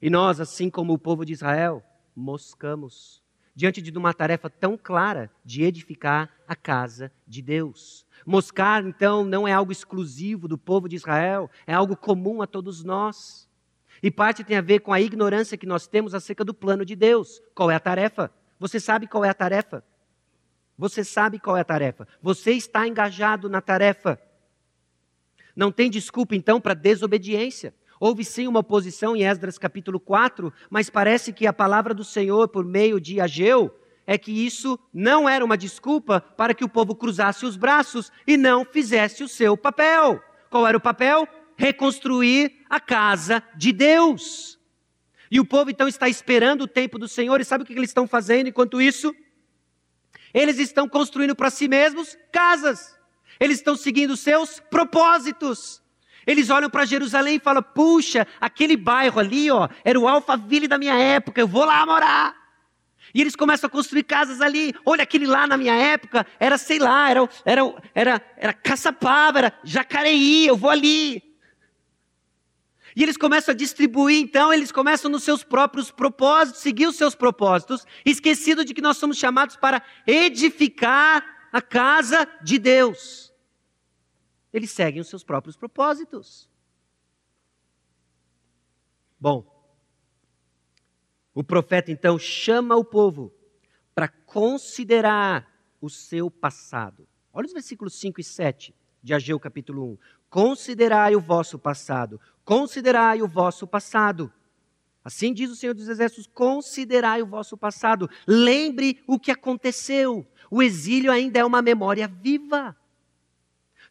E 0.00 0.10
nós, 0.10 0.40
assim 0.40 0.68
como 0.68 0.92
o 0.92 0.98
povo 0.98 1.24
de 1.24 1.32
Israel, 1.32 1.82
moscamos 2.14 3.22
diante 3.54 3.80
de 3.80 3.96
uma 3.96 4.12
tarefa 4.12 4.50
tão 4.50 4.76
clara 4.76 5.30
de 5.42 5.62
edificar 5.62 6.30
a 6.46 6.54
casa 6.54 7.10
de 7.26 7.40
Deus. 7.40 8.06
Moscar, 8.26 8.84
então, 8.86 9.24
não 9.24 9.48
é 9.48 9.52
algo 9.52 9.72
exclusivo 9.72 10.46
do 10.46 10.58
povo 10.58 10.88
de 10.88 10.96
Israel, 10.96 11.50
é 11.66 11.72
algo 11.72 11.96
comum 11.96 12.42
a 12.42 12.46
todos 12.46 12.84
nós. 12.84 13.48
E 14.02 14.10
parte 14.10 14.44
tem 14.44 14.58
a 14.58 14.60
ver 14.60 14.80
com 14.80 14.92
a 14.92 15.00
ignorância 15.00 15.56
que 15.56 15.64
nós 15.64 15.86
temos 15.86 16.14
acerca 16.14 16.44
do 16.44 16.52
plano 16.52 16.84
de 16.84 16.94
Deus. 16.94 17.40
Qual 17.54 17.70
é 17.70 17.74
a 17.74 17.80
tarefa? 17.80 18.30
Você 18.58 18.78
sabe 18.78 19.06
qual 19.06 19.24
é 19.24 19.30
a 19.30 19.34
tarefa? 19.34 19.82
Você 20.76 21.02
sabe 21.02 21.38
qual 21.38 21.56
é 21.56 21.60
a 21.60 21.64
tarefa. 21.64 22.06
Você 22.20 22.52
está 22.52 22.86
engajado 22.86 23.48
na 23.48 23.62
tarefa. 23.62 24.20
Não 25.56 25.72
tem 25.72 25.90
desculpa, 25.90 26.36
então, 26.36 26.60
para 26.60 26.74
desobediência. 26.74 27.74
Houve 27.98 28.22
sim 28.24 28.46
uma 28.46 28.60
oposição 28.60 29.16
em 29.16 29.24
Esdras 29.24 29.56
capítulo 29.56 29.98
4, 29.98 30.52
mas 30.68 30.90
parece 30.90 31.32
que 31.32 31.46
a 31.46 31.52
palavra 31.52 31.94
do 31.94 32.04
Senhor, 32.04 32.46
por 32.48 32.62
meio 32.62 33.00
de 33.00 33.20
Ageu, 33.22 33.74
é 34.06 34.18
que 34.18 34.30
isso 34.30 34.78
não 34.92 35.26
era 35.26 35.42
uma 35.42 35.56
desculpa 35.56 36.20
para 36.20 36.52
que 36.52 36.64
o 36.64 36.68
povo 36.68 36.94
cruzasse 36.94 37.46
os 37.46 37.56
braços 37.56 38.12
e 38.26 38.36
não 38.36 38.64
fizesse 38.66 39.24
o 39.24 39.28
seu 39.28 39.56
papel. 39.56 40.22
Qual 40.50 40.66
era 40.66 40.76
o 40.76 40.80
papel? 40.80 41.26
Reconstruir 41.56 42.52
a 42.68 42.78
casa 42.78 43.42
de 43.56 43.72
Deus. 43.72 44.60
E 45.30 45.40
o 45.40 45.44
povo 45.44 45.70
então 45.70 45.88
está 45.88 46.08
esperando 46.08 46.62
o 46.62 46.68
tempo 46.68 46.98
do 46.98 47.08
Senhor, 47.08 47.40
e 47.40 47.44
sabe 47.44 47.64
o 47.64 47.66
que 47.66 47.72
eles 47.72 47.90
estão 47.90 48.06
fazendo 48.06 48.48
enquanto 48.48 48.80
isso? 48.80 49.12
Eles 50.32 50.58
estão 50.58 50.86
construindo 50.88 51.34
para 51.34 51.50
si 51.50 51.66
mesmos 51.66 52.16
casas. 52.30 52.95
Eles 53.38 53.58
estão 53.58 53.76
seguindo 53.76 54.16
seus 54.16 54.60
propósitos. 54.60 55.82
Eles 56.26 56.50
olham 56.50 56.68
para 56.68 56.84
Jerusalém 56.84 57.36
e 57.36 57.40
falam: 57.40 57.62
puxa, 57.62 58.26
aquele 58.40 58.76
bairro 58.76 59.20
ali, 59.20 59.50
ó, 59.50 59.68
era 59.84 59.98
o 59.98 60.08
Alphaville 60.08 60.66
da 60.66 60.76
minha 60.76 60.98
época, 60.98 61.40
eu 61.40 61.46
vou 61.46 61.64
lá 61.64 61.86
morar. 61.86 62.34
E 63.14 63.20
eles 63.20 63.36
começam 63.36 63.68
a 63.68 63.70
construir 63.70 64.02
casas 64.02 64.40
ali. 64.40 64.74
Olha, 64.84 65.04
aquele 65.04 65.26
lá 65.26 65.46
na 65.46 65.56
minha 65.56 65.74
época 65.74 66.26
era, 66.40 66.58
sei 66.58 66.78
lá, 66.78 67.08
era, 67.08 67.28
era, 67.44 67.74
era, 67.94 68.22
era 68.36 68.52
Caçapava, 68.52 69.38
era 69.38 69.58
Jacareí, 69.62 70.46
eu 70.46 70.56
vou 70.56 70.68
ali. 70.68 71.22
E 72.94 73.02
eles 73.02 73.16
começam 73.16 73.52
a 73.52 73.56
distribuir, 73.56 74.18
então, 74.18 74.52
eles 74.52 74.72
começam 74.72 75.10
nos 75.10 75.22
seus 75.22 75.44
próprios 75.44 75.90
propósitos, 75.90 76.62
seguir 76.62 76.86
os 76.86 76.96
seus 76.96 77.14
propósitos, 77.14 77.86
esquecido 78.04 78.64
de 78.64 78.72
que 78.74 78.80
nós 78.80 78.96
somos 78.96 79.18
chamados 79.18 79.54
para 79.54 79.82
edificar 80.06 81.24
a 81.52 81.60
casa 81.62 82.26
de 82.42 82.58
Deus 82.58 83.25
eles 84.52 84.70
seguem 84.70 85.00
os 85.00 85.08
seus 85.08 85.24
próprios 85.24 85.56
propósitos. 85.56 86.48
Bom, 89.18 89.44
o 91.34 91.44
profeta 91.44 91.90
então 91.90 92.18
chama 92.18 92.76
o 92.76 92.84
povo 92.84 93.32
para 93.94 94.08
considerar 94.08 95.50
o 95.80 95.90
seu 95.90 96.30
passado. 96.30 97.06
Olha 97.32 97.46
os 97.46 97.52
versículos 97.52 97.94
5 97.98 98.20
e 98.20 98.24
7 98.24 98.74
de 99.02 99.14
Ageu 99.14 99.38
capítulo 99.38 99.92
1. 99.92 99.98
Considerai 100.28 101.14
o 101.14 101.20
vosso 101.20 101.58
passado, 101.58 102.20
considerai 102.44 103.22
o 103.22 103.28
vosso 103.28 103.66
passado. 103.66 104.32
Assim 105.04 105.32
diz 105.32 105.50
o 105.50 105.56
Senhor 105.56 105.74
dos 105.74 105.88
Exércitos: 105.88 106.26
considerai 106.26 107.22
o 107.22 107.26
vosso 107.26 107.56
passado, 107.56 108.10
lembre 108.26 109.02
o 109.06 109.18
que 109.18 109.30
aconteceu. 109.30 110.26
O 110.50 110.62
exílio 110.62 111.12
ainda 111.12 111.38
é 111.38 111.44
uma 111.44 111.62
memória 111.62 112.08
viva. 112.08 112.76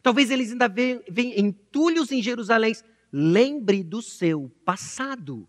Talvez 0.06 0.30
eles 0.30 0.52
ainda 0.52 0.68
venham 0.68 1.36
entulhos 1.36 2.12
em 2.12 2.22
Jerusalém. 2.22 2.72
Lembre 3.12 3.82
do 3.82 4.00
seu 4.00 4.48
passado. 4.64 5.48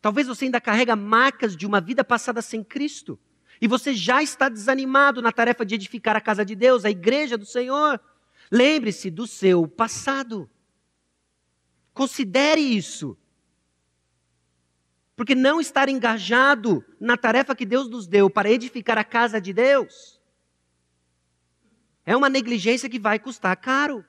Talvez 0.00 0.26
você 0.26 0.46
ainda 0.46 0.60
carrega 0.60 0.96
marcas 0.96 1.56
de 1.56 1.64
uma 1.64 1.80
vida 1.80 2.02
passada 2.02 2.42
sem 2.42 2.64
Cristo. 2.64 3.16
E 3.60 3.68
você 3.68 3.94
já 3.94 4.20
está 4.20 4.48
desanimado 4.48 5.22
na 5.22 5.30
tarefa 5.30 5.64
de 5.64 5.76
edificar 5.76 6.16
a 6.16 6.20
casa 6.20 6.44
de 6.44 6.56
Deus, 6.56 6.84
a 6.84 6.90
igreja 6.90 7.38
do 7.38 7.46
Senhor. 7.46 8.00
Lembre-se 8.50 9.12
do 9.12 9.28
seu 9.28 9.68
passado. 9.68 10.50
Considere 11.94 12.60
isso. 12.60 13.16
Porque 15.14 15.36
não 15.36 15.60
estar 15.60 15.88
engajado 15.88 16.84
na 16.98 17.16
tarefa 17.16 17.54
que 17.54 17.64
Deus 17.64 17.88
nos 17.88 18.08
deu 18.08 18.28
para 18.28 18.50
edificar 18.50 18.98
a 18.98 19.04
casa 19.04 19.40
de 19.40 19.52
Deus 19.52 20.20
é 22.04 22.16
uma 22.16 22.28
negligência 22.28 22.88
que 22.88 22.98
vai 22.98 23.18
custar 23.18 23.56
caro. 23.56 24.04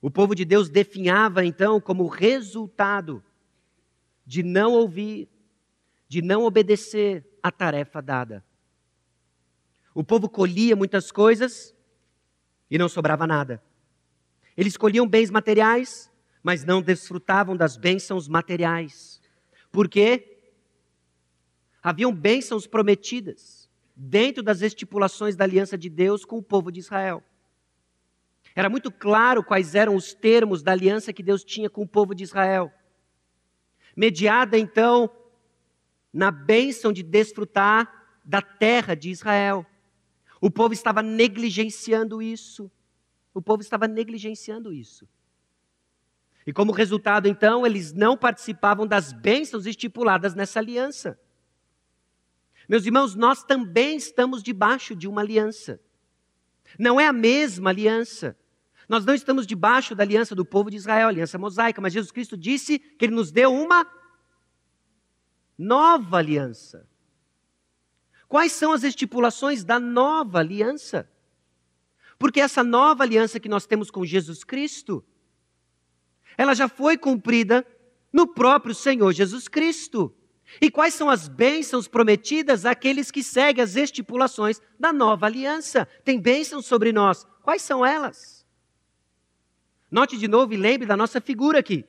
O 0.00 0.10
povo 0.10 0.34
de 0.34 0.44
Deus 0.44 0.68
definhava 0.68 1.44
então 1.44 1.80
como 1.80 2.06
resultado 2.06 3.24
de 4.26 4.42
não 4.42 4.72
ouvir, 4.72 5.28
de 6.08 6.20
não 6.20 6.44
obedecer 6.44 7.26
à 7.42 7.50
tarefa 7.50 8.02
dada. 8.02 8.44
O 9.94 10.02
povo 10.02 10.28
colhia 10.28 10.74
muitas 10.74 11.10
coisas 11.12 11.74
e 12.70 12.76
não 12.76 12.88
sobrava 12.88 13.26
nada. 13.26 13.62
Eles 14.56 14.76
colhiam 14.76 15.06
bens 15.06 15.30
materiais, 15.30 16.10
mas 16.42 16.64
não 16.64 16.82
desfrutavam 16.82 17.56
das 17.56 17.76
bênçãos 17.76 18.28
materiais. 18.28 19.22
Por 19.70 19.88
quê? 19.88 20.33
Haviam 21.84 22.10
bênçãos 22.14 22.66
prometidas 22.66 23.68
dentro 23.94 24.42
das 24.42 24.62
estipulações 24.62 25.36
da 25.36 25.44
aliança 25.44 25.76
de 25.76 25.90
Deus 25.90 26.24
com 26.24 26.38
o 26.38 26.42
povo 26.42 26.72
de 26.72 26.80
Israel. 26.80 27.22
Era 28.56 28.70
muito 28.70 28.90
claro 28.90 29.44
quais 29.44 29.74
eram 29.74 29.94
os 29.94 30.14
termos 30.14 30.62
da 30.62 30.72
aliança 30.72 31.12
que 31.12 31.22
Deus 31.22 31.44
tinha 31.44 31.68
com 31.68 31.82
o 31.82 31.86
povo 31.86 32.14
de 32.14 32.24
Israel. 32.24 32.72
Mediada 33.94 34.56
então 34.56 35.10
na 36.10 36.30
bênção 36.30 36.90
de 36.90 37.02
desfrutar 37.02 38.18
da 38.24 38.40
terra 38.40 38.94
de 38.94 39.10
Israel. 39.10 39.66
O 40.40 40.50
povo 40.50 40.72
estava 40.72 41.02
negligenciando 41.02 42.22
isso. 42.22 42.70
O 43.34 43.42
povo 43.42 43.60
estava 43.60 43.86
negligenciando 43.86 44.72
isso. 44.72 45.06
E 46.46 46.52
como 46.52 46.72
resultado, 46.72 47.28
então, 47.28 47.66
eles 47.66 47.92
não 47.92 48.16
participavam 48.16 48.86
das 48.86 49.12
bênçãos 49.12 49.66
estipuladas 49.66 50.34
nessa 50.34 50.60
aliança. 50.60 51.18
Meus 52.68 52.86
irmãos, 52.86 53.14
nós 53.14 53.42
também 53.42 53.96
estamos 53.96 54.42
debaixo 54.42 54.94
de 54.94 55.06
uma 55.06 55.20
aliança. 55.20 55.80
Não 56.78 57.00
é 57.00 57.06
a 57.06 57.12
mesma 57.12 57.70
aliança. 57.70 58.36
Nós 58.88 59.04
não 59.04 59.14
estamos 59.14 59.46
debaixo 59.46 59.94
da 59.94 60.02
aliança 60.02 60.34
do 60.34 60.44
povo 60.44 60.70
de 60.70 60.76
Israel, 60.76 61.08
aliança 61.08 61.38
mosaica, 61.38 61.80
mas 61.80 61.92
Jesus 61.92 62.12
Cristo 62.12 62.36
disse 62.36 62.78
que 62.78 63.04
ele 63.04 63.14
nos 63.14 63.30
deu 63.30 63.52
uma 63.52 63.86
nova 65.56 66.18
aliança. 66.18 66.88
Quais 68.28 68.52
são 68.52 68.72
as 68.72 68.82
estipulações 68.82 69.64
da 69.64 69.78
nova 69.78 70.40
aliança? 70.40 71.08
Porque 72.18 72.40
essa 72.40 72.62
nova 72.62 73.02
aliança 73.04 73.40
que 73.40 73.48
nós 73.48 73.66
temos 73.66 73.90
com 73.90 74.04
Jesus 74.04 74.44
Cristo, 74.44 75.04
ela 76.36 76.54
já 76.54 76.68
foi 76.68 76.96
cumprida 76.96 77.66
no 78.12 78.26
próprio 78.26 78.74
Senhor 78.74 79.12
Jesus 79.12 79.48
Cristo. 79.48 80.14
E 80.60 80.70
quais 80.70 80.94
são 80.94 81.10
as 81.10 81.28
bênçãos 81.28 81.88
prometidas 81.88 82.64
àqueles 82.64 83.10
que 83.10 83.22
seguem 83.22 83.62
as 83.62 83.76
estipulações 83.76 84.60
da 84.78 84.92
nova 84.92 85.26
aliança? 85.26 85.88
Tem 86.04 86.20
bênçãos 86.20 86.66
sobre 86.66 86.92
nós. 86.92 87.26
Quais 87.42 87.62
são 87.62 87.84
elas? 87.84 88.46
Note 89.90 90.16
de 90.16 90.26
novo 90.26 90.52
e 90.52 90.56
lembre 90.56 90.86
da 90.86 90.96
nossa 90.96 91.20
figura 91.20 91.58
aqui. 91.58 91.84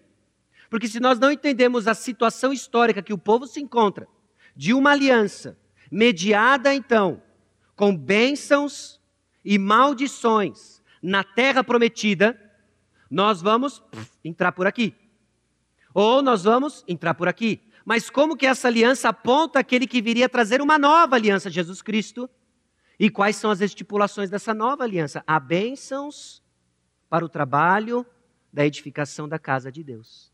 Porque 0.69 0.87
se 0.87 0.99
nós 0.99 1.19
não 1.19 1.31
entendemos 1.31 1.87
a 1.87 1.93
situação 1.93 2.51
histórica 2.51 3.01
que 3.01 3.13
o 3.13 3.17
povo 3.17 3.47
se 3.47 3.59
encontra, 3.59 4.07
de 4.55 4.73
uma 4.73 4.91
aliança, 4.91 5.57
mediada 5.91 6.73
então 6.73 7.21
com 7.75 7.95
bênçãos 7.95 8.99
e 9.43 9.57
maldições 9.59 10.81
na 11.01 11.23
terra 11.23 11.63
prometida, 11.63 12.39
nós 13.09 13.41
vamos 13.41 13.83
entrar 14.23 14.51
por 14.51 14.65
aqui. 14.65 14.95
Ou 15.93 16.21
nós 16.21 16.43
vamos 16.43 16.83
entrar 16.87 17.13
por 17.13 17.27
aqui. 17.27 17.61
Mas 17.85 18.09
como 18.09 18.35
que 18.35 18.47
essa 18.47 18.67
aliança 18.67 19.09
aponta 19.09 19.59
aquele 19.59 19.85
que 19.85 20.01
viria 20.01 20.27
trazer 20.27 20.59
uma 20.59 20.79
nova 20.79 21.15
aliança, 21.15 21.51
Jesus 21.51 21.83
Cristo? 21.83 22.27
E 22.99 23.11
quais 23.11 23.35
são 23.35 23.51
as 23.51 23.61
estipulações 23.61 24.27
dessa 24.27 24.55
nova 24.55 24.83
aliança? 24.83 25.23
Há 25.27 25.39
bênçãos 25.39 26.41
para 27.07 27.23
o 27.23 27.29
trabalho 27.29 28.03
da 28.51 28.65
edificação 28.65 29.29
da 29.29 29.37
casa 29.37 29.71
de 29.71 29.83
Deus. 29.83 30.33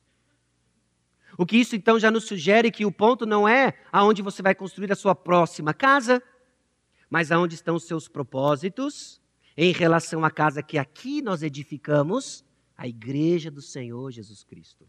O 1.38 1.46
que 1.46 1.58
isso 1.58 1.76
então 1.76 2.00
já 2.00 2.10
nos 2.10 2.24
sugere 2.24 2.72
que 2.72 2.86
o 2.86 2.92
ponto 2.92 3.26
não 3.26 3.48
é 3.48 3.74
aonde 3.92 4.22
você 4.22 4.42
vai 4.42 4.56
construir 4.56 4.92
a 4.92 4.96
sua 4.96 5.14
próxima 5.14 5.74
casa, 5.74 6.24
mas 7.10 7.32
aonde 7.32 7.56
estão 7.56 7.76
os 7.76 7.84
seus 7.84 8.08
propósitos 8.08 9.22
em 9.58 9.74
relação 9.74 10.24
à 10.24 10.32
casa 10.32 10.64
que 10.64 10.78
aqui 10.78 11.22
nós 11.22 11.44
edificamos, 11.44 12.46
a 12.78 12.88
igreja 12.88 13.52
do 13.52 13.62
Senhor 13.62 14.10
Jesus 14.12 14.44
Cristo 14.44 14.88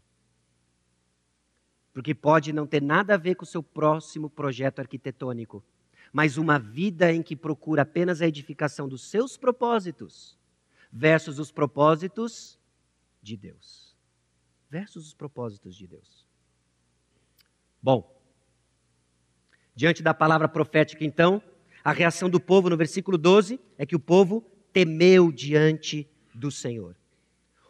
porque 1.93 2.15
pode 2.15 2.51
não 2.51 2.65
ter 2.65 2.81
nada 2.81 3.13
a 3.13 3.17
ver 3.17 3.35
com 3.35 3.43
o 3.43 3.47
seu 3.47 3.61
próximo 3.61 4.29
projeto 4.29 4.79
arquitetônico, 4.79 5.63
mas 6.11 6.37
uma 6.37 6.57
vida 6.57 7.13
em 7.13 7.21
que 7.21 7.35
procura 7.35 7.83
apenas 7.83 8.21
a 8.21 8.27
edificação 8.27 8.89
dos 8.89 9.09
seus 9.09 9.37
propósitos 9.37 10.37
versus 10.91 11.39
os 11.39 11.51
propósitos 11.51 12.59
de 13.21 13.37
Deus. 13.37 13.95
Versus 14.69 15.07
os 15.07 15.13
propósitos 15.13 15.75
de 15.75 15.87
Deus. 15.87 16.25
Bom, 17.81 18.19
diante 19.75 20.01
da 20.01 20.13
palavra 20.13 20.47
profética, 20.47 21.05
então, 21.05 21.41
a 21.83 21.91
reação 21.91 22.29
do 22.29 22.39
povo 22.39 22.69
no 22.69 22.77
versículo 22.77 23.17
12 23.17 23.59
é 23.77 23.85
que 23.85 23.95
o 23.95 23.99
povo 23.99 24.41
temeu 24.71 25.31
diante 25.31 26.09
do 26.33 26.49
Senhor. 26.49 26.95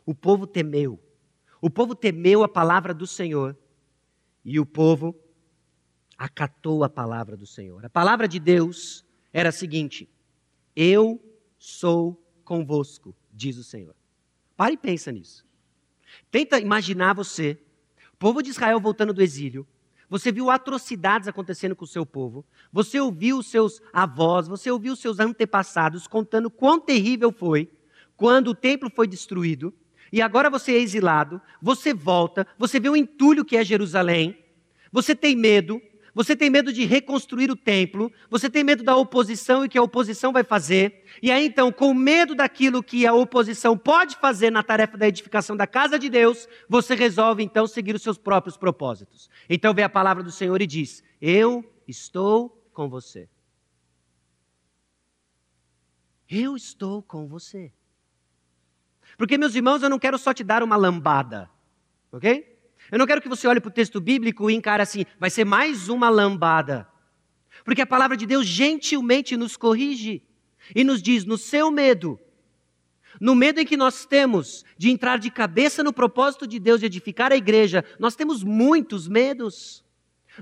O 0.05 0.13
povo 0.13 0.47
temeu. 0.47 0.99
O 1.61 1.69
povo 1.69 1.95
temeu 1.95 2.43
a 2.43 2.47
palavra 2.47 2.93
do 2.93 3.07
Senhor 3.07 3.57
e 4.43 4.59
o 4.59 4.65
povo 4.65 5.15
acatou 6.17 6.83
a 6.83 6.89
palavra 6.89 7.35
do 7.35 7.45
Senhor. 7.45 7.85
A 7.85 7.89
palavra 7.89 8.27
de 8.27 8.39
Deus 8.39 9.05
era 9.31 9.49
a 9.49 9.51
seguinte: 9.51 10.09
Eu 10.75 11.21
sou 11.57 12.21
convosco, 12.43 13.15
diz 13.31 13.57
o 13.57 13.63
Senhor. 13.63 13.95
Pare 14.55 14.73
e 14.73 14.77
pensa 14.77 15.11
nisso. 15.11 15.45
Tenta 16.29 16.59
imaginar 16.59 17.13
você, 17.13 17.59
povo 18.19 18.41
de 18.41 18.49
Israel 18.49 18.79
voltando 18.79 19.13
do 19.13 19.21
exílio, 19.21 19.67
você 20.09 20.31
viu 20.31 20.49
atrocidades 20.49 21.27
acontecendo 21.27 21.75
com 21.75 21.85
o 21.85 21.87
seu 21.87 22.05
povo, 22.05 22.45
você 22.71 22.99
ouviu 22.99 23.39
os 23.39 23.47
seus 23.47 23.81
avós, 23.91 24.47
você 24.47 24.69
ouviu 24.69 24.93
os 24.93 24.99
seus 24.99 25.19
antepassados 25.19 26.05
contando 26.07 26.51
quão 26.51 26.79
terrível 26.79 27.31
foi 27.31 27.69
quando 28.15 28.49
o 28.49 28.55
templo 28.55 28.89
foi 28.89 29.07
destruído, 29.07 29.73
e 30.13 30.21
agora 30.21 30.47
você 30.47 30.73
é 30.73 30.79
exilado, 30.79 31.41
você 31.59 31.91
volta, 31.91 32.45
você 32.55 32.79
vê 32.79 32.87
o 32.87 32.95
entulho 32.95 33.43
que 33.43 33.57
é 33.57 33.63
Jerusalém, 33.63 34.37
você 34.91 35.15
tem 35.15 35.35
medo, 35.35 35.81
você 36.13 36.35
tem 36.35 36.51
medo 36.51 36.71
de 36.71 36.85
reconstruir 36.85 37.49
o 37.49 37.55
templo, 37.55 38.11
você 38.29 38.47
tem 38.47 38.63
medo 38.63 38.83
da 38.83 38.95
oposição 38.95 39.65
e 39.65 39.69
que 39.69 39.75
a 39.75 39.81
oposição 39.81 40.31
vai 40.31 40.43
fazer, 40.43 41.03
e 41.19 41.31
aí 41.31 41.47
então, 41.47 41.71
com 41.71 41.95
medo 41.95 42.35
daquilo 42.35 42.83
que 42.83 43.07
a 43.07 43.13
oposição 43.15 43.75
pode 43.75 44.15
fazer 44.17 44.51
na 44.51 44.61
tarefa 44.61 44.95
da 44.99 45.07
edificação 45.07 45.57
da 45.57 45.65
casa 45.65 45.97
de 45.97 46.11
Deus, 46.11 46.47
você 46.69 46.93
resolve 46.93 47.41
então 47.41 47.65
seguir 47.65 47.95
os 47.95 48.03
seus 48.03 48.19
próprios 48.19 48.55
propósitos. 48.55 49.31
Então 49.49 49.73
vem 49.73 49.83
a 49.83 49.89
palavra 49.89 50.21
do 50.21 50.31
Senhor 50.31 50.61
e 50.61 50.67
diz: 50.67 51.03
Eu 51.19 51.65
estou 51.87 52.63
com 52.71 52.87
você. 52.87 53.27
Eu 56.29 56.55
estou 56.55 57.01
com 57.01 57.27
você. 57.27 57.73
Porque, 59.17 59.37
meus 59.37 59.55
irmãos, 59.55 59.83
eu 59.83 59.89
não 59.89 59.99
quero 59.99 60.17
só 60.17 60.33
te 60.33 60.43
dar 60.43 60.63
uma 60.63 60.75
lambada, 60.75 61.49
ok? 62.11 62.53
Eu 62.91 62.99
não 62.99 63.05
quero 63.05 63.21
que 63.21 63.29
você 63.29 63.47
olhe 63.47 63.59
para 63.59 63.69
o 63.69 63.73
texto 63.73 64.01
bíblico 64.01 64.49
e 64.49 64.53
encare 64.53 64.81
assim, 64.81 65.05
vai 65.19 65.29
ser 65.29 65.45
mais 65.45 65.89
uma 65.89 66.09
lambada. 66.09 66.87
Porque 67.63 67.81
a 67.81 67.87
palavra 67.87 68.17
de 68.17 68.25
Deus 68.25 68.45
gentilmente 68.45 69.37
nos 69.37 69.55
corrige 69.55 70.21
e 70.75 70.83
nos 70.83 71.01
diz: 71.01 71.25
no 71.25 71.37
seu 71.37 71.71
medo, 71.71 72.19
no 73.19 73.35
medo 73.35 73.59
em 73.59 73.65
que 73.65 73.77
nós 73.77 74.05
temos 74.05 74.65
de 74.77 74.89
entrar 74.89 75.17
de 75.17 75.29
cabeça 75.29 75.83
no 75.83 75.93
propósito 75.93 76.47
de 76.47 76.59
Deus 76.59 76.79
de 76.79 76.87
edificar 76.87 77.31
a 77.31 77.37
igreja, 77.37 77.83
nós 77.99 78.15
temos 78.15 78.43
muitos 78.43 79.07
medos. 79.07 79.82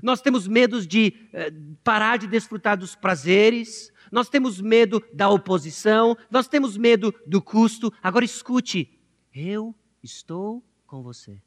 Nós 0.00 0.20
temos 0.20 0.46
medos 0.46 0.86
de 0.86 1.28
eh, 1.32 1.52
parar 1.82 2.18
de 2.18 2.26
desfrutar 2.26 2.76
dos 2.76 2.94
prazeres, 2.94 3.92
nós 4.10 4.28
temos 4.28 4.60
medo 4.60 5.02
da 5.12 5.28
oposição, 5.28 6.16
nós 6.30 6.46
temos 6.46 6.76
medo 6.76 7.14
do 7.26 7.40
custo. 7.42 7.92
Agora 8.02 8.24
escute, 8.24 9.00
eu 9.34 9.74
estou 10.02 10.62
com 10.86 11.02
você. 11.02 11.42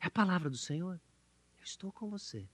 É 0.00 0.06
a 0.06 0.10
palavra 0.10 0.48
do 0.48 0.56
Senhor. 0.56 1.00
Eu 1.58 1.64
estou 1.64 1.90
com 1.90 2.08
você. 2.08 2.46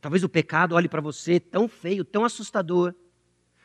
Talvez 0.00 0.22
o 0.22 0.28
pecado 0.28 0.74
olhe 0.74 0.88
para 0.88 1.00
você 1.00 1.40
tão 1.40 1.68
feio, 1.68 2.04
tão 2.04 2.24
assustador. 2.24 2.94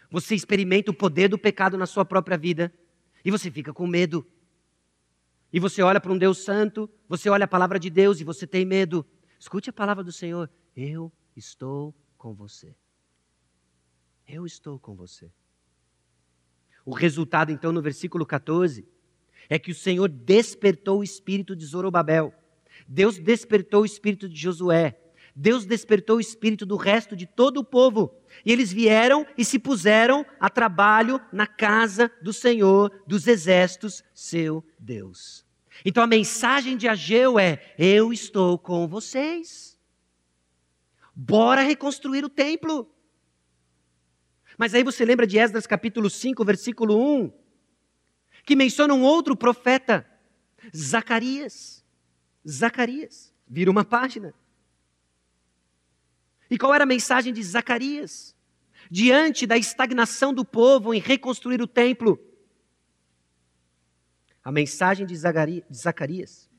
Você 0.10 0.36
experimenta 0.36 0.92
o 0.92 0.94
poder 0.94 1.28
do 1.28 1.38
pecado 1.38 1.78
na 1.78 1.86
sua 1.86 2.06
própria 2.06 2.38
vida 2.38 2.74
e 3.24 3.32
você 3.32 3.50
fica 3.50 3.74
com 3.74 3.88
medo. 3.88 4.26
E 5.52 5.60
você 5.60 5.82
olha 5.82 6.00
para 6.00 6.12
um 6.12 6.18
Deus 6.18 6.40
santo, 6.40 6.90
você 7.08 7.30
olha 7.30 7.46
a 7.46 7.48
palavra 7.48 7.80
de 7.80 7.90
Deus 7.90 8.20
e 8.20 8.24
você 8.24 8.48
tem 8.48 8.66
medo. 8.66 9.06
Escute 9.40 9.70
a 9.70 9.74
palavra 9.74 10.04
do 10.04 10.12
Senhor. 10.12 10.50
Eu 10.76 11.12
estou 11.36 11.94
com 12.18 12.34
você. 12.34 12.76
Eu 14.28 14.46
estou 14.46 14.80
com 14.80 14.96
você. 14.96 15.32
O 16.86 16.94
resultado, 16.94 17.52
então, 17.52 17.72
no 17.72 17.82
versículo 17.82 18.26
14, 18.26 18.88
é 19.50 19.60
que 19.60 19.72
o 19.72 19.76
Senhor 19.76 20.08
despertou 20.08 21.00
o 21.00 21.04
espírito 21.04 21.56
de 21.56 21.66
Zorobabel. 21.66 22.34
Deus 22.88 23.18
despertou 23.18 23.82
o 23.82 23.86
espírito 23.86 24.30
de 24.30 24.40
Josué. 24.40 25.01
Deus 25.36 25.66
despertou 25.66 26.18
o 26.18 26.22
espírito 26.22 26.66
do 26.66 26.76
resto 26.76 27.16
de 27.16 27.26
todo 27.26 27.58
o 27.58 27.64
povo. 27.64 28.14
E 28.46 28.52
eles 28.52 28.72
vieram 28.72 29.26
e 29.38 29.46
se 29.46 29.58
puseram 29.58 30.26
a 30.40 30.50
trabalho 30.50 31.20
na 31.32 31.48
casa 31.48 32.12
do 32.22 32.34
Senhor 32.34 32.92
dos 33.08 33.28
exércitos, 33.28 34.04
seu 34.14 34.66
Deus. 34.78 35.46
Então 35.86 36.04
a 36.04 36.08
mensagem 36.08 36.76
de 36.76 36.88
Ageu 36.88 37.40
é: 37.40 37.74
Eu 37.78 38.12
estou 38.12 38.58
com 38.58 38.88
vocês. 38.88 39.80
Bora 41.16 41.62
reconstruir 41.62 42.24
o 42.24 42.30
templo. 42.30 42.90
Mas 44.58 44.74
aí 44.74 44.84
você 44.84 45.06
lembra 45.06 45.26
de 45.26 45.40
Esdras 45.40 45.66
capítulo 45.66 46.10
5, 46.10 46.44
versículo 46.46 47.24
1, 47.24 47.32
que 48.46 48.56
menciona 48.56 48.94
um 48.94 49.02
outro 49.02 49.36
profeta, 49.36 50.06
Zacarias. 50.76 51.84
Zacarias. 52.48 53.34
Vira 53.48 53.72
uma 53.72 53.84
página. 53.84 54.34
E 56.52 56.58
qual 56.58 56.74
era 56.74 56.84
a 56.84 56.88
mensagem 56.88 57.32
de 57.32 57.42
Zacarias? 57.42 58.36
Diante 58.92 59.48
da 59.48 59.58
estagnação 59.58 60.34
do 60.34 60.44
povo 60.44 60.94
em 60.94 61.00
reconstruir 61.00 61.62
o 61.62 61.68
templo. 61.68 62.20
A 64.44 64.52
mensagem 64.52 65.06
de 65.06 65.16
Zacarias. 65.16 66.50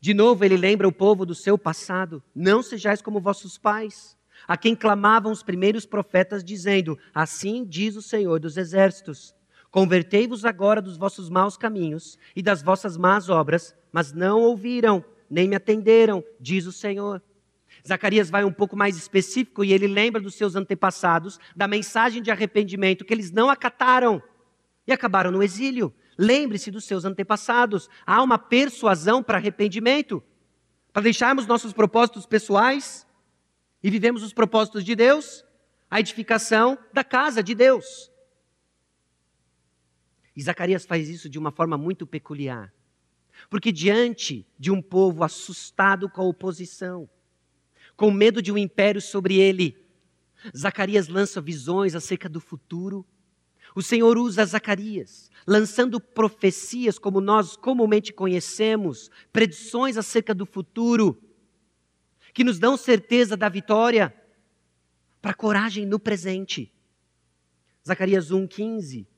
De 0.00 0.12
novo, 0.12 0.44
ele 0.44 0.56
lembra 0.56 0.88
o 0.88 0.92
povo 0.92 1.24
do 1.24 1.34
seu 1.34 1.56
passado. 1.56 2.20
Não 2.34 2.60
sejais 2.60 3.00
como 3.00 3.20
vossos 3.20 3.56
pais 3.56 4.18
a 4.46 4.56
quem 4.56 4.74
clamavam 4.74 5.30
os 5.30 5.42
primeiros 5.42 5.86
profetas, 5.86 6.42
dizendo: 6.42 6.98
Assim 7.14 7.64
diz 7.64 7.94
o 7.94 8.02
Senhor 8.02 8.40
dos 8.40 8.56
Exércitos: 8.56 9.32
Convertei-vos 9.70 10.44
agora 10.44 10.82
dos 10.82 10.96
vossos 10.96 11.28
maus 11.28 11.56
caminhos 11.56 12.18
e 12.34 12.42
das 12.42 12.62
vossas 12.62 12.96
más 12.96 13.28
obras, 13.28 13.76
mas 13.92 14.12
não 14.12 14.40
ouviram, 14.40 15.04
nem 15.30 15.46
me 15.48 15.54
atenderam, 15.54 16.24
diz 16.40 16.66
o 16.66 16.72
Senhor. 16.72 17.22
Zacarias 17.88 18.30
vai 18.30 18.44
um 18.44 18.52
pouco 18.52 18.76
mais 18.76 18.96
específico 18.96 19.64
e 19.64 19.72
ele 19.72 19.86
lembra 19.86 20.20
dos 20.20 20.34
seus 20.34 20.54
antepassados, 20.54 21.38
da 21.56 21.66
mensagem 21.66 22.22
de 22.22 22.30
arrependimento 22.30 23.04
que 23.04 23.12
eles 23.12 23.30
não 23.30 23.48
acataram 23.50 24.22
e 24.86 24.92
acabaram 24.92 25.30
no 25.30 25.42
exílio. 25.42 25.92
Lembre-se 26.16 26.70
dos 26.70 26.84
seus 26.84 27.04
antepassados. 27.04 27.88
Há 28.06 28.22
uma 28.22 28.38
persuasão 28.38 29.22
para 29.22 29.38
arrependimento, 29.38 30.22
para 30.92 31.02
deixarmos 31.02 31.46
nossos 31.46 31.72
propósitos 31.72 32.26
pessoais 32.26 33.06
e 33.82 33.90
vivemos 33.90 34.22
os 34.22 34.32
propósitos 34.32 34.84
de 34.84 34.94
Deus, 34.94 35.44
a 35.90 36.00
edificação 36.00 36.78
da 36.92 37.02
casa 37.02 37.42
de 37.42 37.54
Deus. 37.54 38.10
E 40.36 40.42
Zacarias 40.42 40.84
faz 40.84 41.08
isso 41.08 41.28
de 41.28 41.38
uma 41.38 41.50
forma 41.50 41.78
muito 41.78 42.06
peculiar. 42.06 42.72
Porque 43.48 43.72
diante 43.72 44.46
de 44.58 44.70
um 44.70 44.82
povo 44.82 45.24
assustado 45.24 46.08
com 46.10 46.20
a 46.20 46.24
oposição, 46.24 47.08
com 47.98 48.12
medo 48.12 48.40
de 48.40 48.52
um 48.52 48.56
império 48.56 49.00
sobre 49.00 49.40
ele, 49.40 49.76
Zacarias 50.56 51.08
lança 51.08 51.40
visões 51.40 51.96
acerca 51.96 52.28
do 52.28 52.38
futuro. 52.38 53.04
O 53.74 53.82
Senhor 53.82 54.16
usa 54.16 54.46
Zacarias, 54.46 55.28
lançando 55.44 56.00
profecias 56.00 56.96
como 56.96 57.20
nós 57.20 57.56
comumente 57.56 58.12
conhecemos, 58.12 59.10
predições 59.32 59.96
acerca 59.96 60.32
do 60.32 60.46
futuro, 60.46 61.20
que 62.32 62.44
nos 62.44 62.60
dão 62.60 62.76
certeza 62.76 63.36
da 63.36 63.48
vitória, 63.48 64.14
para 65.20 65.34
coragem 65.34 65.84
no 65.84 65.98
presente. 65.98 66.72
Zacarias 67.84 68.30
1,15 68.30 69.08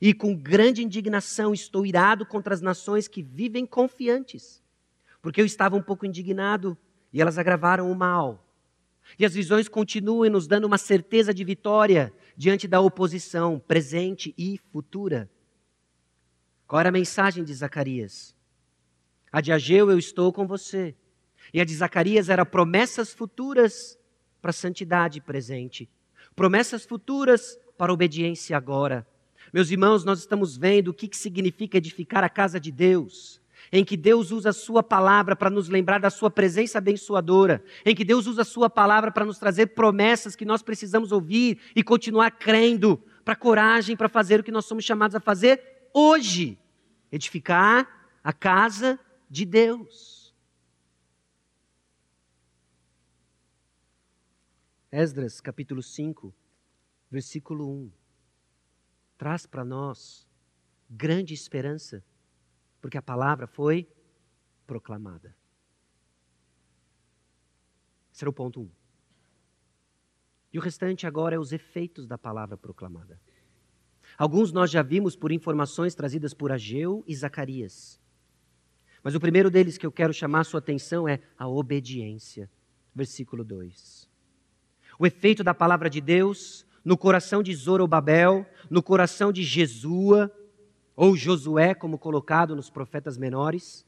e 0.00 0.14
com 0.14 0.32
grande 0.32 0.80
indignação 0.80 1.52
estou 1.52 1.84
irado 1.84 2.24
contra 2.24 2.54
as 2.54 2.60
nações 2.60 3.08
que 3.08 3.20
vivem 3.20 3.66
confiantes, 3.66 4.62
porque 5.20 5.40
eu 5.40 5.46
estava 5.46 5.74
um 5.74 5.82
pouco 5.82 6.06
indignado 6.06 6.78
e 7.16 7.20
elas 7.22 7.38
agravaram 7.38 7.90
o 7.90 7.94
mal. 7.94 8.46
E 9.18 9.24
as 9.24 9.32
visões 9.32 9.68
continuam 9.68 10.28
nos 10.28 10.46
dando 10.46 10.66
uma 10.66 10.76
certeza 10.76 11.32
de 11.32 11.44
vitória 11.44 12.12
diante 12.36 12.68
da 12.68 12.78
oposição 12.78 13.58
presente 13.58 14.34
e 14.36 14.60
futura. 14.70 15.26
Qual 16.66 16.78
era 16.78 16.90
a 16.90 16.92
mensagem 16.92 17.42
de 17.42 17.54
Zacarias? 17.54 18.36
A 19.32 19.40
de 19.40 19.50
Ageu, 19.50 19.90
eu 19.90 19.98
estou 19.98 20.30
com 20.30 20.46
você. 20.46 20.94
E 21.54 21.58
a 21.58 21.64
de 21.64 21.74
Zacarias 21.74 22.28
era 22.28 22.44
promessas 22.44 23.14
futuras 23.14 23.98
para 24.42 24.50
a 24.50 24.52
santidade 24.52 25.18
presente, 25.18 25.88
promessas 26.34 26.84
futuras 26.84 27.58
para 27.78 27.90
a 27.90 27.94
obediência 27.94 28.54
agora. 28.58 29.06
Meus 29.54 29.70
irmãos, 29.70 30.04
nós 30.04 30.18
estamos 30.18 30.58
vendo 30.58 30.88
o 30.88 30.94
que, 30.94 31.08
que 31.08 31.16
significa 31.16 31.78
edificar 31.78 32.22
a 32.22 32.28
casa 32.28 32.60
de 32.60 32.70
Deus 32.70 33.40
em 33.72 33.84
que 33.84 33.96
Deus 33.96 34.30
usa 34.30 34.50
a 34.50 34.52
Sua 34.52 34.82
palavra 34.82 35.34
para 35.34 35.50
nos 35.50 35.68
lembrar 35.68 35.98
da 35.98 36.10
Sua 36.10 36.30
presença 36.30 36.78
abençoadora, 36.78 37.62
em 37.84 37.94
que 37.94 38.04
Deus 38.04 38.26
usa 38.26 38.42
a 38.42 38.44
Sua 38.44 38.70
palavra 38.70 39.10
para 39.10 39.24
nos 39.24 39.38
trazer 39.38 39.68
promessas 39.68 40.36
que 40.36 40.44
nós 40.44 40.62
precisamos 40.62 41.12
ouvir 41.12 41.58
e 41.74 41.82
continuar 41.82 42.32
crendo, 42.32 43.02
para 43.24 43.34
coragem 43.34 43.96
para 43.96 44.08
fazer 44.08 44.40
o 44.40 44.44
que 44.44 44.52
nós 44.52 44.66
somos 44.66 44.84
chamados 44.84 45.16
a 45.16 45.20
fazer 45.20 45.88
hoje 45.92 46.58
edificar 47.10 47.88
a 48.22 48.32
casa 48.32 48.98
de 49.28 49.44
Deus. 49.44 50.34
Esdras 54.92 55.40
capítulo 55.40 55.82
5, 55.82 56.32
versículo 57.10 57.68
1 57.68 57.90
traz 59.16 59.46
para 59.46 59.64
nós 59.64 60.26
grande 60.88 61.34
esperança, 61.34 62.04
porque 62.86 62.96
a 62.96 63.02
palavra 63.02 63.48
foi 63.48 63.84
proclamada. 64.64 65.34
Esse 68.14 68.22
era 68.22 68.30
o 68.30 68.32
ponto 68.32 68.60
um. 68.60 68.70
E 70.52 70.58
o 70.58 70.62
restante 70.62 71.04
agora 71.04 71.34
é 71.34 71.38
os 71.38 71.50
efeitos 71.50 72.06
da 72.06 72.16
palavra 72.16 72.56
proclamada. 72.56 73.20
Alguns 74.16 74.52
nós 74.52 74.70
já 74.70 74.82
vimos 74.82 75.16
por 75.16 75.32
informações 75.32 75.96
trazidas 75.96 76.32
por 76.32 76.52
Ageu 76.52 77.02
e 77.08 77.16
Zacarias. 77.16 78.00
Mas 79.02 79.16
o 79.16 79.20
primeiro 79.20 79.50
deles 79.50 79.76
que 79.76 79.84
eu 79.84 79.90
quero 79.90 80.14
chamar 80.14 80.44
sua 80.44 80.60
atenção 80.60 81.08
é 81.08 81.18
a 81.36 81.48
obediência. 81.48 82.48
Versículo 82.94 83.42
2. 83.42 84.08
O 84.96 85.04
efeito 85.04 85.42
da 85.42 85.52
palavra 85.52 85.90
de 85.90 86.00
Deus 86.00 86.64
no 86.84 86.96
coração 86.96 87.42
de 87.42 87.52
Zorobabel, 87.52 88.46
no 88.70 88.80
coração 88.80 89.32
de 89.32 89.42
Jesua, 89.42 90.32
ou 90.96 91.14
Josué, 91.14 91.74
como 91.74 91.98
colocado 91.98 92.56
nos 92.56 92.70
profetas 92.70 93.18
menores, 93.18 93.86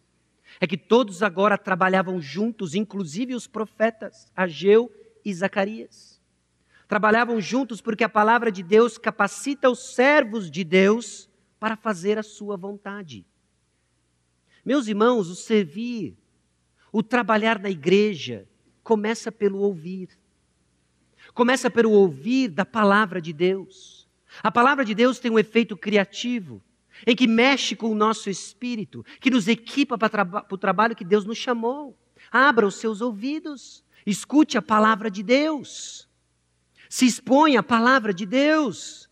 é 0.61 0.67
que 0.67 0.77
todos 0.77 1.23
agora 1.23 1.57
trabalhavam 1.57 2.21
juntos, 2.21 2.75
inclusive 2.75 3.35
os 3.35 3.47
profetas 3.47 4.31
Ageu 4.37 4.93
e 5.25 5.33
Zacarias. 5.33 6.21
Trabalhavam 6.87 7.41
juntos 7.41 7.81
porque 7.81 8.05
a 8.05 8.09
palavra 8.09 8.53
de 8.53 8.63
Deus 8.63 8.99
capacita 8.99 9.71
os 9.71 9.95
servos 9.95 10.51
de 10.51 10.63
Deus 10.65 11.29
para 11.59 11.77
fazer 11.77 12.19
a 12.19 12.23
sua 12.23 12.57
vontade. 12.57 13.27
Meus 14.65 14.87
irmãos, 14.87 15.29
o 15.29 15.35
servir, 15.35 16.17
o 16.93 17.03
trabalhar 17.03 17.59
na 17.59 17.71
igreja, 17.71 18.47
começa 18.83 19.33
pelo 19.33 19.59
ouvir. 19.59 20.11
Começa 21.35 21.71
pelo 21.71 21.91
ouvir 21.91 22.49
da 22.49 22.65
palavra 22.65 23.21
de 23.21 23.33
Deus. 23.33 24.09
A 24.43 24.51
palavra 24.51 24.85
de 24.85 24.95
Deus 24.95 25.19
tem 25.19 25.31
um 25.31 25.39
efeito 25.39 25.77
criativo, 25.77 26.63
em 27.07 27.15
que 27.15 27.27
mexe 27.27 27.77
com 27.77 27.91
o 27.91 27.95
nosso 27.95 28.29
espírito, 28.31 29.05
que 29.21 29.31
nos 29.31 29.49
equipa 29.49 29.97
para, 29.97 30.09
traba 30.09 30.43
para 30.43 30.55
o 30.55 30.59
trabalho 30.59 30.97
que 30.97 31.05
Deus 31.05 31.25
nos 31.25 31.39
chamou. 31.39 31.99
Abra 32.31 32.67
os 32.67 32.77
seus 32.77 33.01
ouvidos, 33.01 33.85
escute 34.07 34.59
a 34.59 34.63
palavra 34.63 35.11
de 35.11 35.23
Deus, 35.23 36.09
se 36.89 37.07
exponha 37.07 37.61
à 37.61 37.63
palavra 37.63 38.13
de 38.13 38.27
Deus. 38.27 39.09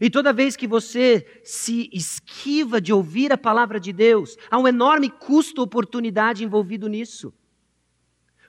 E 0.00 0.10
toda 0.10 0.32
vez 0.32 0.56
que 0.56 0.66
você 0.66 1.40
se 1.44 1.88
esquiva 1.92 2.80
de 2.80 2.92
ouvir 2.92 3.32
a 3.32 3.38
palavra 3.38 3.78
de 3.78 3.92
Deus, 3.92 4.36
há 4.50 4.58
um 4.58 4.66
enorme 4.66 5.08
custo-oportunidade 5.08 6.44
envolvido 6.44 6.88
nisso 6.88 7.32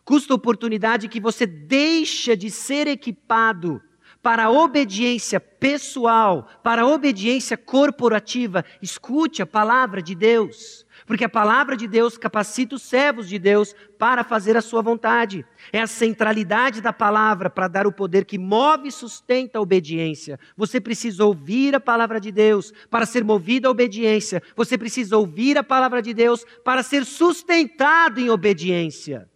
custa 0.07 0.33
oportunidade 0.33 1.09
que 1.09 1.19
você 1.19 1.45
deixa 1.45 2.33
de 2.33 2.49
ser 2.49 2.87
equipado 2.87 3.81
para 4.27 4.43
a 4.43 4.51
obediência 4.51 5.39
pessoal, 5.39 6.49
para 6.61 6.81
a 6.81 6.85
obediência 6.85 7.55
corporativa. 7.55 8.65
Escute 8.81 9.41
a 9.41 9.45
palavra 9.45 10.01
de 10.01 10.13
Deus, 10.13 10.85
porque 11.05 11.23
a 11.23 11.29
palavra 11.29 11.77
de 11.77 11.87
Deus 11.87 12.17
capacita 12.17 12.75
os 12.75 12.81
servos 12.81 13.29
de 13.29 13.39
Deus 13.39 13.73
para 13.97 14.25
fazer 14.25 14.57
a 14.57 14.61
sua 14.61 14.81
vontade. 14.81 15.45
É 15.71 15.79
a 15.79 15.87
centralidade 15.87 16.81
da 16.81 16.91
palavra 16.91 17.49
para 17.49 17.69
dar 17.69 17.87
o 17.87 17.91
poder 17.93 18.25
que 18.25 18.37
move 18.37 18.89
e 18.89 18.91
sustenta 18.91 19.59
a 19.59 19.61
obediência. 19.61 20.37
Você 20.57 20.81
precisa 20.81 21.23
ouvir 21.23 21.73
a 21.73 21.79
palavra 21.79 22.19
de 22.19 22.29
Deus 22.29 22.73
para 22.89 23.05
ser 23.05 23.23
movido 23.23 23.69
à 23.69 23.71
obediência. 23.71 24.43
Você 24.57 24.77
precisa 24.77 25.15
ouvir 25.15 25.57
a 25.57 25.63
palavra 25.63 26.01
de 26.01 26.13
Deus 26.13 26.45
para 26.65 26.83
ser 26.83 27.05
sustentado 27.05 28.19
em 28.19 28.29
obediência. 28.29 29.29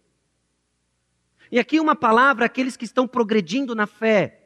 E 1.50 1.58
aqui 1.58 1.80
uma 1.80 1.96
palavra 1.96 2.44
àqueles 2.44 2.76
que 2.76 2.84
estão 2.84 3.08
progredindo 3.08 3.74
na 3.74 3.86
fé. 3.86 4.41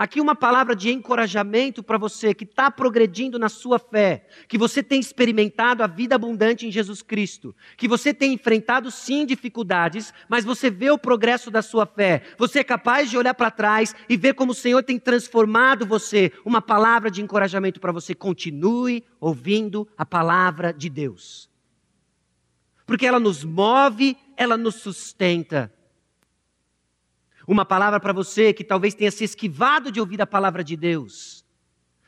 Aqui 0.00 0.18
uma 0.18 0.34
palavra 0.34 0.74
de 0.74 0.90
encorajamento 0.90 1.82
para 1.82 1.98
você 1.98 2.32
que 2.32 2.44
está 2.44 2.70
progredindo 2.70 3.38
na 3.38 3.50
sua 3.50 3.78
fé, 3.78 4.26
que 4.48 4.56
você 4.56 4.82
tem 4.82 4.98
experimentado 4.98 5.82
a 5.82 5.86
vida 5.86 6.14
abundante 6.14 6.66
em 6.66 6.70
Jesus 6.70 7.02
Cristo, 7.02 7.54
que 7.76 7.86
você 7.86 8.14
tem 8.14 8.32
enfrentado 8.32 8.90
sim 8.90 9.26
dificuldades, 9.26 10.14
mas 10.26 10.42
você 10.42 10.70
vê 10.70 10.90
o 10.90 10.96
progresso 10.96 11.50
da 11.50 11.60
sua 11.60 11.84
fé. 11.84 12.22
Você 12.38 12.60
é 12.60 12.64
capaz 12.64 13.10
de 13.10 13.18
olhar 13.18 13.34
para 13.34 13.50
trás 13.50 13.94
e 14.08 14.16
ver 14.16 14.32
como 14.32 14.52
o 14.52 14.54
Senhor 14.54 14.82
tem 14.82 14.98
transformado 14.98 15.84
você. 15.84 16.32
Uma 16.46 16.62
palavra 16.62 17.10
de 17.10 17.20
encorajamento 17.20 17.78
para 17.78 17.92
você. 17.92 18.14
Continue 18.14 19.04
ouvindo 19.20 19.86
a 19.98 20.06
palavra 20.06 20.72
de 20.72 20.88
Deus. 20.88 21.50
Porque 22.86 23.04
ela 23.04 23.20
nos 23.20 23.44
move, 23.44 24.16
ela 24.34 24.56
nos 24.56 24.76
sustenta. 24.76 25.70
Uma 27.50 27.64
palavra 27.64 27.98
para 27.98 28.12
você 28.12 28.52
que 28.52 28.62
talvez 28.62 28.94
tenha 28.94 29.10
se 29.10 29.24
esquivado 29.24 29.90
de 29.90 29.98
ouvir 29.98 30.22
a 30.22 30.26
palavra 30.26 30.62
de 30.62 30.76
Deus. 30.76 31.44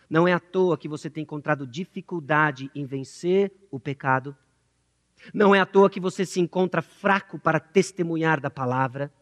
Não 0.09 0.29
é 0.29 0.33
à 0.33 0.39
toa 0.39 0.79
que 0.79 0.87
você 0.87 1.11
tem 1.11 1.25
encontrado 1.25 1.67
dificuldade 1.67 2.71
em 2.77 2.87
vencer 2.87 3.53
o 3.69 3.81
pecado. 3.81 4.37
Não 5.35 5.53
é 5.53 5.59
à 5.59 5.67
toa 5.67 5.91
que 5.91 5.99
você 5.99 6.25
se 6.25 6.39
encontra 6.39 6.81
fraco 6.81 7.41
para 7.41 7.59
testemunhar 7.59 8.41
da 8.41 8.51
palavra. 8.51 9.13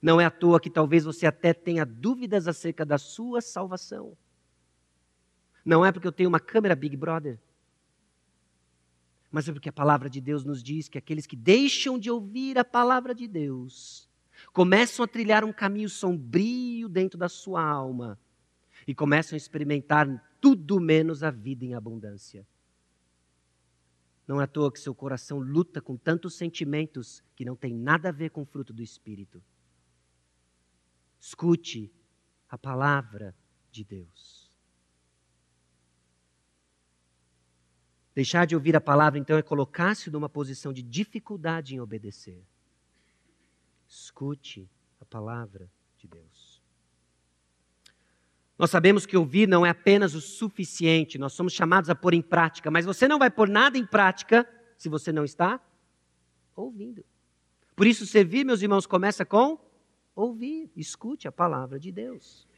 Não 0.00 0.20
é 0.20 0.26
à 0.26 0.30
toa 0.30 0.60
que 0.60 0.70
talvez 0.70 1.02
você 1.02 1.26
até 1.26 1.52
tenha 1.52 1.84
dúvidas 1.84 2.46
acerca 2.46 2.86
da 2.86 2.96
sua 2.96 3.40
salvação. 3.40 4.16
Não 5.64 5.84
é 5.84 5.90
porque 5.90 6.06
eu 6.06 6.12
tenho 6.12 6.28
uma 6.28 6.38
câmera 6.38 6.76
Big 6.76 6.96
Brother. 6.96 7.36
Mas 9.28 9.48
é 9.48 9.52
porque 9.52 9.70
a 9.70 9.72
palavra 9.72 10.08
de 10.08 10.20
Deus 10.20 10.44
nos 10.44 10.62
diz 10.62 10.88
que 10.88 10.98
aqueles 10.98 11.26
que 11.26 11.34
deixam 11.34 11.98
de 11.98 12.12
ouvir 12.12 12.56
a 12.60 12.64
palavra 12.64 13.12
de 13.12 13.26
Deus 13.26 14.07
começam 14.58 15.04
a 15.04 15.06
trilhar 15.06 15.44
um 15.44 15.52
caminho 15.52 15.88
sombrio 15.88 16.88
dentro 16.88 17.16
da 17.16 17.28
sua 17.28 17.62
alma 17.62 18.18
e 18.88 18.92
começam 18.92 19.36
a 19.36 19.38
experimentar 19.38 20.08
tudo 20.40 20.80
menos 20.80 21.22
a 21.22 21.30
vida 21.30 21.64
em 21.64 21.74
abundância. 21.74 22.44
Não 24.26 24.40
é 24.40 24.44
à 24.44 24.46
toa 24.48 24.72
que 24.72 24.80
seu 24.80 24.92
coração 24.92 25.38
luta 25.38 25.80
com 25.80 25.96
tantos 25.96 26.34
sentimentos 26.34 27.22
que 27.36 27.44
não 27.44 27.54
tem 27.54 27.72
nada 27.72 28.08
a 28.08 28.12
ver 28.12 28.30
com 28.30 28.42
o 28.42 28.44
fruto 28.44 28.72
do 28.72 28.82
Espírito. 28.82 29.40
Escute 31.20 31.92
a 32.48 32.58
palavra 32.58 33.36
de 33.70 33.84
Deus. 33.84 34.50
Deixar 38.12 38.44
de 38.44 38.56
ouvir 38.56 38.74
a 38.74 38.80
palavra, 38.80 39.20
então, 39.20 39.38
é 39.38 39.42
colocar-se 39.42 40.10
numa 40.10 40.28
posição 40.28 40.72
de 40.72 40.82
dificuldade 40.82 41.76
em 41.76 41.80
obedecer. 41.80 42.44
Escute 43.88 44.68
a 45.00 45.04
palavra 45.04 45.70
de 45.96 46.06
Deus. 46.06 46.62
Nós 48.58 48.70
sabemos 48.70 49.06
que 49.06 49.16
ouvir 49.16 49.48
não 49.48 49.64
é 49.64 49.70
apenas 49.70 50.14
o 50.14 50.20
suficiente, 50.20 51.16
nós 51.16 51.32
somos 51.32 51.52
chamados 51.52 51.88
a 51.88 51.94
pôr 51.94 52.12
em 52.12 52.20
prática, 52.20 52.70
mas 52.70 52.84
você 52.84 53.06
não 53.06 53.18
vai 53.18 53.30
pôr 53.30 53.48
nada 53.48 53.78
em 53.78 53.86
prática 53.86 54.48
se 54.76 54.88
você 54.88 55.12
não 55.12 55.24
está 55.24 55.60
ouvindo. 56.56 57.04
Por 57.76 57.86
isso, 57.86 58.04
servir, 58.04 58.44
meus 58.44 58.60
irmãos, 58.60 58.84
começa 58.84 59.24
com 59.24 59.58
ouvir, 60.14 60.68
escute 60.74 61.28
a 61.28 61.32
palavra 61.32 61.78
de 61.78 61.92
Deus. 61.92 62.48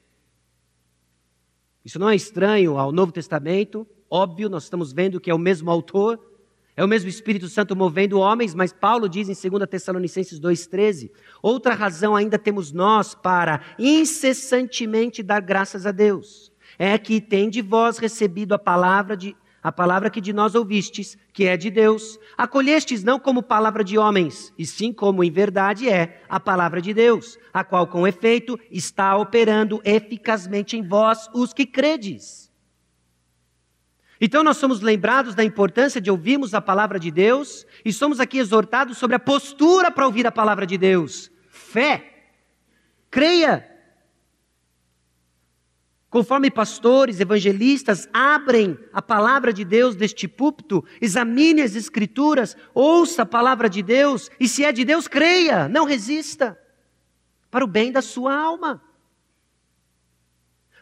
Isso 1.85 1.99
não 1.99 2.09
é 2.09 2.17
estranho 2.17 2.79
ao 2.79 2.91
Novo 2.91 3.13
Testamento, 3.13 3.87
óbvio, 4.09 4.49
nós 4.49 4.65
estamos 4.65 4.93
vendo 4.93 5.21
que 5.21 5.31
é 5.31 5.35
o 5.35 5.39
mesmo 5.39 5.71
autor, 5.71 6.19
é 6.77 6.85
o 6.85 6.89
mesmo 6.89 7.09
Espírito 7.09 7.49
Santo 7.49 7.75
movendo 7.75 8.19
homens, 8.19 8.55
mas 8.55 8.73
Paulo 8.73 9.09
diz 9.09 9.29
em 9.29 9.51
2 9.51 9.69
Tessalonicenses 9.69 10.41
2,13: 10.41 11.11
outra 11.43 11.75
razão 11.75 12.15
ainda 12.15 12.39
temos 12.39 12.73
nós 12.73 13.15
para 13.15 13.61
incessantemente 13.79 15.23
dar 15.23 15.41
graças 15.41 15.87
a 15.87 15.91
Deus, 15.91 16.53
é 16.79 16.97
que 16.97 17.21
tem 17.21 17.51
de 17.51 17.61
vós 17.61 17.99
recebido 17.99 18.55
a 18.55 18.59
palavra 18.59 19.17
de, 19.17 19.37
a 19.63 19.71
palavra 19.71 20.09
que 20.09 20.21
de 20.21 20.33
nós 20.33 20.55
ouvistes, 20.55 21.19
que 21.33 21.45
é 21.45 21.57
de 21.57 21.71
Deus, 21.71 22.19
acolhestes 22.37 23.05
não 23.05 23.19
como 23.19 23.43
palavra 23.43 23.85
de 23.85 23.99
homens, 23.99 24.53
e 24.57 24.65
sim 24.65 24.93
como 24.93 25.25
em 25.25 25.31
verdade 25.31 25.89
é 25.89 26.23
a 26.29 26.41
palavra 26.41 26.81
de 26.81 26.95
Deus, 26.95 27.39
a 27.53 27.65
qual 27.65 27.87
com 27.87 28.07
efeito 28.07 28.59
está 28.71 29.17
operando 29.17 29.81
eficazmente 29.85 30.77
em 30.77 30.87
vós 30.87 31.29
os 31.35 31.53
que 31.53 31.67
credes. 31.67 32.50
Então 34.21 34.45
nós 34.45 34.59
somos 34.59 34.81
lembrados 34.81 35.35
da 35.35 35.43
importância 35.43 36.01
de 36.01 36.11
ouvirmos 36.11 36.53
a 36.53 36.61
palavra 36.61 37.01
de 37.01 37.11
Deus 37.11 37.65
e 37.85 37.93
somos 37.93 38.21
aqui 38.21 38.39
exortados 38.39 38.99
sobre 38.99 39.17
a 39.17 39.21
postura 39.21 39.91
para 39.91 40.05
ouvir 40.05 40.27
a 40.27 40.33
palavra 40.33 40.67
de 40.67 40.77
Deus. 40.77 41.31
Fé. 41.49 42.29
Creia. 43.11 43.67
Conforme 46.11 46.51
pastores, 46.51 47.21
evangelistas 47.21 48.09
abrem 48.13 48.77
a 48.93 49.01
palavra 49.01 49.53
de 49.53 49.65
Deus 49.65 49.95
deste 49.95 50.27
púlpito, 50.27 50.85
examine 51.01 51.63
as 51.63 51.77
Escrituras, 51.77 52.57
ouça 52.75 53.23
a 53.23 53.27
palavra 53.27 53.71
de 53.71 53.81
Deus, 53.81 54.29
e 54.39 54.49
se 54.49 54.65
é 54.65 54.73
de 54.73 54.85
Deus, 54.85 55.07
creia, 55.07 55.69
não 55.69 55.85
resista, 55.85 56.59
para 57.49 57.65
o 57.65 57.69
bem 57.69 57.93
da 57.93 58.03
sua 58.03 58.35
alma. 58.37 58.83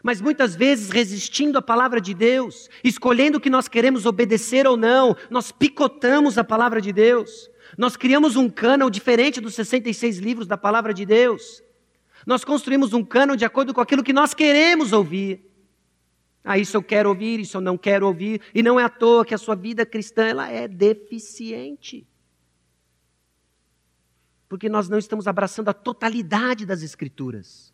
Mas 0.03 0.21
muitas 0.21 0.55
vezes, 0.55 0.89
resistindo 0.89 1.57
à 1.57 1.61
palavra 1.61 1.99
de 1.99 2.13
Deus, 2.13 2.69
escolhendo 2.83 3.37
o 3.37 3.41
que 3.41 3.49
nós 3.49 3.67
queremos 3.67 4.05
obedecer 4.05 4.65
ou 4.65 4.77
não, 4.77 5.15
nós 5.29 5.51
picotamos 5.51 6.37
a 6.37 6.43
palavra 6.43 6.79
de 6.79 6.93
Deus, 6.93 7.49
nós 7.77 7.95
criamos 7.95 8.35
um 8.35 8.49
cânon 8.49 8.89
diferente 8.89 9.41
dos 9.41 9.55
66 9.55 10.17
livros 10.17 10.47
da 10.47 10.57
palavra 10.57 10.93
de 10.93 11.05
Deus. 11.05 11.61
Nós 12.25 12.43
construímos 12.43 12.93
um 12.93 13.03
cano 13.03 13.35
de 13.35 13.45
acordo 13.45 13.73
com 13.73 13.81
aquilo 13.81 14.03
que 14.03 14.13
nós 14.13 14.33
queremos 14.33 14.93
ouvir. 14.93 15.45
Ah, 16.43 16.57
isso 16.57 16.75
eu 16.77 16.83
quero 16.83 17.09
ouvir, 17.09 17.39
isso 17.39 17.57
eu 17.57 17.61
não 17.61 17.77
quero 17.77 18.07
ouvir. 18.07 18.41
E 18.53 18.63
não 18.63 18.79
é 18.79 18.83
à 18.83 18.89
toa 18.89 19.25
que 19.25 19.33
a 19.33 19.37
sua 19.37 19.55
vida 19.55 19.85
cristã 19.85 20.25
ela 20.25 20.49
é 20.49 20.67
deficiente. 20.67 22.07
Porque 24.47 24.67
nós 24.67 24.89
não 24.89 24.97
estamos 24.97 25.27
abraçando 25.27 25.69
a 25.69 25.73
totalidade 25.73 26.65
das 26.65 26.81
Escrituras. 26.81 27.73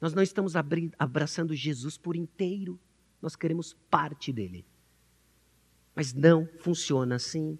Nós 0.00 0.14
não 0.14 0.22
estamos 0.22 0.54
abraçando 0.98 1.54
Jesus 1.54 1.98
por 1.98 2.16
inteiro. 2.16 2.78
Nós 3.20 3.36
queremos 3.36 3.76
parte 3.90 4.32
dele. 4.32 4.64
Mas 5.94 6.14
não 6.14 6.48
funciona 6.60 7.16
assim. 7.16 7.58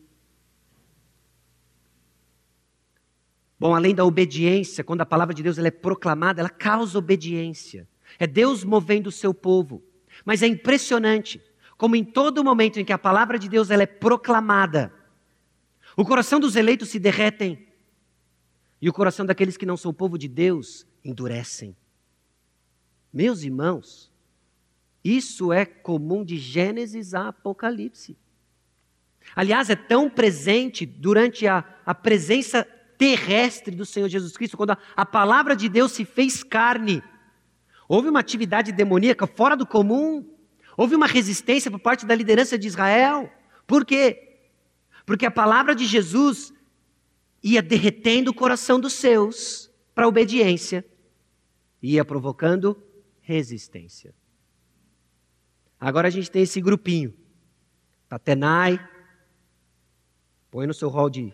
Bom, 3.58 3.74
além 3.74 3.94
da 3.94 4.04
obediência, 4.06 4.82
quando 4.82 5.02
a 5.02 5.06
palavra 5.06 5.34
de 5.34 5.42
Deus 5.42 5.58
ela 5.58 5.68
é 5.68 5.72
proclamada, 5.72 6.40
ela 6.40 6.48
causa 6.48 6.98
obediência. 6.98 7.86
É 8.18 8.26
Deus 8.26 8.64
movendo 8.64 9.08
o 9.08 9.12
seu 9.12 9.34
povo. 9.34 9.82
Mas 10.24 10.42
é 10.42 10.46
impressionante 10.46 11.42
como 11.80 11.96
em 11.96 12.04
todo 12.04 12.44
momento 12.44 12.78
em 12.78 12.84
que 12.84 12.92
a 12.92 12.98
palavra 12.98 13.38
de 13.38 13.48
Deus 13.48 13.70
ela 13.70 13.84
é 13.84 13.86
proclamada, 13.86 14.92
o 15.96 16.04
coração 16.04 16.38
dos 16.38 16.54
eleitos 16.54 16.90
se 16.90 16.98
derretem 16.98 17.66
e 18.82 18.88
o 18.90 18.92
coração 18.92 19.24
daqueles 19.24 19.56
que 19.56 19.64
não 19.64 19.78
são 19.78 19.92
povo 19.92 20.18
de 20.18 20.28
Deus 20.28 20.86
endurecem. 21.02 21.74
Meus 23.12 23.42
irmãos, 23.42 24.10
isso 25.04 25.52
é 25.52 25.64
comum 25.64 26.24
de 26.24 26.36
Gênesis 26.36 27.14
a 27.14 27.28
Apocalipse. 27.28 28.16
Aliás, 29.34 29.70
é 29.70 29.76
tão 29.76 30.08
presente 30.08 30.84
durante 30.84 31.46
a, 31.46 31.64
a 31.84 31.94
presença 31.94 32.66
terrestre 32.96 33.74
do 33.74 33.86
Senhor 33.86 34.08
Jesus 34.08 34.36
Cristo, 34.36 34.56
quando 34.56 34.70
a, 34.70 34.78
a 34.94 35.06
palavra 35.06 35.56
de 35.56 35.68
Deus 35.68 35.92
se 35.92 36.04
fez 36.04 36.42
carne. 36.42 37.02
Houve 37.88 38.08
uma 38.08 38.20
atividade 38.20 38.72
demoníaca 38.72 39.26
fora 39.26 39.56
do 39.56 39.66
comum, 39.66 40.24
houve 40.76 40.94
uma 40.94 41.06
resistência 41.06 41.70
por 41.70 41.80
parte 41.80 42.06
da 42.06 42.14
liderança 42.14 42.58
de 42.58 42.66
Israel. 42.66 43.30
Por 43.66 43.84
quê? 43.84 44.38
Porque 45.06 45.26
a 45.26 45.30
palavra 45.30 45.74
de 45.74 45.86
Jesus 45.86 46.52
ia 47.42 47.62
derretendo 47.62 48.30
o 48.30 48.34
coração 48.34 48.78
dos 48.78 48.92
seus 48.92 49.70
para 49.94 50.04
a 50.04 50.08
obediência, 50.08 50.84
ia 51.82 52.04
provocando 52.04 52.80
resistência. 53.30 54.12
Agora 55.78 56.08
a 56.08 56.10
gente 56.10 56.28
tem 56.30 56.42
esse 56.42 56.60
grupinho. 56.60 57.14
Tatenai, 58.08 58.76
põe 60.50 60.66
no 60.66 60.74
seu 60.74 60.88
rol 60.88 61.08
de 61.08 61.32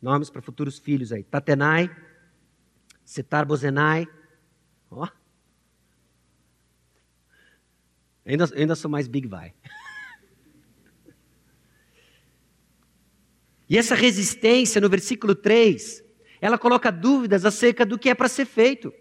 Nomes 0.00 0.28
para 0.28 0.42
futuros 0.42 0.80
filhos 0.80 1.12
aí. 1.12 1.22
Tatenai, 1.22 1.88
Setar 3.04 3.46
Bozenai. 3.46 4.08
Ó. 4.90 5.08
Ainda, 8.26 8.44
ainda 8.56 8.74
sou 8.74 8.90
mais 8.90 9.06
Big 9.06 9.28
Vai. 9.28 9.54
E 13.68 13.78
essa 13.78 13.94
resistência 13.94 14.80
no 14.80 14.88
versículo 14.88 15.36
3, 15.36 16.04
ela 16.40 16.58
coloca 16.58 16.90
dúvidas 16.90 17.44
acerca 17.44 17.86
do 17.86 17.96
que 17.96 18.10
é 18.10 18.14
para 18.14 18.28
ser 18.28 18.44
feito. 18.44 18.92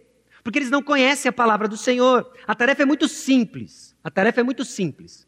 Porque 0.44 0.60
eles 0.60 0.72
não 0.72 0.82
conhecem 0.82 1.30
a 1.30 1.34
palavra 1.34 1.68
do 1.68 1.78
Senhor. 1.78 2.32
A 2.48 2.56
tarefa 2.56 2.84
é 2.84 2.86
muito 2.86 3.08
simples. 3.08 3.96
A 4.04 4.10
tarefa 4.10 4.42
é 4.42 4.44
muito 4.44 4.66
simples. 4.66 5.28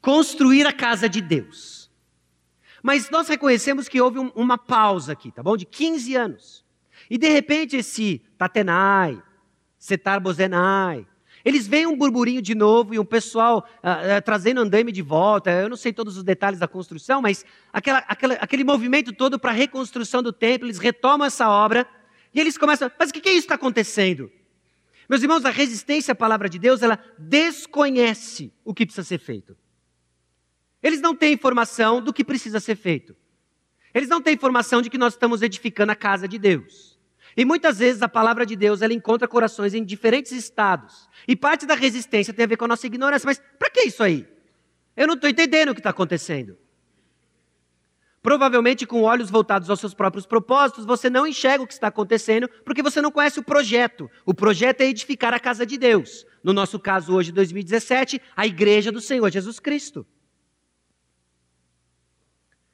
Construir 0.00 0.66
a 0.66 0.72
casa 0.72 1.08
de 1.08 1.20
Deus. 1.20 1.90
Mas 2.82 3.10
nós 3.10 3.28
reconhecemos 3.28 3.88
que 3.88 4.00
houve 4.00 4.18
um, 4.18 4.28
uma 4.34 4.58
pausa 4.58 5.12
aqui, 5.12 5.30
tá 5.30 5.42
bom? 5.42 5.56
De 5.56 5.64
15 5.64 6.16
anos. 6.16 6.64
E 7.08 7.16
de 7.16 7.28
repente 7.28 7.76
esse 7.76 8.20
Tatenai, 8.36 9.22
Setar 9.78 10.20
Bozenai, 10.20 11.06
eles 11.44 11.66
veem 11.66 11.86
um 11.86 11.96
burburinho 11.96 12.40
de 12.40 12.54
novo 12.54 12.94
e 12.94 12.98
um 12.98 13.04
pessoal 13.04 13.66
uh, 13.82 14.18
uh, 14.18 14.22
trazendo 14.24 14.60
andaime 14.60 14.92
de 14.92 15.02
volta. 15.02 15.50
Eu 15.50 15.68
não 15.68 15.76
sei 15.76 15.92
todos 15.92 16.16
os 16.16 16.22
detalhes 16.22 16.58
da 16.58 16.68
construção, 16.68 17.20
mas 17.20 17.44
aquela, 17.72 17.98
aquela, 18.08 18.34
aquele 18.34 18.64
movimento 18.64 19.12
todo 19.12 19.38
para 19.38 19.50
a 19.50 19.54
reconstrução 19.54 20.22
do 20.22 20.32
templo, 20.32 20.66
eles 20.66 20.78
retomam 20.78 21.26
essa 21.26 21.48
obra 21.48 21.86
e 22.34 22.40
eles 22.40 22.56
começam. 22.56 22.90
Mas 22.98 23.10
o 23.10 23.12
que, 23.12 23.20
que 23.20 23.28
é 23.28 23.32
isso 23.32 23.42
que 23.42 23.46
está 23.46 23.54
acontecendo? 23.54 24.30
Meus 25.08 25.22
irmãos, 25.22 25.44
a 25.44 25.50
resistência 25.50 26.12
à 26.12 26.14
palavra 26.14 26.48
de 26.48 26.58
Deus, 26.58 26.82
ela 26.82 26.98
desconhece 27.18 28.52
o 28.64 28.72
que 28.72 28.86
precisa 28.86 29.06
ser 29.06 29.18
feito. 29.18 29.56
Eles 30.82 31.00
não 31.00 31.14
têm 31.14 31.32
informação 31.32 32.02
do 32.02 32.12
que 32.12 32.24
precisa 32.24 32.58
ser 32.58 32.76
feito. 32.76 33.14
Eles 33.94 34.08
não 34.08 34.22
têm 34.22 34.34
informação 34.34 34.80
de 34.80 34.88
que 34.88 34.96
nós 34.96 35.12
estamos 35.12 35.42
edificando 35.42 35.92
a 35.92 35.96
casa 35.96 36.26
de 36.26 36.38
Deus. 36.38 36.98
E 37.36 37.44
muitas 37.44 37.78
vezes 37.78 38.02
a 38.02 38.08
palavra 38.08 38.44
de 38.44 38.56
Deus 38.56 38.82
ela 38.82 38.92
encontra 38.92 39.28
corações 39.28 39.74
em 39.74 39.84
diferentes 39.84 40.32
estados. 40.32 41.08
E 41.26 41.36
parte 41.36 41.66
da 41.66 41.74
resistência 41.74 42.32
tem 42.32 42.44
a 42.44 42.48
ver 42.48 42.56
com 42.56 42.64
a 42.64 42.68
nossa 42.68 42.86
ignorância. 42.86 43.26
Mas 43.26 43.40
para 43.58 43.70
que 43.70 43.82
isso 43.82 44.02
aí? 44.02 44.26
Eu 44.96 45.06
não 45.06 45.14
estou 45.14 45.30
entendendo 45.30 45.70
o 45.70 45.74
que 45.74 45.80
está 45.80 45.90
acontecendo. 45.90 46.56
Provavelmente, 48.22 48.86
com 48.86 49.02
olhos 49.02 49.30
voltados 49.30 49.68
aos 49.68 49.80
seus 49.80 49.92
próprios 49.92 50.24
propósitos, 50.24 50.84
você 50.84 51.10
não 51.10 51.26
enxerga 51.26 51.64
o 51.64 51.66
que 51.66 51.72
está 51.72 51.88
acontecendo 51.88 52.48
porque 52.64 52.82
você 52.82 53.02
não 53.02 53.10
conhece 53.10 53.40
o 53.40 53.42
projeto. 53.42 54.08
O 54.24 54.32
projeto 54.32 54.80
é 54.82 54.86
edificar 54.86 55.34
a 55.34 55.40
casa 55.40 55.66
de 55.66 55.76
Deus. 55.76 56.24
No 56.42 56.52
nosso 56.52 56.78
caso, 56.78 57.12
hoje, 57.12 57.32
2017, 57.32 58.22
a 58.36 58.46
igreja 58.46 58.92
do 58.92 59.00
Senhor 59.00 59.28
Jesus 59.28 59.58
Cristo. 59.58 60.06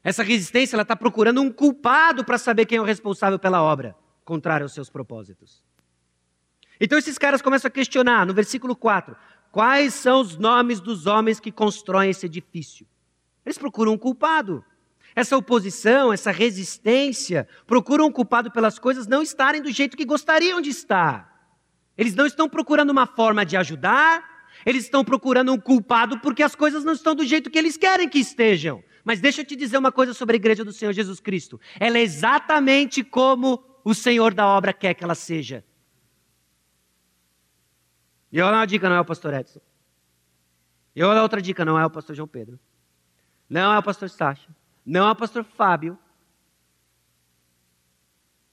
Essa 0.04 0.22
resistência 0.22 0.76
ela 0.76 0.82
está 0.82 0.94
procurando 0.94 1.40
um 1.40 1.50
culpado 1.50 2.24
para 2.24 2.36
saber 2.36 2.66
quem 2.66 2.78
é 2.78 2.80
o 2.80 2.84
responsável 2.84 3.38
pela 3.38 3.62
obra, 3.62 3.96
contrário 4.24 4.64
aos 4.64 4.74
seus 4.74 4.90
propósitos. 4.90 5.64
Então 6.78 6.98
esses 6.98 7.16
caras 7.16 7.40
começam 7.40 7.68
a 7.68 7.72
questionar, 7.72 8.26
no 8.26 8.34
versículo 8.34 8.76
4, 8.76 9.16
quais 9.50 9.94
são 9.94 10.20
os 10.20 10.36
nomes 10.36 10.78
dos 10.78 11.06
homens 11.06 11.40
que 11.40 11.50
constroem 11.50 12.10
esse 12.10 12.26
edifício? 12.26 12.86
Eles 13.44 13.58
procuram 13.58 13.92
um 13.92 13.98
culpado. 13.98 14.62
Essa 15.18 15.36
oposição, 15.36 16.12
essa 16.12 16.30
resistência, 16.30 17.48
procuram 17.66 18.06
um 18.06 18.12
culpado 18.12 18.52
pelas 18.52 18.78
coisas 18.78 19.08
não 19.08 19.20
estarem 19.20 19.60
do 19.60 19.68
jeito 19.68 19.96
que 19.96 20.04
gostariam 20.04 20.60
de 20.60 20.70
estar. 20.70 21.50
Eles 21.96 22.14
não 22.14 22.24
estão 22.24 22.48
procurando 22.48 22.90
uma 22.90 23.04
forma 23.04 23.44
de 23.44 23.56
ajudar, 23.56 24.24
eles 24.64 24.84
estão 24.84 25.04
procurando 25.04 25.52
um 25.52 25.58
culpado 25.58 26.20
porque 26.20 26.40
as 26.40 26.54
coisas 26.54 26.84
não 26.84 26.92
estão 26.92 27.16
do 27.16 27.24
jeito 27.24 27.50
que 27.50 27.58
eles 27.58 27.76
querem 27.76 28.08
que 28.08 28.20
estejam. 28.20 28.80
Mas 29.02 29.18
deixa 29.18 29.40
eu 29.40 29.44
te 29.44 29.56
dizer 29.56 29.76
uma 29.76 29.90
coisa 29.90 30.14
sobre 30.14 30.36
a 30.36 30.38
igreja 30.38 30.64
do 30.64 30.72
Senhor 30.72 30.92
Jesus 30.92 31.18
Cristo. 31.18 31.60
Ela 31.80 31.98
é 31.98 32.02
exatamente 32.02 33.02
como 33.02 33.60
o 33.84 33.94
Senhor 33.94 34.32
da 34.32 34.46
obra 34.46 34.72
quer 34.72 34.94
que 34.94 35.02
ela 35.02 35.16
seja. 35.16 35.64
E 38.30 38.40
olha 38.40 38.58
uma 38.58 38.66
dica, 38.66 38.88
não 38.88 38.94
é 38.94 39.00
o 39.00 39.04
pastor 39.04 39.34
Edson. 39.34 39.60
E 40.94 41.02
olha 41.02 41.22
outra 41.22 41.42
dica, 41.42 41.64
não 41.64 41.76
é 41.76 41.84
o 41.84 41.90
pastor 41.90 42.14
João 42.14 42.28
Pedro. 42.28 42.56
Não 43.50 43.72
é 43.72 43.78
o 43.78 43.82
pastor 43.82 44.08
Sacha. 44.08 44.56
Não 44.88 45.06
é 45.06 45.10
o 45.10 45.14
pastor 45.14 45.44
Fábio. 45.44 45.98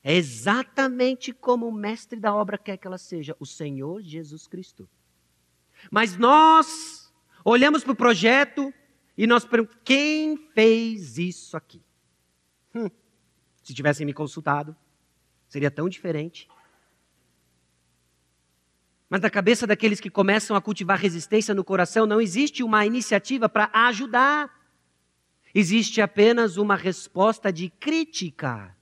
É 0.04 0.14
exatamente 0.14 1.32
como 1.32 1.66
o 1.66 1.72
mestre 1.72 2.20
da 2.20 2.36
obra 2.36 2.58
quer 2.58 2.76
que 2.76 2.86
ela 2.86 2.98
seja, 2.98 3.38
o 3.40 3.46
Senhor 3.46 4.02
Jesus 4.02 4.46
Cristo. 4.46 4.88
Mas 5.90 6.18
nós 6.18 7.14
olhamos 7.44 7.84
para 7.84 7.94
o 7.94 7.96
projeto 7.96 8.74
e 9.18 9.26
nós 9.26 9.46
perguntamos: 9.46 9.82
quem 9.86 10.36
fez 10.54 11.18
isso 11.18 11.56
aqui? 11.56 11.82
Hum, 12.76 12.90
se 13.64 13.74
tivessem 13.74 14.06
me 14.06 14.14
consultado, 14.14 14.76
seria 15.48 15.72
tão 15.72 15.88
diferente. 15.88 16.50
Mas 19.10 19.22
na 19.22 19.30
cabeça 19.30 19.66
daqueles 19.66 20.02
que 20.02 20.10
começam 20.10 20.54
a 20.58 20.62
cultivar 20.62 21.00
resistência 21.00 21.56
no 21.56 21.64
coração, 21.64 22.06
não 22.06 22.20
existe 22.20 22.62
uma 22.62 22.86
iniciativa 22.86 23.48
para 23.48 23.70
ajudar. 23.72 24.65
Existe 25.58 26.02
apenas 26.02 26.58
uma 26.58 26.76
resposta 26.76 27.50
de 27.50 27.70
crítica. 27.70 28.76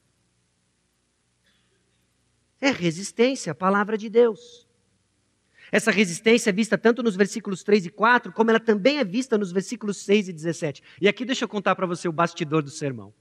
É 2.60 2.72
resistência 2.72 3.52
à 3.52 3.56
palavra 3.56 3.96
de 3.96 4.10
Deus. 4.10 4.68
Essa 5.72 5.92
resistência 5.92 6.50
é 6.50 6.54
vista 6.54 6.76
tanto 6.76 7.04
nos 7.04 7.16
versículos 7.16 7.62
3 7.62 7.86
e 7.86 7.90
4, 7.92 8.34
como 8.34 8.50
ela 8.50 8.60
também 8.60 8.98
é 8.98 9.04
vista 9.04 9.38
nos 9.38 9.52
versículos 9.52 9.98
6 9.98 10.30
e 10.30 10.34
17. 10.34 10.82
E 11.00 11.08
aqui 11.08 11.24
deixa 11.24 11.46
eu 11.46 11.48
contar 11.48 11.76
para 11.76 11.86
você 11.86 12.08
o 12.08 12.12
bastidor 12.12 12.64
do 12.64 12.72
sermão. 12.72 13.14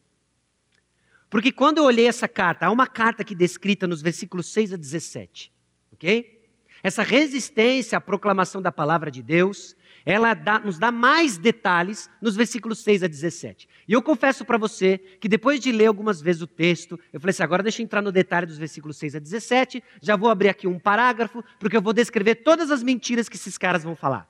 Porque 1.29 1.53
quando 1.53 1.79
eu 1.79 1.85
olhei 1.85 2.07
essa 2.07 2.27
carta, 2.27 2.65
há 2.65 2.71
uma 2.71 2.87
carta 2.87 3.21
aqui 3.21 3.35
descrita 3.35 3.87
nos 3.87 4.01
versículos 4.01 4.47
6 4.47 4.73
a 4.73 4.77
17, 4.77 5.53
ok? 5.93 6.43
Essa 6.83 7.03
resistência 7.03 7.99
à 7.99 8.01
proclamação 8.01 8.63
da 8.63 8.73
palavra 8.73 9.11
de 9.11 9.23
Deus, 9.23 9.77
ela 10.05 10.35
dá, 10.35 10.59
nos 10.59 10.79
dá 10.79 10.91
mais 10.91 11.39
detalhes 11.39 12.11
nos 12.21 12.35
versículos 12.35 12.81
6 12.81 13.05
a 13.05 13.07
17. 13.07 13.69
E 13.87 13.93
eu 13.93 14.03
confesso 14.03 14.45
para 14.45 14.59
você 14.59 14.99
que 14.99 15.29
depois 15.29 15.61
de 15.61 15.71
ler 15.71 15.87
algumas 15.87 16.21
vezes 16.21 16.43
o 16.43 16.47
texto, 16.47 16.99
eu 17.13 17.21
falei 17.21 17.31
assim: 17.31 17.43
agora 17.43 17.63
deixa 17.63 17.81
eu 17.81 17.85
entrar 17.85 18.03
no 18.03 18.11
detalhe 18.11 18.47
dos 18.47 18.59
versículos 18.59 18.97
6 18.97 19.17
a 19.17 19.19
17, 19.19 19.83
já 20.01 20.17
vou 20.17 20.29
abrir 20.29 20.49
aqui 20.49 20.67
um 20.67 20.79
parágrafo, 20.79 21.45
porque 21.59 21.77
eu 21.77 21.83
vou 21.83 21.93
descrever 21.93 22.37
todas 22.37 22.71
as 22.71 22.83
mentiras 22.83 23.29
que 23.29 23.37
esses 23.37 23.57
caras 23.57 23.85
vão 23.85 23.95
falar. 23.95 24.29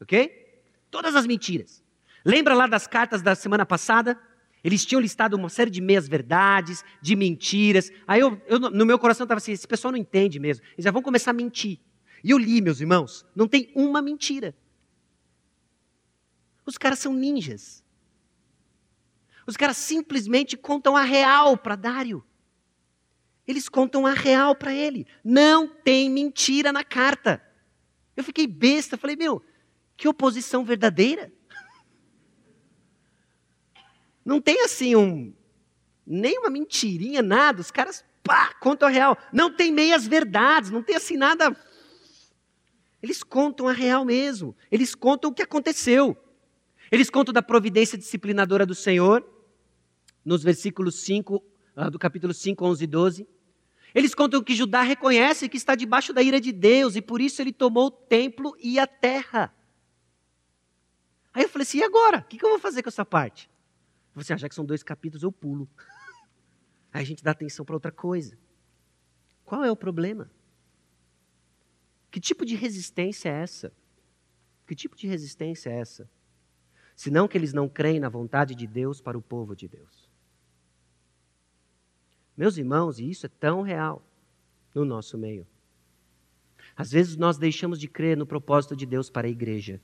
Ok? 0.00 0.30
Todas 0.90 1.14
as 1.16 1.26
mentiras. 1.26 1.82
Lembra 2.24 2.54
lá 2.54 2.66
das 2.66 2.86
cartas 2.86 3.22
da 3.22 3.34
semana 3.34 3.66
passada? 3.66 4.18
Eles 4.64 4.86
tinham 4.86 5.00
listado 5.00 5.36
uma 5.36 5.48
série 5.48 5.70
de 5.70 5.80
meias-verdades, 5.80 6.84
de 7.00 7.16
mentiras. 7.16 7.90
Aí 8.06 8.20
eu, 8.20 8.40
eu, 8.46 8.60
no 8.60 8.86
meu 8.86 8.98
coração 8.98 9.24
estava 9.24 9.38
assim: 9.38 9.52
esse 9.52 9.66
pessoal 9.66 9.90
não 9.90 9.98
entende 9.98 10.38
mesmo. 10.38 10.64
Eles 10.74 10.84
já 10.84 10.90
vão 10.90 11.02
começar 11.02 11.32
a 11.32 11.34
mentir. 11.34 11.80
E 12.22 12.30
eu 12.30 12.38
li, 12.38 12.60
meus 12.60 12.80
irmãos, 12.80 13.26
não 13.34 13.48
tem 13.48 13.72
uma 13.74 14.00
mentira. 14.00 14.54
Os 16.64 16.78
caras 16.78 16.98
são 16.98 17.12
ninjas. 17.12 17.84
Os 19.46 19.56
caras 19.56 19.76
simplesmente 19.76 20.56
contam 20.56 20.96
a 20.96 21.02
real 21.02 21.56
para 21.56 21.76
Dário. 21.76 22.24
Eles 23.46 23.68
contam 23.68 24.06
a 24.06 24.12
real 24.12 24.54
para 24.54 24.72
ele. 24.72 25.06
Não 25.24 25.68
tem 25.68 26.08
mentira 26.08 26.72
na 26.72 26.84
carta. 26.84 27.42
Eu 28.16 28.22
fiquei 28.22 28.46
besta, 28.46 28.96
falei, 28.96 29.16
meu, 29.16 29.42
que 29.96 30.06
oposição 30.06 30.64
verdadeira. 30.64 31.32
Não 34.24 34.40
tem 34.40 34.62
assim 34.62 34.94
um 34.94 35.34
nem 36.06 36.38
uma 36.38 36.50
mentirinha, 36.50 37.22
nada. 37.22 37.60
Os 37.60 37.70
caras 37.70 38.04
pá, 38.22 38.54
contam 38.54 38.88
a 38.88 38.90
real. 38.90 39.16
Não 39.32 39.50
tem 39.50 39.72
meias 39.72 40.06
verdades, 40.06 40.70
não 40.70 40.82
tem 40.82 40.96
assim 40.96 41.16
nada. 41.16 41.56
Eles 43.02 43.22
contam 43.22 43.68
a 43.68 43.72
real 43.72 44.04
mesmo. 44.04 44.56
Eles 44.70 44.94
contam 44.94 45.30
o 45.30 45.34
que 45.34 45.42
aconteceu. 45.42 46.16
Eles 46.92 47.08
contam 47.08 47.32
da 47.32 47.42
providência 47.42 47.96
disciplinadora 47.96 48.66
do 48.66 48.74
Senhor, 48.74 49.26
nos 50.22 50.42
versículos 50.42 50.96
5, 50.96 51.42
ah, 51.74 51.88
do 51.88 51.98
capítulo 51.98 52.34
5, 52.34 52.62
11 52.62 52.84
e 52.84 52.86
12. 52.86 53.28
Eles 53.94 54.14
contam 54.14 54.44
que 54.44 54.54
Judá 54.54 54.82
reconhece 54.82 55.48
que 55.48 55.56
está 55.56 55.74
debaixo 55.74 56.12
da 56.12 56.22
ira 56.22 56.38
de 56.38 56.52
Deus 56.52 56.94
e 56.94 57.00
por 57.00 57.22
isso 57.22 57.40
ele 57.40 57.50
tomou 57.50 57.86
o 57.86 57.90
templo 57.90 58.54
e 58.62 58.78
a 58.78 58.86
terra. 58.86 59.54
Aí 61.32 61.44
eu 61.44 61.48
falei 61.48 61.62
assim: 61.62 61.78
e 61.78 61.82
agora? 61.82 62.18
O 62.18 62.24
que 62.24 62.44
eu 62.44 62.50
vou 62.50 62.58
fazer 62.58 62.82
com 62.82 62.90
essa 62.90 63.06
parte? 63.06 63.48
Eu 64.14 64.22
falei 64.22 64.34
assim: 64.34 64.44
ah, 64.44 64.48
que 64.50 64.54
são 64.54 64.66
dois 64.66 64.82
capítulos, 64.82 65.22
eu 65.22 65.32
pulo. 65.32 65.66
Aí 66.92 67.00
a 67.00 67.06
gente 67.06 67.24
dá 67.24 67.30
atenção 67.30 67.64
para 67.64 67.74
outra 67.74 67.90
coisa. 67.90 68.38
Qual 69.46 69.64
é 69.64 69.70
o 69.70 69.76
problema? 69.76 70.30
Que 72.10 72.20
tipo 72.20 72.44
de 72.44 72.54
resistência 72.54 73.30
é 73.30 73.42
essa? 73.42 73.72
Que 74.66 74.74
tipo 74.74 74.94
de 74.94 75.06
resistência 75.06 75.70
é 75.70 75.80
essa? 75.80 76.06
Senão 77.02 77.26
que 77.26 77.36
eles 77.36 77.52
não 77.52 77.68
creem 77.68 77.98
na 77.98 78.08
vontade 78.08 78.54
de 78.54 78.64
Deus 78.64 79.00
para 79.00 79.18
o 79.18 79.22
povo 79.22 79.56
de 79.56 79.66
Deus. 79.66 80.08
Meus 82.36 82.56
irmãos, 82.56 83.00
e 83.00 83.10
isso 83.10 83.26
é 83.26 83.28
tão 83.28 83.60
real 83.60 84.06
no 84.72 84.84
nosso 84.84 85.18
meio. 85.18 85.44
Às 86.76 86.92
vezes 86.92 87.16
nós 87.16 87.36
deixamos 87.36 87.80
de 87.80 87.88
crer 87.88 88.16
no 88.16 88.24
propósito 88.24 88.76
de 88.76 88.86
Deus 88.86 89.10
para 89.10 89.26
a 89.26 89.30
igreja, 89.30 89.80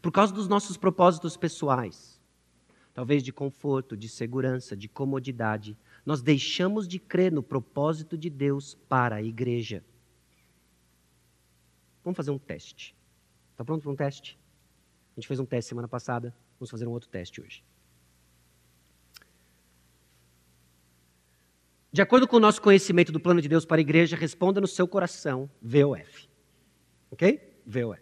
por 0.00 0.12
causa 0.12 0.32
dos 0.32 0.46
nossos 0.46 0.76
propósitos 0.76 1.36
pessoais, 1.36 2.22
talvez 2.94 3.20
de 3.20 3.32
conforto, 3.32 3.96
de 3.96 4.08
segurança, 4.08 4.76
de 4.76 4.86
comodidade, 4.88 5.76
nós 6.06 6.22
deixamos 6.22 6.86
de 6.86 7.00
crer 7.00 7.32
no 7.32 7.42
propósito 7.42 8.16
de 8.16 8.30
Deus 8.30 8.76
para 8.88 9.16
a 9.16 9.22
igreja. 9.22 9.84
Vamos 12.04 12.16
fazer 12.16 12.30
um 12.30 12.38
teste. 12.38 12.94
Está 13.50 13.64
pronto 13.64 13.82
para 13.82 13.90
um 13.90 13.96
teste? 13.96 14.38
A 15.16 15.20
gente 15.20 15.28
fez 15.28 15.38
um 15.38 15.44
teste 15.44 15.68
semana 15.68 15.86
passada, 15.86 16.34
vamos 16.58 16.70
fazer 16.70 16.86
um 16.86 16.90
outro 16.90 17.08
teste 17.08 17.40
hoje. 17.40 17.62
De 21.92 22.00
acordo 22.00 22.26
com 22.26 22.36
o 22.36 22.40
nosso 22.40 22.62
conhecimento 22.62 23.12
do 23.12 23.20
plano 23.20 23.42
de 23.42 23.48
Deus 23.48 23.66
para 23.66 23.76
a 23.76 23.80
igreja, 23.80 24.16
responda 24.16 24.60
no 24.60 24.66
seu 24.66 24.88
coração 24.88 25.50
VOF. 25.60 26.26
Ok? 27.10 27.60
VOF. 27.66 28.00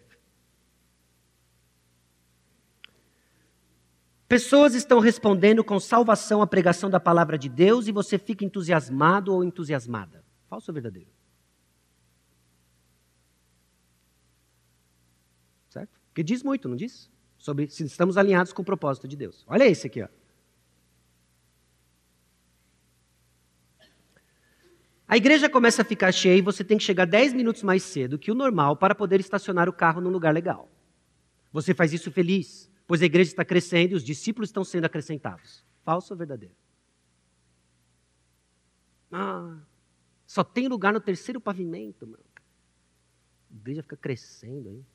Pessoas 4.29 4.73
estão 4.75 4.99
respondendo 4.99 5.61
com 5.61 5.77
salvação 5.77 6.41
à 6.41 6.47
pregação 6.47 6.89
da 6.89 7.01
palavra 7.01 7.37
de 7.37 7.49
Deus 7.49 7.87
e 7.87 7.91
você 7.91 8.17
fica 8.17 8.45
entusiasmado 8.45 9.33
ou 9.33 9.43
entusiasmada. 9.43 10.23
Falso 10.47 10.71
ou 10.71 10.73
verdadeiro? 10.73 11.09
Porque 16.11 16.23
diz 16.23 16.43
muito, 16.43 16.67
não 16.67 16.75
diz? 16.75 17.09
Sobre 17.37 17.69
se 17.69 17.83
estamos 17.85 18.17
alinhados 18.17 18.51
com 18.51 18.61
o 18.61 18.65
propósito 18.65 19.07
de 19.07 19.15
Deus. 19.15 19.45
Olha 19.47 19.65
esse 19.65 19.87
aqui, 19.87 20.03
ó. 20.03 20.09
A 25.07 25.17
igreja 25.17 25.49
começa 25.49 25.81
a 25.81 25.85
ficar 25.85 26.11
cheia 26.11 26.37
e 26.37 26.41
você 26.41 26.63
tem 26.63 26.77
que 26.77 26.83
chegar 26.83 27.05
10 27.05 27.33
minutos 27.33 27.63
mais 27.63 27.83
cedo 27.83 28.19
que 28.19 28.31
o 28.31 28.35
normal 28.35 28.77
para 28.77 28.95
poder 28.95 29.19
estacionar 29.19 29.67
o 29.67 29.73
carro 29.73 29.99
num 29.99 30.09
lugar 30.09 30.33
legal. 30.33 30.69
Você 31.51 31.73
faz 31.73 31.91
isso 31.91 32.11
feliz, 32.11 32.69
pois 32.87 33.01
a 33.01 33.05
igreja 33.05 33.31
está 33.31 33.43
crescendo 33.43 33.91
e 33.91 33.95
os 33.95 34.03
discípulos 34.03 34.49
estão 34.49 34.63
sendo 34.63 34.85
acrescentados. 34.85 35.65
Falso 35.83 36.13
ou 36.13 36.17
verdadeiro? 36.17 36.55
Ah, 39.11 39.59
só 40.25 40.43
tem 40.43 40.69
lugar 40.69 40.93
no 40.93 41.01
terceiro 41.01 41.41
pavimento, 41.41 42.07
mano. 42.07 42.23
A 43.51 43.55
igreja 43.55 43.83
fica 43.83 43.97
crescendo 43.97 44.69
aí. 44.69 44.85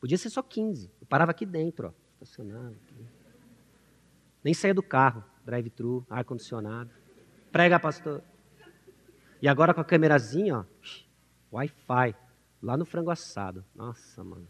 Podia 0.00 0.18
ser 0.18 0.30
só 0.30 0.42
15. 0.42 0.90
Eu 1.00 1.06
parava 1.06 1.30
aqui 1.30 1.46
dentro, 1.46 1.88
ó, 1.88 1.92
estacionava. 2.14 2.70
Aqui. 2.70 3.06
Nem 4.44 4.54
saía 4.54 4.74
do 4.74 4.82
carro, 4.82 5.24
drive-thru, 5.44 6.06
ar-condicionado. 6.08 6.90
Prega, 7.50 7.80
pastor. 7.80 8.22
E 9.40 9.48
agora 9.48 9.74
com 9.74 9.80
a 9.80 9.84
câmerazinha, 9.84 10.58
ó, 10.58 10.64
Wi-Fi, 11.52 12.14
lá 12.62 12.76
no 12.76 12.84
frango 12.84 13.10
assado. 13.10 13.64
Nossa, 13.74 14.22
mano. 14.22 14.48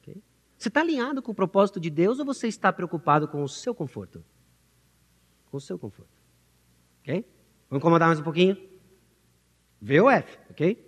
Okay? 0.00 0.22
Você 0.56 0.68
está 0.68 0.80
alinhado 0.80 1.22
com 1.22 1.32
o 1.32 1.34
propósito 1.34 1.80
de 1.80 1.90
Deus 1.90 2.18
ou 2.18 2.24
você 2.24 2.48
está 2.48 2.72
preocupado 2.72 3.28
com 3.28 3.42
o 3.42 3.48
seu 3.48 3.74
conforto? 3.74 4.24
Com 5.46 5.56
o 5.56 5.60
seu 5.60 5.78
conforto. 5.78 6.16
Ok? 7.00 7.24
Vamos 7.70 7.80
incomodar 7.82 8.08
mais 8.08 8.20
um 8.20 8.24
pouquinho? 8.24 8.56
V 9.80 10.00
ou 10.00 10.10
F, 10.10 10.38
ok? 10.50 10.87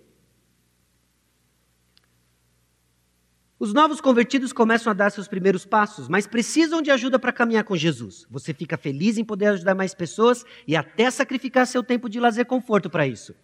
Os 3.61 3.73
novos 3.73 4.01
convertidos 4.01 4.51
começam 4.51 4.89
a 4.89 4.93
dar 4.95 5.11
seus 5.11 5.27
primeiros 5.27 5.67
passos, 5.67 6.07
mas 6.07 6.25
precisam 6.25 6.81
de 6.81 6.89
ajuda 6.89 7.19
para 7.19 7.31
caminhar 7.31 7.63
com 7.63 7.77
Jesus. 7.77 8.25
Você 8.27 8.55
fica 8.55 8.75
feliz 8.75 9.19
em 9.19 9.23
poder 9.23 9.49
ajudar 9.49 9.75
mais 9.75 9.93
pessoas 9.93 10.43
e 10.65 10.75
até 10.75 11.11
sacrificar 11.11 11.67
seu 11.67 11.83
tempo 11.83 12.09
de 12.09 12.19
lazer 12.19 12.41
e 12.41 12.45
conforto 12.45 12.89
para 12.89 13.05
isso. 13.05 13.35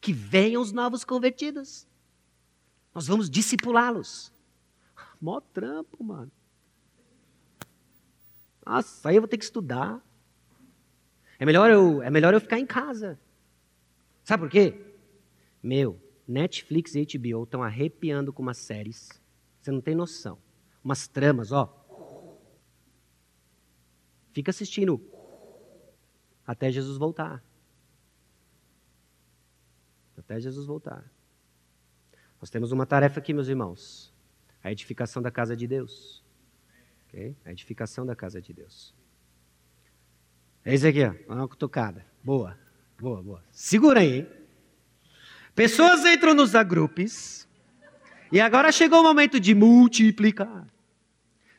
Que 0.00 0.12
venham 0.12 0.60
os 0.60 0.72
novos 0.72 1.04
convertidos. 1.04 1.86
Nós 2.92 3.06
vamos 3.06 3.30
discipulá-los. 3.30 4.32
Mó 5.22 5.40
trampo, 5.40 6.02
mano. 6.02 6.32
Nossa, 8.66 9.10
aí 9.10 9.14
eu 9.14 9.22
vou 9.22 9.28
ter 9.28 9.38
que 9.38 9.44
estudar. 9.44 10.04
É 11.38 11.46
melhor 11.46 11.70
eu, 11.70 12.02
é 12.02 12.10
melhor 12.10 12.34
eu 12.34 12.40
ficar 12.40 12.58
em 12.58 12.66
casa. 12.66 13.16
Sabe 14.24 14.42
por 14.42 14.50
quê? 14.50 14.74
Meu, 15.62 16.00
Netflix 16.30 16.94
e 16.94 17.04
HBO 17.04 17.44
estão 17.44 17.62
arrepiando 17.62 18.32
com 18.32 18.42
umas 18.42 18.58
séries 18.58 19.20
você 19.60 19.70
não 19.70 19.80
tem 19.80 19.94
noção. 19.94 20.38
Umas 20.82 21.06
tramas, 21.06 21.52
ó. 21.52 21.76
Fica 24.32 24.50
assistindo 24.50 25.00
até 26.46 26.70
Jesus 26.70 26.96
voltar. 26.96 27.44
Até 30.16 30.40
Jesus 30.40 30.66
voltar. 30.66 31.10
Nós 32.40 32.48
temos 32.48 32.72
uma 32.72 32.86
tarefa 32.86 33.20
aqui, 33.20 33.34
meus 33.34 33.48
irmãos: 33.48 34.14
a 34.62 34.72
edificação 34.72 35.20
da 35.20 35.30
casa 35.30 35.56
de 35.56 35.66
Deus. 35.66 36.24
Okay? 37.08 37.36
A 37.44 37.52
edificação 37.52 38.06
da 38.06 38.16
casa 38.16 38.40
de 38.40 38.52
Deus. 38.52 38.94
É 40.64 40.74
isso 40.74 40.86
aqui, 40.86 41.02
ó. 41.04 41.14
Uma 41.32 41.48
cutucada. 41.48 42.06
Boa, 42.22 42.58
boa, 42.98 43.22
boa. 43.22 43.44
Segura 43.50 44.00
aí, 44.00 44.20
hein? 44.20 44.39
Pessoas 45.60 46.06
entram 46.06 46.32
nos 46.32 46.54
agrupes 46.54 47.46
e 48.32 48.40
agora 48.40 48.72
chegou 48.72 49.00
o 49.00 49.02
momento 49.02 49.38
de 49.38 49.54
multiplicar 49.54 50.66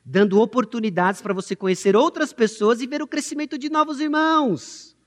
dando 0.03 0.41
oportunidades 0.41 1.21
para 1.21 1.35
você 1.35 1.55
conhecer 1.55 1.95
outras 1.95 2.33
pessoas 2.33 2.81
e 2.81 2.87
ver 2.87 3.03
o 3.03 3.07
crescimento 3.07 3.59
de 3.59 3.69
novos 3.69 3.99
irmãos. 3.99 4.97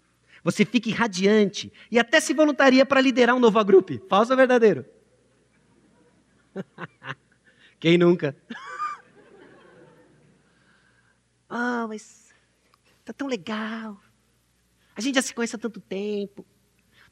Você 0.45 0.65
fica 0.65 0.89
irradiante 0.89 1.73
e 1.91 1.99
até 1.99 2.21
se 2.21 2.33
voluntaria 2.33 2.87
para 2.87 3.01
liderar 3.01 3.35
um 3.35 3.41
novo 3.41 3.65
grupo. 3.65 3.99
Falso 4.09 4.31
ou 4.31 4.37
verdadeiro? 4.37 4.87
Quem 7.81 7.99
nunca? 7.99 8.37
Ah, 11.57 11.83
oh, 11.85 11.89
mas 11.89 12.33
tá 13.05 13.13
tão 13.13 13.27
legal. 13.27 14.01
A 14.95 15.01
gente 15.01 15.17
já 15.17 15.23
se 15.23 15.35
conhece 15.35 15.55
há 15.55 15.59
tanto 15.59 15.81
tempo. 15.81 16.45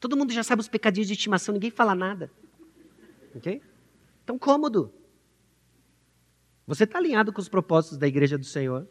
Todo 0.03 0.17
mundo 0.17 0.33
já 0.33 0.43
sabe 0.43 0.59
os 0.59 0.67
pecadinhos 0.67 1.07
de 1.07 1.13
estimação, 1.13 1.53
ninguém 1.53 1.71
fala 1.71 1.95
nada. 1.95 2.29
Ok? 3.33 3.61
Tão 4.25 4.37
cômodo. 4.37 4.93
Você 6.67 6.83
está 6.83 6.97
alinhado 6.97 7.31
com 7.31 7.39
os 7.39 7.47
propósitos 7.47 7.97
da 7.97 8.05
igreja 8.05 8.37
do 8.37 8.43
Senhor? 8.43 8.85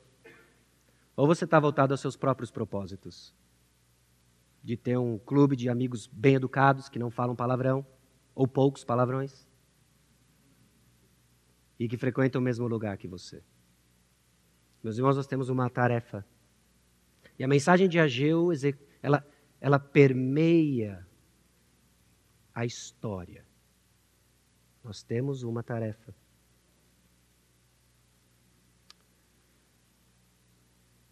Ou 1.14 1.26
você 1.26 1.44
está 1.44 1.60
voltado 1.60 1.92
aos 1.92 2.00
seus 2.00 2.16
próprios 2.16 2.50
propósitos? 2.50 3.34
De 4.64 4.74
ter 4.74 4.96
um 4.96 5.18
clube 5.18 5.54
de 5.54 5.68
amigos 5.68 6.06
bem 6.06 6.36
educados 6.36 6.88
que 6.88 6.98
não 6.98 7.10
falam 7.10 7.36
palavrão, 7.36 7.86
ou 8.34 8.48
poucos 8.48 8.82
palavrões, 8.82 9.46
e 11.78 11.86
que 11.90 11.98
frequentam 11.98 12.40
o 12.40 12.44
mesmo 12.44 12.66
lugar 12.66 12.96
que 12.96 13.06
você. 13.06 13.42
Meus 14.82 14.96
irmãos, 14.96 15.18
nós 15.18 15.26
temos 15.26 15.50
uma 15.50 15.68
tarefa. 15.68 16.24
E 17.38 17.44
a 17.44 17.48
mensagem 17.48 17.86
de 17.86 17.98
Ageu, 17.98 18.48
ela, 19.02 19.22
ela 19.62 19.78
permeia 19.78 21.06
a 22.52 22.66
história. 22.66 23.46
Nós 24.82 25.04
temos 25.04 25.44
uma 25.44 25.62
tarefa. 25.62 26.12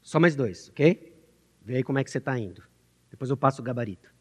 Só 0.02 0.18
mais 0.18 0.34
dois, 0.34 0.68
ok? 0.68 1.16
Vê 1.62 1.76
aí 1.76 1.84
como 1.84 2.00
é 2.00 2.02
que 2.02 2.10
você 2.10 2.18
está 2.18 2.36
indo. 2.36 2.60
Depois 3.08 3.30
eu 3.30 3.36
passo 3.36 3.62
o 3.62 3.64
gabarito. 3.64 4.12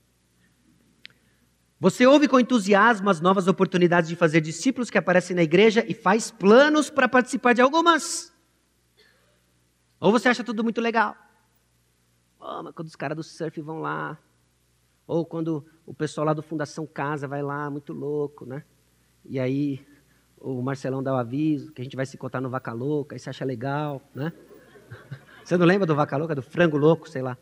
Você 1.80 2.06
ouve 2.06 2.28
com 2.28 2.40
entusiasmo 2.40 3.10
as 3.10 3.20
novas 3.20 3.48
oportunidades 3.48 4.08
de 4.08 4.16
fazer 4.16 4.42
discípulos 4.42 4.92
que 4.92 4.98
aparecem 5.00 5.36
na 5.36 5.42
igreja 5.42 5.84
e 5.88 5.96
faz 5.96 6.30
planos 6.30 6.92
para 6.92 7.10
participar 7.10 7.54
de 7.54 7.62
algumas? 7.62 8.32
Ou 10.00 10.12
você 10.12 10.30
acha 10.30 10.44
tudo 10.44 10.64
muito 10.64 10.80
legal? 10.80 11.18
Oh, 12.40 12.72
quando 12.74 12.88
os 12.88 12.96
caras 12.96 13.18
do 13.18 13.24
surf 13.24 13.60
vão 13.62 13.82
lá, 13.82 14.18
ou 15.06 15.26
quando 15.26 15.66
o 15.86 15.94
pessoal 15.94 16.26
lá 16.26 16.34
do 16.34 16.42
Fundação 16.42 16.88
Casa 16.88 17.28
vai 17.28 17.42
lá, 17.42 17.70
muito 17.70 17.92
louco, 17.94 18.46
né? 18.46 18.64
E 19.26 19.40
aí 19.40 19.86
o 20.38 20.62
Marcelão 20.62 21.04
dá 21.04 21.14
o 21.14 21.18
aviso 21.18 21.72
que 21.72 21.82
a 21.82 21.84
gente 21.84 21.96
vai 21.96 22.06
se 22.06 22.18
contar 22.18 22.40
no 22.40 22.50
Vaca 22.50 22.72
Louca, 22.72 23.16
aí 23.16 23.20
você 23.20 23.30
acha 23.30 23.44
legal, 23.44 24.02
né? 24.14 24.32
Você 25.44 25.58
não 25.58 25.66
lembra 25.66 25.88
do 25.88 25.96
Vaca 25.96 26.16
Louca, 26.16 26.36
do 26.36 26.44
frango 26.44 26.78
louco, 26.78 27.10
sei 27.10 27.24
lá? 27.24 27.36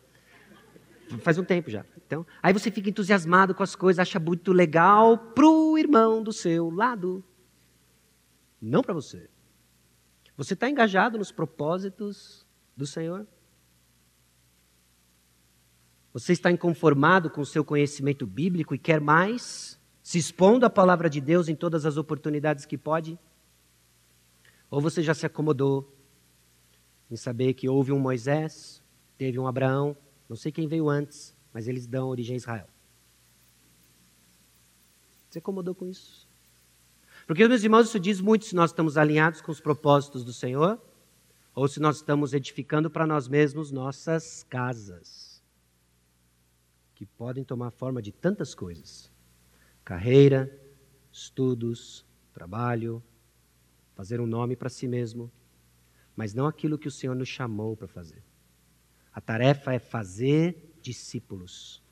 Faz 1.19 1.37
um 1.37 1.43
tempo 1.43 1.69
já. 1.69 1.85
Então, 2.05 2.25
aí 2.41 2.53
você 2.53 2.71
fica 2.71 2.89
entusiasmado 2.89 3.53
com 3.53 3.63
as 3.63 3.75
coisas, 3.75 3.99
acha 3.99 4.17
muito 4.17 4.53
legal 4.53 5.17
pro 5.17 5.77
irmão 5.77 6.23
do 6.23 6.31
seu 6.31 6.69
lado. 6.69 7.21
Não 8.61 8.81
para 8.81 8.93
você. 8.93 9.29
Você 10.37 10.53
está 10.53 10.69
engajado 10.69 11.17
nos 11.17 11.33
propósitos 11.33 12.45
do 12.77 12.85
Senhor? 12.85 13.27
Você 16.17 16.33
está 16.33 16.51
inconformado 16.51 17.29
com 17.29 17.41
o 17.41 17.45
seu 17.45 17.63
conhecimento 17.63 18.25
bíblico 18.25 18.73
e 18.73 18.79
quer 18.79 18.99
mais? 18.99 19.77
se 20.07 20.17
expondo 20.17 20.65
à 20.65 20.69
palavra 20.69 21.09
de 21.09 21.19
Deus 21.19 21.49
em 21.49 21.55
todas 21.55 21.85
as 21.85 21.97
oportunidades 21.97 22.65
que 22.65 22.77
pode? 22.77 23.19
Ou 24.71 24.79
você 24.79 25.03
já 25.03 25.13
se 25.13 25.25
acomodou 25.25 25.93
em 27.11 27.17
saber 27.17 27.53
que 27.55 27.67
houve 27.67 27.91
um 27.91 27.99
Moisés, 27.99 28.81
teve 29.17 29.37
um 29.37 29.45
Abraão, 29.45 29.97
não 30.29 30.37
sei 30.37 30.49
quem 30.49 30.65
veio 30.65 30.87
antes, 30.87 31.35
mas 31.53 31.67
eles 31.67 31.85
dão 31.85 32.07
origem 32.07 32.35
a 32.35 32.37
Israel? 32.37 32.67
Se 35.29 35.39
acomodou 35.39 35.75
com 35.75 35.85
isso? 35.85 36.25
Porque, 37.27 37.45
meus 37.45 37.65
irmãos, 37.65 37.87
isso 37.87 37.99
diz 37.99 38.21
muito 38.21 38.45
se 38.45 38.55
nós 38.55 38.69
estamos 38.69 38.95
alinhados 38.95 39.41
com 39.41 39.51
os 39.51 39.59
propósitos 39.59 40.23
do 40.23 40.31
Senhor 40.31 40.81
ou 41.53 41.67
se 41.67 41.81
nós 41.81 41.97
estamos 41.97 42.33
edificando 42.33 42.89
para 42.89 43.05
nós 43.05 43.27
mesmos 43.27 43.73
nossas 43.73 44.45
casas, 44.49 45.26
que 46.97 47.05
podem 47.05 47.43
tomar 47.43 47.69
forma 47.69 48.01
de 48.01 48.11
tantas 48.11 48.55
coisas 48.55 49.11
carreira, 49.85 50.51
estudos, 51.11 52.03
trabalho, 52.33 53.03
fazer 53.93 54.19
um 54.19 54.25
nome 54.25 54.55
para 54.55 54.67
si 54.67 54.87
mesmo, 54.87 55.31
mas 56.15 56.33
não 56.33 56.47
aquilo 56.47 56.77
que 56.77 56.87
o 56.87 56.91
Senhor 56.91 57.15
nos 57.15 57.29
chamou 57.29 57.77
para 57.77 57.87
fazer. 57.87 58.23
A 59.13 59.21
tarefa 59.21 59.73
é 59.73 59.79
fazer 59.79 60.73
discípulos. 60.81 61.83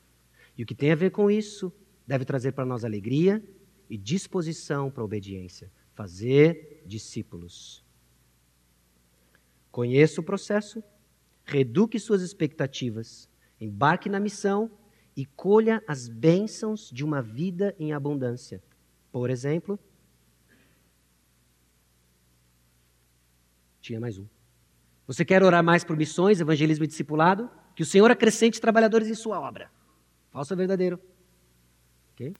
E 0.58 0.64
o 0.64 0.66
que 0.66 0.74
tem 0.74 0.90
a 0.90 0.96
ver 0.96 1.10
com 1.10 1.30
isso 1.30 1.72
deve 2.04 2.24
trazer 2.24 2.52
para 2.52 2.66
nós 2.66 2.84
alegria 2.84 3.42
e 3.88 3.96
disposição 3.96 4.90
para 4.90 5.02
a 5.02 5.06
obediência. 5.06 5.70
Fazer 5.94 6.82
discípulos. 6.84 7.82
Conheça 9.70 10.20
o 10.20 10.24
processo, 10.24 10.82
reduque 11.44 11.98
suas 11.98 12.22
expectativas, 12.22 13.30
embarque 13.60 14.08
na 14.08 14.18
missão 14.18 14.70
e 15.16 15.24
colha 15.24 15.82
as 15.88 16.08
bênçãos 16.08 16.90
de 16.90 17.02
uma 17.02 17.22
vida 17.22 17.74
em 17.78 17.92
abundância. 17.92 18.62
Por 19.10 19.30
exemplo, 19.30 19.80
tinha 23.80 23.98
mais 23.98 24.18
um. 24.18 24.26
Você 25.06 25.24
quer 25.24 25.42
orar 25.42 25.64
mais 25.64 25.84
por 25.84 25.96
missões, 25.96 26.40
evangelismo 26.40 26.84
e 26.84 26.88
discipulado? 26.88 27.48
Que 27.74 27.82
o 27.82 27.86
Senhor 27.86 28.10
acrescente 28.10 28.60
trabalhadores 28.60 29.08
em 29.08 29.14
sua 29.14 29.40
obra. 29.40 29.70
Falso 30.30 30.52
ou 30.52 30.58
verdadeiro? 30.58 31.00
Ok? 32.12 32.34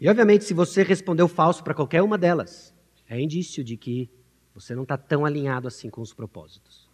E 0.00 0.08
obviamente, 0.08 0.44
se 0.44 0.54
você 0.54 0.82
respondeu 0.82 1.28
falso 1.28 1.62
para 1.62 1.74
qualquer 1.74 2.02
uma 2.02 2.16
delas, 2.16 2.74
é 3.08 3.20
indício 3.20 3.62
de 3.62 3.76
que 3.76 4.08
você 4.54 4.74
não 4.74 4.84
está 4.84 4.96
tão 4.96 5.24
alinhado 5.24 5.68
assim 5.68 5.90
com 5.90 6.00
os 6.00 6.14
propósitos. 6.14 6.88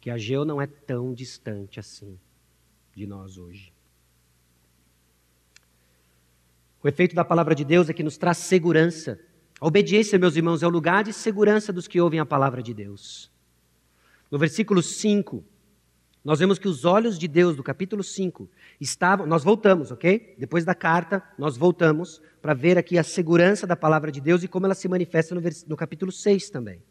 Que 0.00 0.10
a 0.10 0.18
Geu 0.18 0.44
não 0.44 0.60
é 0.60 0.66
tão 0.66 1.14
distante 1.14 1.78
assim 1.78 2.18
de 2.94 3.06
nós 3.06 3.36
hoje. 3.36 3.72
O 6.82 6.88
efeito 6.88 7.14
da 7.14 7.24
palavra 7.24 7.54
de 7.54 7.64
Deus 7.64 7.88
é 7.88 7.94
que 7.94 8.02
nos 8.02 8.18
traz 8.18 8.36
segurança. 8.36 9.18
A 9.58 9.66
obediência, 9.66 10.18
meus 10.18 10.36
irmãos, 10.36 10.62
é 10.62 10.66
o 10.66 10.70
lugar 10.70 11.02
de 11.02 11.14
segurança 11.14 11.72
dos 11.72 11.88
que 11.88 11.98
ouvem 11.98 12.20
a 12.20 12.26
palavra 12.26 12.62
de 12.62 12.74
Deus. 12.74 13.30
No 14.30 14.38
versículo 14.38 14.82
5, 14.82 15.42
nós 16.22 16.38
vemos 16.40 16.58
que 16.58 16.68
os 16.68 16.84
olhos 16.84 17.18
de 17.18 17.26
Deus, 17.26 17.56
do 17.56 17.62
capítulo 17.62 18.02
5, 18.02 18.50
estavam. 18.78 19.26
Nós 19.26 19.42
voltamos, 19.42 19.90
ok? 19.90 20.34
Depois 20.38 20.64
da 20.64 20.74
carta, 20.74 21.22
nós 21.38 21.56
voltamos 21.56 22.20
para 22.42 22.52
ver 22.52 22.76
aqui 22.76 22.98
a 22.98 23.02
segurança 23.02 23.66
da 23.66 23.76
palavra 23.76 24.12
de 24.12 24.20
Deus 24.20 24.42
e 24.42 24.48
como 24.48 24.66
ela 24.66 24.74
se 24.74 24.86
manifesta 24.86 25.34
no, 25.34 25.40
vers... 25.40 25.64
no 25.64 25.76
capítulo 25.76 26.12
6 26.12 26.50
também. 26.50 26.82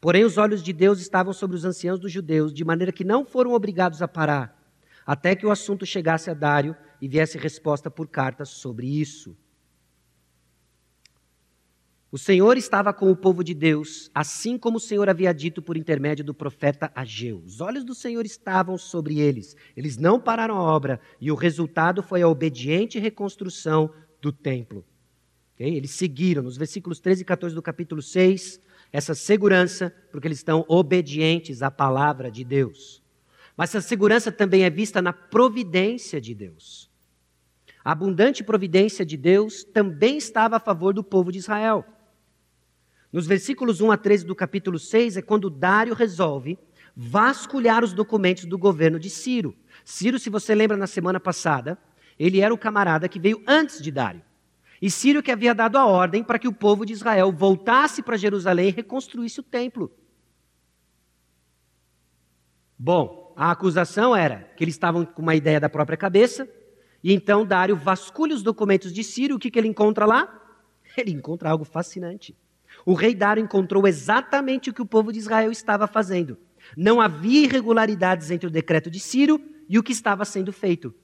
Porém, 0.00 0.24
os 0.24 0.38
olhos 0.38 0.62
de 0.62 0.72
Deus 0.72 1.00
estavam 1.00 1.34
sobre 1.34 1.54
os 1.54 1.66
anciãos 1.66 2.00
dos 2.00 2.10
judeus, 2.10 2.52
de 2.52 2.64
maneira 2.64 2.92
que 2.92 3.04
não 3.04 3.26
foram 3.26 3.52
obrigados 3.52 4.00
a 4.00 4.08
parar 4.08 4.63
até 5.06 5.34
que 5.34 5.46
o 5.46 5.50
assunto 5.50 5.84
chegasse 5.84 6.30
a 6.30 6.34
Dário 6.34 6.76
e 7.00 7.08
viesse 7.08 7.38
resposta 7.38 7.90
por 7.90 8.08
carta 8.08 8.44
sobre 8.44 8.86
isso. 8.86 9.36
O 12.14 12.16
Senhor 12.16 12.56
estava 12.56 12.92
com 12.92 13.10
o 13.10 13.16
povo 13.16 13.42
de 13.42 13.52
Deus, 13.52 14.08
assim 14.14 14.56
como 14.56 14.76
o 14.76 14.80
Senhor 14.80 15.08
havia 15.08 15.34
dito 15.34 15.60
por 15.60 15.76
intermédio 15.76 16.24
do 16.24 16.32
profeta 16.32 16.88
Ageu. 16.94 17.42
Os 17.44 17.60
olhos 17.60 17.84
do 17.84 17.92
Senhor 17.92 18.24
estavam 18.24 18.78
sobre 18.78 19.18
eles. 19.18 19.56
Eles 19.76 19.96
não 19.96 20.20
pararam 20.20 20.56
a 20.56 20.62
obra, 20.62 21.00
e 21.20 21.32
o 21.32 21.34
resultado 21.34 22.04
foi 22.04 22.22
a 22.22 22.28
obediente 22.28 23.00
reconstrução 23.00 23.92
do 24.22 24.30
templo. 24.30 24.84
Okay? 25.54 25.74
Eles 25.74 25.90
seguiram, 25.90 26.44
nos 26.44 26.56
versículos 26.56 27.00
13 27.00 27.22
e 27.22 27.24
14 27.24 27.52
do 27.52 27.60
capítulo 27.60 28.00
6, 28.00 28.60
essa 28.92 29.12
segurança, 29.12 29.92
porque 30.12 30.28
eles 30.28 30.38
estão 30.38 30.64
obedientes 30.68 31.62
à 31.62 31.70
palavra 31.70 32.30
de 32.30 32.44
Deus. 32.44 33.03
Mas 33.56 33.74
essa 33.74 33.86
segurança 33.86 34.32
também 34.32 34.64
é 34.64 34.70
vista 34.70 35.00
na 35.00 35.12
providência 35.12 36.20
de 36.20 36.34
Deus. 36.34 36.90
A 37.84 37.92
abundante 37.92 38.42
providência 38.42 39.04
de 39.04 39.16
Deus 39.16 39.62
também 39.62 40.16
estava 40.16 40.56
a 40.56 40.60
favor 40.60 40.94
do 40.94 41.04
povo 41.04 41.30
de 41.30 41.38
Israel. 41.38 41.84
Nos 43.12 43.26
versículos 43.26 43.80
1 43.80 43.92
a 43.92 43.96
13 43.96 44.24
do 44.24 44.34
capítulo 44.34 44.78
6 44.78 45.18
é 45.18 45.22
quando 45.22 45.48
Dário 45.48 45.94
resolve 45.94 46.58
vasculhar 46.96 47.84
os 47.84 47.92
documentos 47.92 48.44
do 48.44 48.58
governo 48.58 48.98
de 48.98 49.10
Ciro. 49.10 49.54
Ciro, 49.84 50.18
se 50.18 50.30
você 50.30 50.54
lembra 50.54 50.76
na 50.76 50.86
semana 50.86 51.20
passada, 51.20 51.78
ele 52.18 52.40
era 52.40 52.54
o 52.54 52.58
camarada 52.58 53.08
que 53.08 53.20
veio 53.20 53.42
antes 53.46 53.80
de 53.80 53.90
Dário. 53.90 54.22
E 54.80 54.90
Ciro 54.90 55.22
que 55.22 55.30
havia 55.30 55.54
dado 55.54 55.76
a 55.76 55.86
ordem 55.86 56.24
para 56.24 56.38
que 56.38 56.48
o 56.48 56.52
povo 56.52 56.84
de 56.84 56.92
Israel 56.92 57.32
voltasse 57.32 58.02
para 58.02 58.16
Jerusalém 58.16 58.68
e 58.68 58.72
reconstruísse 58.72 59.40
o 59.40 59.44
templo. 59.44 59.90
Bom, 62.78 63.23
a 63.36 63.50
acusação 63.50 64.14
era 64.14 64.50
que 64.56 64.62
eles 64.62 64.74
estavam 64.74 65.04
com 65.04 65.22
uma 65.22 65.34
ideia 65.34 65.58
da 65.58 65.68
própria 65.68 65.96
cabeça, 65.96 66.48
e 67.02 67.12
então 67.12 67.44
Dário 67.44 67.76
vasculha 67.76 68.34
os 68.34 68.42
documentos 68.42 68.92
de 68.92 69.04
Ciro, 69.04 69.36
o 69.36 69.38
que, 69.38 69.50
que 69.50 69.58
ele 69.58 69.68
encontra 69.68 70.06
lá? 70.06 70.40
Ele 70.96 71.10
encontra 71.10 71.50
algo 71.50 71.64
fascinante. 71.64 72.36
O 72.86 72.94
rei 72.94 73.14
Dário 73.16 73.42
encontrou 73.42 73.86
exatamente 73.86 74.70
o 74.70 74.72
que 74.72 74.80
o 74.80 74.86
povo 74.86 75.12
de 75.12 75.18
Israel 75.18 75.50
estava 75.50 75.88
fazendo. 75.88 76.38
Não 76.76 77.00
havia 77.00 77.44
irregularidades 77.44 78.30
entre 78.30 78.46
o 78.46 78.50
decreto 78.50 78.88
de 78.88 79.00
Ciro 79.00 79.40
e 79.68 79.76
o 79.76 79.82
que 79.82 79.90
estava 79.90 80.24
sendo 80.24 80.52
feito. 80.52 80.94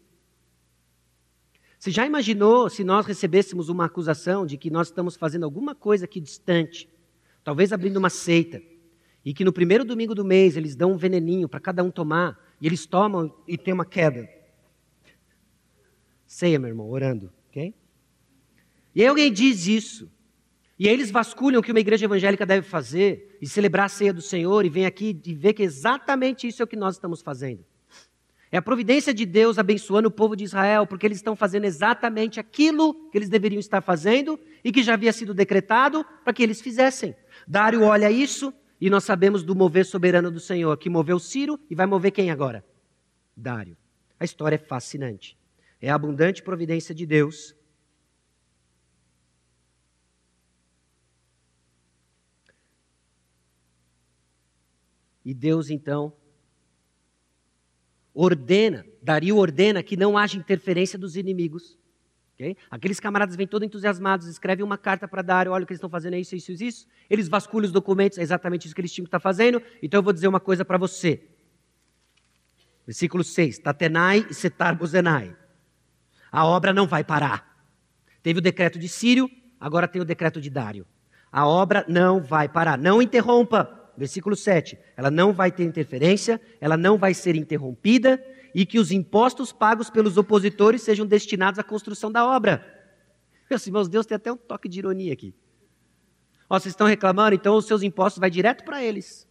Você 1.78 1.91
já 1.91 2.07
imaginou 2.07 2.68
se 2.68 2.85
nós 2.85 3.07
recebêssemos 3.07 3.68
uma 3.68 3.87
acusação 3.87 4.47
de 4.47 4.57
que 4.57 4.70
nós 4.70 4.89
estamos 4.89 5.16
fazendo 5.16 5.45
alguma 5.45 5.74
coisa 5.74 6.05
aqui 6.05 6.20
distante, 6.20 6.89
talvez 7.43 7.72
abrindo 7.72 7.97
uma 7.97 8.11
seita, 8.11 8.62
e 9.25 9.35
que 9.35 9.45
no 9.45 9.53
primeiro 9.53 9.85
domingo 9.85 10.14
do 10.14 10.25
mês 10.25 10.57
eles 10.57 10.75
dão 10.75 10.93
um 10.93 10.97
veneninho 10.97 11.49
para 11.49 11.61
cada 11.61 11.83
um 11.83 11.91
tomar, 11.91 12.39
e 12.61 12.66
eles 12.66 12.87
tomam 12.87 13.35
e 13.47 13.57
tem 13.57 13.75
uma 13.75 13.85
queda? 13.85 14.29
Ceia, 16.27 16.59
meu 16.59 16.68
irmão, 16.68 16.89
orando, 16.89 17.33
ok? 17.49 17.75
E 18.95 19.03
aí 19.03 19.09
alguém 19.09 19.33
diz 19.33 19.66
isso. 19.66 20.11
E 20.79 20.89
aí 20.89 20.95
eles 20.95 21.11
vasculham 21.11 21.61
o 21.61 21.62
que 21.62 21.71
uma 21.71 21.81
igreja 21.81 22.07
evangélica 22.07 22.47
deve 22.47 22.66
fazer 22.66 23.37
e 23.41 23.47
celebrar 23.47 23.87
a 23.87 23.89
ceia 23.89 24.12
do 24.12 24.23
Senhor 24.23 24.64
e 24.64 24.68
vem 24.71 24.87
aqui 24.87 25.21
e 25.27 25.35
vê 25.35 25.53
que 25.53 25.62
exatamente 25.62 26.47
isso 26.47 26.62
é 26.62 26.64
o 26.64 26.68
que 26.68 26.77
nós 26.77 26.95
estamos 26.95 27.21
fazendo. 27.21 27.64
É 28.53 28.57
a 28.57 28.62
providência 28.62 29.14
de 29.14 29.25
Deus 29.25 29.59
abençoando 29.59 30.09
o 30.09 30.11
povo 30.11 30.35
de 30.35 30.43
Israel, 30.43 30.87
porque 30.87 31.07
eles 31.07 31.18
estão 31.18 31.37
fazendo 31.37 31.64
exatamente 31.64 32.41
aquilo 32.41 32.95
que 33.11 33.18
eles 33.18 33.29
deveriam 33.29 33.61
estar 33.61 33.81
fazendo 33.81 34.41
e 34.64 34.73
que 34.73 34.83
já 34.83 34.95
havia 34.95 35.12
sido 35.12 35.33
decretado 35.33 36.05
para 36.25 36.33
que 36.33 36.43
eles 36.43 36.61
fizessem. 36.61 37.14
Dário 37.47 37.83
olha 37.83 38.11
isso 38.11 38.53
e 38.81 38.89
nós 38.89 39.05
sabemos 39.05 39.43
do 39.43 39.55
mover 39.55 39.85
soberano 39.85 40.31
do 40.31 40.41
Senhor, 40.41 40.76
que 40.76 40.89
moveu 40.89 41.18
Ciro 41.18 41.61
e 41.68 41.74
vai 41.74 41.87
mover 41.87 42.11
quem 42.11 42.31
agora? 42.31 42.64
Dário. 43.37 43.76
A 44.18 44.24
história 44.24 44.57
é 44.57 44.59
fascinante. 44.59 45.37
É 45.81 45.91
a 45.91 45.95
abundante 45.95 46.43
providência 46.43 46.95
de 46.95 47.07
Deus 47.07 47.55
E 55.24 55.35
Deus 55.35 55.70
então 55.70 56.12
ordena, 58.12 58.85
Dario 59.01 59.37
ordena 59.37 59.83
que 59.83 59.97
não 59.97 60.18
haja 60.18 60.37
interferência 60.37 60.99
dos 60.99 61.16
inimigos. 61.16 61.78
Okay? 62.41 62.57
Aqueles 62.70 62.99
camaradas 62.99 63.36
vêm 63.36 63.47
todos 63.47 63.66
entusiasmados, 63.66 64.26
escrevem 64.26 64.64
uma 64.64 64.78
carta 64.78 65.07
para 65.07 65.20
Dario, 65.20 65.53
olha 65.53 65.64
o 65.64 65.66
que 65.66 65.74
eles 65.74 65.78
estão 65.78 65.91
fazendo, 65.91 66.14
é 66.14 66.20
isso, 66.20 66.34
isso, 66.34 66.53
isso. 66.53 66.88
Eles 67.11 67.28
vasculham 67.28 67.66
os 67.66 67.72
documentos, 67.72 68.16
é 68.16 68.22
exatamente 68.22 68.64
isso 68.64 68.74
que 68.74 68.80
eles 68.80 68.91
tinham 68.91 69.05
que 69.05 69.09
estar 69.09 69.20
fazendo. 69.20 69.62
Então 69.82 69.99
eu 69.99 70.03
vou 70.03 70.12
dizer 70.12 70.26
uma 70.26 70.41
coisa 70.41 70.64
para 70.64 70.78
você. 70.78 71.22
Versículo 72.86 73.22
6, 73.22 73.59
Tatenai 73.59 74.26
e 74.30 74.34
Setar 74.34 74.74
Bozenai. 74.74 75.36
A 76.32 76.47
obra 76.47 76.72
não 76.72 76.86
vai 76.86 77.05
parar. 77.05 77.62
Teve 78.22 78.38
o 78.38 78.43
decreto 78.43 78.78
de 78.78 78.88
Sírio, 78.88 79.30
agora 79.61 79.86
tem 79.86 80.01
o 80.01 80.05
decreto 80.05 80.41
de 80.41 80.49
Dário. 80.49 80.86
A 81.30 81.47
obra 81.47 81.84
não 81.88 82.22
vai 82.22 82.49
parar. 82.49 82.78
Não 82.78 83.03
interrompa. 83.03 83.76
Versículo 83.99 84.34
7. 84.34 84.78
Ela 84.97 85.11
não 85.11 85.32
vai 85.32 85.53
ter 85.53 85.64
interferência, 85.64 86.41
ela 86.59 86.76
não 86.76 86.97
vai 86.97 87.12
ser 87.12 87.36
interrompida 87.36 88.18
e 88.55 88.67
que 88.67 88.79
os 88.79 88.91
impostos 88.91 89.53
pagos 89.53 89.91
pelos 89.91 90.17
opositores 90.17 90.83
sejam 90.83 91.07
destinados 91.07 91.59
à 91.59 91.63
construção 91.63 92.11
da 92.11 92.27
obra. 92.27 92.65
Meus 93.49 93.67
irmãos, 93.67 93.89
Deus 93.89 94.07
tem 94.07 94.17
até 94.17 94.33
um 94.33 94.37
toque 94.37 94.69
de 94.69 94.79
ironia 94.79 95.13
aqui. 95.13 95.35
Ó, 96.49 96.59
vocês 96.59 96.73
estão 96.73 96.87
reclamando, 96.87 97.35
então 97.35 97.57
os 97.57 97.67
seus 97.67 97.83
impostos 97.83 98.21
vai 98.21 98.31
direto 98.31 98.65
para 98.65 98.83
eles. 98.83 99.29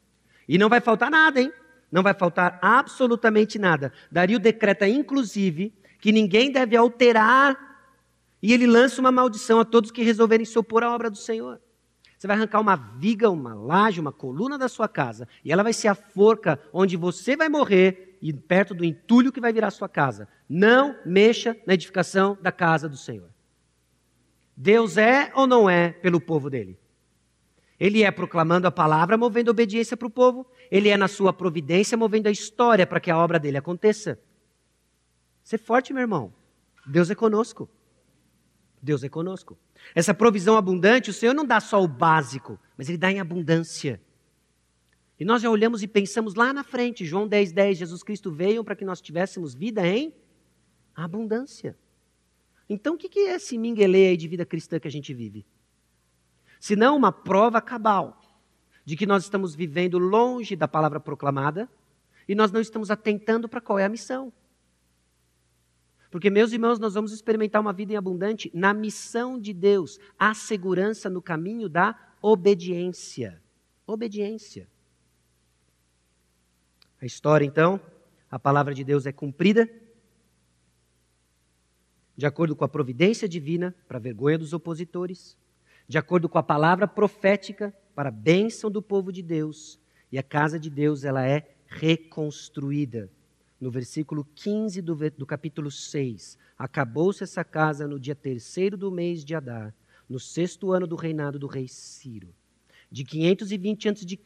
E 0.47 0.57
não 0.57 0.69
vai 0.69 0.81
faltar 0.81 1.11
nada, 1.11 1.41
hein? 1.41 1.51
Não 1.91 2.03
vai 2.03 2.13
faltar 2.13 2.59
absolutamente 2.61 3.59
nada. 3.59 3.91
Dario 4.11 4.39
decreta, 4.39 4.87
inclusive, 4.87 5.73
que 5.99 6.11
ninguém 6.11 6.51
deve 6.51 6.75
alterar, 6.75 7.57
e 8.41 8.53
ele 8.53 8.65
lança 8.65 9.01
uma 9.01 9.11
maldição 9.11 9.59
a 9.59 9.65
todos 9.65 9.91
que 9.91 10.01
resolverem 10.01 10.45
se 10.45 10.57
opor 10.57 10.83
à 10.83 10.93
obra 10.93 11.09
do 11.09 11.17
Senhor. 11.17 11.59
Você 12.17 12.27
vai 12.27 12.35
arrancar 12.35 12.59
uma 12.59 12.75
viga, 12.75 13.29
uma 13.29 13.53
laje, 13.53 13.99
uma 13.99 14.11
coluna 14.11 14.57
da 14.57 14.67
sua 14.67 14.87
casa, 14.87 15.27
e 15.43 15.51
ela 15.51 15.63
vai 15.63 15.73
ser 15.73 15.87
a 15.87 15.95
forca 15.95 16.59
onde 16.73 16.97
você 16.97 17.35
vai 17.35 17.47
morrer 17.47 18.08
e 18.21 18.33
perto 18.33 18.73
do 18.73 18.83
entulho 18.83 19.31
que 19.31 19.41
vai 19.41 19.53
virar 19.53 19.67
a 19.67 19.71
sua 19.71 19.89
casa. 19.89 20.27
Não 20.47 20.97
mexa 21.05 21.55
na 21.65 21.73
edificação 21.73 22.37
da 22.41 22.51
casa 22.51 22.89
do 22.89 22.97
Senhor. 22.97 23.29
Deus 24.55 24.97
é 24.97 25.31
ou 25.35 25.47
não 25.47 25.69
é 25.69 25.91
pelo 25.91 26.19
povo 26.19 26.49
dele? 26.49 26.77
Ele 27.79 28.03
é 28.03 28.11
proclamando 28.11 28.67
a 28.67 28.71
palavra, 28.71 29.17
movendo 29.17 29.49
obediência 29.49 29.95
para 29.95 30.07
o 30.07 30.11
povo. 30.11 30.45
Ele 30.69 30.89
é 30.89 30.97
na 30.97 31.07
sua 31.07 31.31
providência, 31.31 31.97
movendo 31.97 32.27
a 32.27 32.31
história 32.31 32.85
para 32.85 32.99
que 32.99 33.09
a 33.09 33.17
obra 33.17 33.39
dele 33.39 33.57
aconteça. 33.57 34.19
Ser 35.43 35.59
forte, 35.59 35.93
meu 35.93 36.01
irmão. 36.01 36.33
Deus 36.85 37.09
é 37.09 37.15
conosco. 37.15 37.69
Deus 38.81 39.03
é 39.03 39.09
conosco. 39.09 39.57
Essa 39.95 40.13
provisão 40.13 40.57
abundante, 40.57 41.09
o 41.09 41.13
Senhor 41.13 41.33
não 41.33 41.45
dá 41.45 41.61
só 41.61 41.81
o 41.81 41.87
básico, 41.87 42.59
mas 42.77 42.89
Ele 42.89 42.97
dá 42.97 43.09
em 43.09 43.19
abundância. 43.19 44.01
E 45.19 45.25
nós 45.25 45.41
já 45.41 45.49
olhamos 45.49 45.83
e 45.83 45.87
pensamos 45.87 46.33
lá 46.33 46.53
na 46.53 46.63
frente, 46.63 47.05
João 47.05 47.27
10, 47.27 47.51
10, 47.51 47.77
Jesus 47.77 48.03
Cristo 48.03 48.31
veio 48.31 48.63
para 48.63 48.75
que 48.75 48.85
nós 48.85 49.01
tivéssemos 49.01 49.53
vida 49.53 49.85
em 49.85 50.13
abundância. 50.95 51.77
Então, 52.69 52.95
o 52.95 52.97
que 52.97 53.19
é 53.19 53.35
esse 53.35 53.57
minguelê 53.57 54.09
aí 54.09 54.17
de 54.17 54.27
vida 54.27 54.45
cristã 54.45 54.79
que 54.79 54.87
a 54.87 54.91
gente 54.91 55.13
vive? 55.13 55.45
Se 56.59 56.75
não 56.75 56.95
uma 56.95 57.11
prova 57.11 57.61
cabal 57.61 58.21
de 58.85 58.95
que 58.95 59.05
nós 59.05 59.23
estamos 59.23 59.53
vivendo 59.53 59.97
longe 59.97 60.55
da 60.55 60.67
palavra 60.67 60.99
proclamada 60.99 61.69
e 62.27 62.33
nós 62.33 62.51
não 62.51 62.61
estamos 62.61 62.89
atentando 62.89 63.49
para 63.49 63.59
qual 63.59 63.77
é 63.77 63.85
a 63.85 63.89
missão. 63.89 64.31
Porque, 66.09 66.29
meus 66.29 66.53
irmãos, 66.53 66.79
nós 66.79 66.93
vamos 66.93 67.11
experimentar 67.11 67.61
uma 67.61 67.73
vida 67.73 67.93
em 67.93 67.95
abundante 67.97 68.49
na 68.53 68.73
missão 68.73 69.39
de 69.39 69.53
Deus, 69.53 69.99
a 70.17 70.33
segurança 70.33 71.09
no 71.09 71.21
caminho 71.21 71.67
da 71.67 71.95
obediência. 72.21 73.41
Obediência. 73.85 74.67
A 77.01 77.05
história, 77.05 77.45
então, 77.45 77.79
a 78.29 78.37
palavra 78.37 78.73
de 78.73 78.83
Deus 78.83 79.05
é 79.05 79.11
cumprida 79.11 79.69
de 82.19 82.25
acordo 82.25 82.53
com 82.53 82.65
a 82.65 82.67
providência 82.67 83.29
divina, 83.29 83.73
para 83.87 83.97
a 83.97 84.01
vergonha 84.01 84.37
dos 84.37 84.51
opositores, 84.51 85.37
de 85.87 85.97
acordo 85.97 86.27
com 86.27 86.37
a 86.37 86.43
palavra 86.43 86.85
profética, 86.85 87.73
para 87.95 88.09
a 88.09 88.11
bênção 88.11 88.69
do 88.69 88.81
povo 88.81 89.09
de 89.09 89.23
Deus, 89.23 89.79
e 90.11 90.19
a 90.19 90.23
casa 90.23 90.59
de 90.59 90.69
Deus 90.69 91.05
ela 91.05 91.25
é 91.25 91.55
reconstruída 91.65 93.09
no 93.57 93.71
versículo 93.71 94.27
15 94.35 94.81
do, 94.81 94.95
do 95.11 95.25
capítulo 95.25 95.71
6. 95.71 96.37
Acabou-se 96.57 97.23
essa 97.23 97.45
casa 97.45 97.87
no 97.87 97.97
dia 97.97 98.15
terceiro 98.15 98.75
do 98.75 98.91
mês 98.91 99.23
de 99.23 99.33
Adar, 99.33 99.73
no 100.09 100.19
sexto 100.19 100.73
ano 100.73 100.85
do 100.85 100.97
reinado 100.97 101.39
do 101.39 101.47
rei 101.47 101.69
Ciro. 101.69 102.35
De 102.91 103.05
520 103.05 103.87
a.C. 103.87 104.17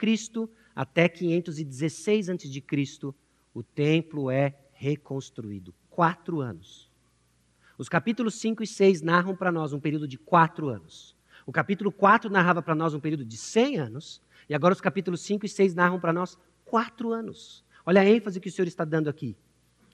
até 0.76 1.08
516 1.08 2.30
a.C., 2.30 3.14
o 3.54 3.62
templo 3.62 4.32
é 4.32 4.58
reconstruído. 4.74 5.74
Quatro 5.90 6.42
anos. 6.42 6.90
Os 7.78 7.88
capítulos 7.88 8.36
5 8.36 8.64
e 8.64 8.68
6 8.68 9.02
narram 9.02 9.36
para 9.36 9.52
nós 9.52 9.74
um 9.74 9.80
período 9.80 10.08
de 10.08 10.18
quatro 10.18 10.70
anos. 10.70 11.16
O 11.46 11.52
capítulo 11.52 11.92
4 11.92 12.30
narrava 12.30 12.62
para 12.62 12.76
nós 12.76 12.94
um 12.94 13.00
período 13.00 13.26
de 13.26 13.38
100 13.38 13.78
anos. 13.78 14.22
E 14.50 14.56
agora 14.56 14.74
os 14.74 14.82
capítulos 14.82 15.22
5 15.22 15.46
e 15.46 15.50
6 15.50 15.76
narram 15.76 16.00
para 16.00 16.14
nós 16.14 16.38
quatro 16.66 17.12
anos. 17.12 17.64
Olha 17.86 18.02
a 18.02 18.06
ênfase 18.06 18.40
que 18.40 18.50
o 18.50 18.52
Senhor 18.52 18.68
está 18.68 18.86
dando 18.86 19.10
aqui. 19.10 19.36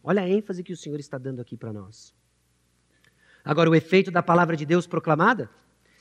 Olha 0.04 0.22
a 0.22 0.30
ênfase 0.30 0.64
que 0.64 0.74
o 0.74 0.78
Senhor 0.78 1.00
está 1.00 1.18
dando 1.18 1.42
aqui 1.42 1.58
para 1.58 1.74
nós. 1.74 2.14
Agora, 3.44 3.70
o 3.70 3.76
efeito 3.76 4.12
da 4.12 4.22
palavra 4.22 4.56
de 4.56 4.66
Deus 4.66 4.86
proclamada 4.86 5.50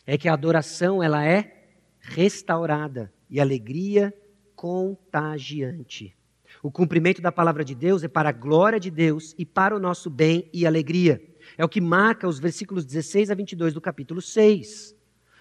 é 0.06 0.18
que 0.18 0.28
a 0.28 0.34
adoração 0.34 1.02
ela 1.02 1.24
é 1.24 1.70
restaurada 2.00 3.12
e 3.28 3.40
alegria 3.40 4.14
contagiante. 4.58 6.16
O 6.60 6.68
cumprimento 6.68 7.22
da 7.22 7.30
palavra 7.30 7.64
de 7.64 7.76
Deus 7.76 8.02
é 8.02 8.08
para 8.08 8.30
a 8.30 8.32
glória 8.32 8.80
de 8.80 8.90
Deus 8.90 9.32
e 9.38 9.46
para 9.46 9.76
o 9.76 9.78
nosso 9.78 10.10
bem 10.10 10.50
e 10.52 10.66
alegria. 10.66 11.22
É 11.56 11.64
o 11.64 11.68
que 11.68 11.80
marca 11.80 12.26
os 12.26 12.40
versículos 12.40 12.84
16 12.84 13.30
a 13.30 13.36
22 13.36 13.72
do 13.72 13.80
capítulo 13.80 14.20
6. 14.20 14.96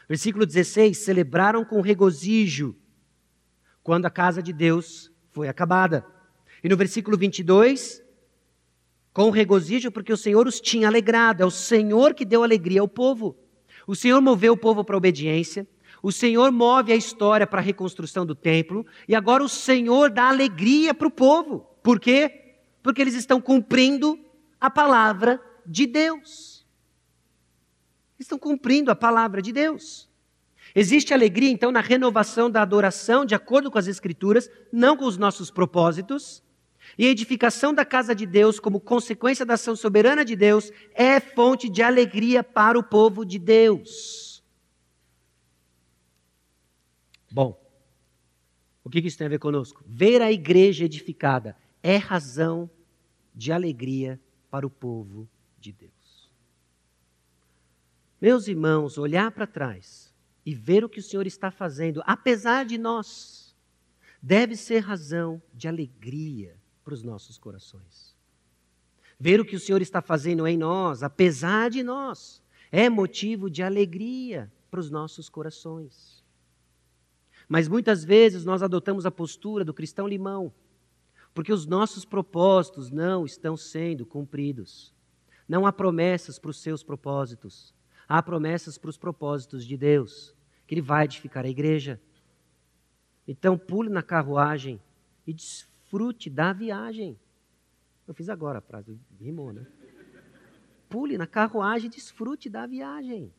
Versículo 0.07 0.45
16: 0.45 0.95
celebraram 0.95 1.65
com 1.65 1.81
regozijo 1.81 2.75
quando 3.81 4.05
a 4.05 4.11
casa 4.11 4.43
de 4.43 4.53
Deus 4.53 5.11
foi 5.31 5.47
acabada. 5.47 6.05
E 6.63 6.69
no 6.69 6.77
versículo 6.77 7.17
22, 7.17 8.03
com 9.11 9.31
regozijo, 9.31 9.91
porque 9.91 10.13
o 10.13 10.17
Senhor 10.17 10.45
os 10.45 10.61
tinha 10.61 10.87
alegrado. 10.87 11.41
É 11.41 11.45
o 11.45 11.49
Senhor 11.49 12.13
que 12.13 12.23
deu 12.23 12.43
alegria 12.43 12.81
ao 12.81 12.87
povo. 12.87 13.35
O 13.87 13.95
Senhor 13.95 14.21
moveu 14.21 14.53
o 14.53 14.57
povo 14.57 14.83
para 14.83 14.95
a 14.95 14.99
obediência. 14.99 15.67
O 16.01 16.11
Senhor 16.11 16.51
move 16.51 16.91
a 16.91 16.95
história 16.95 17.47
para 17.47 17.59
a 17.59 17.63
reconstrução 17.63 18.25
do 18.25 18.35
templo. 18.35 18.85
E 19.07 19.15
agora 19.15 19.43
o 19.43 19.49
Senhor 19.49 20.09
dá 20.09 20.29
alegria 20.29 20.93
para 20.93 21.07
o 21.07 21.11
povo. 21.11 21.65
Por 21.81 21.99
quê? 21.99 22.59
Porque 22.83 23.01
eles 23.01 23.15
estão 23.15 23.41
cumprindo 23.41 24.19
a 24.59 24.69
palavra 24.69 25.41
de 25.65 25.85
Deus. 25.85 26.65
Estão 28.19 28.37
cumprindo 28.37 28.91
a 28.91 28.95
palavra 28.95 29.41
de 29.41 29.51
Deus. 29.51 30.07
Existe 30.75 31.13
alegria, 31.13 31.49
então, 31.49 31.71
na 31.71 31.81
renovação 31.81 32.49
da 32.49 32.61
adoração, 32.61 33.25
de 33.25 33.33
acordo 33.33 33.71
com 33.71 33.77
as 33.77 33.87
Escrituras, 33.87 34.49
não 34.71 34.97
com 34.97 35.05
os 35.05 35.17
nossos 35.17 35.49
propósitos. 35.49 36.43
E 36.97 37.05
a 37.05 37.09
edificação 37.09 37.73
da 37.73 37.85
casa 37.85 38.13
de 38.13 38.25
Deus, 38.25 38.59
como 38.59 38.79
consequência 38.79 39.45
da 39.45 39.55
ação 39.55 39.75
soberana 39.75 40.23
de 40.23 40.35
Deus, 40.35 40.71
é 40.93 41.19
fonte 41.19 41.69
de 41.69 41.81
alegria 41.81 42.43
para 42.43 42.77
o 42.77 42.83
povo 42.83 43.25
de 43.25 43.39
Deus. 43.39 44.26
Bom, 47.31 47.61
o 48.83 48.89
que 48.89 48.99
isso 48.99 49.17
tem 49.17 49.27
a 49.27 49.29
ver 49.29 49.39
conosco? 49.39 49.83
Ver 49.85 50.21
a 50.21 50.31
igreja 50.31 50.85
edificada 50.85 51.57
é 51.83 51.97
razão 51.97 52.69
de 53.35 53.51
alegria 53.51 54.19
para 54.49 54.65
o 54.65 54.69
povo 54.69 55.29
de 55.59 55.71
Deus. 55.71 56.31
Meus 58.19 58.47
irmãos, 58.47 58.97
olhar 58.97 59.29
para 59.31 59.45
trás 59.45 60.13
e 60.45 60.55
ver 60.55 60.83
o 60.83 60.89
que 60.89 60.99
o 60.99 61.03
Senhor 61.03 61.27
está 61.27 61.51
fazendo, 61.51 62.01
apesar 62.05 62.65
de 62.65 62.77
nós, 62.77 63.55
deve 64.21 64.55
ser 64.55 64.79
razão 64.79 65.41
de 65.53 65.67
alegria 65.67 66.55
para 66.83 66.93
os 66.93 67.03
nossos 67.03 67.37
corações. 67.37 68.15
Ver 69.19 69.39
o 69.39 69.45
que 69.45 69.55
o 69.55 69.59
Senhor 69.59 69.81
está 69.81 70.01
fazendo 70.01 70.47
em 70.47 70.57
nós, 70.57 71.03
apesar 71.03 71.69
de 71.69 71.83
nós, 71.83 72.41
é 72.71 72.89
motivo 72.89 73.49
de 73.49 73.61
alegria 73.61 74.51
para 74.71 74.79
os 74.79 74.89
nossos 74.89 75.27
corações. 75.27 76.16
Mas 77.47 77.67
muitas 77.67 78.03
vezes 78.03 78.43
nós 78.43 78.61
adotamos 78.61 79.05
a 79.05 79.11
postura 79.11 79.63
do 79.63 79.73
cristão 79.73 80.07
limão, 80.07 80.53
porque 81.33 81.53
os 81.53 81.65
nossos 81.65 82.03
propósitos 82.03 82.91
não 82.91 83.25
estão 83.25 83.55
sendo 83.55 84.05
cumpridos. 84.05 84.93
Não 85.47 85.65
há 85.65 85.71
promessas 85.71 86.37
para 86.37 86.51
os 86.51 86.59
seus 86.59 86.83
propósitos. 86.83 87.73
Há 88.07 88.21
promessas 88.21 88.77
para 88.77 88.89
os 88.89 88.97
propósitos 88.97 89.65
de 89.65 89.77
Deus, 89.77 90.35
que 90.65 90.73
Ele 90.73 90.81
vai 90.81 91.05
edificar 91.05 91.45
a 91.45 91.49
igreja. 91.49 92.01
Então, 93.25 93.57
pule 93.57 93.89
na 93.89 94.03
carruagem 94.03 94.81
e 95.25 95.33
desfrute 95.33 96.29
da 96.29 96.51
viagem. 96.51 97.17
Eu 98.07 98.13
fiz 98.13 98.29
agora 98.29 98.59
a 98.59 98.61
frase, 98.61 98.97
rimou, 99.19 99.53
né? 99.53 99.65
Pule 100.89 101.17
na 101.17 101.27
carruagem 101.27 101.87
e 101.87 101.93
desfrute 101.93 102.49
da 102.49 102.65
viagem. 102.65 103.33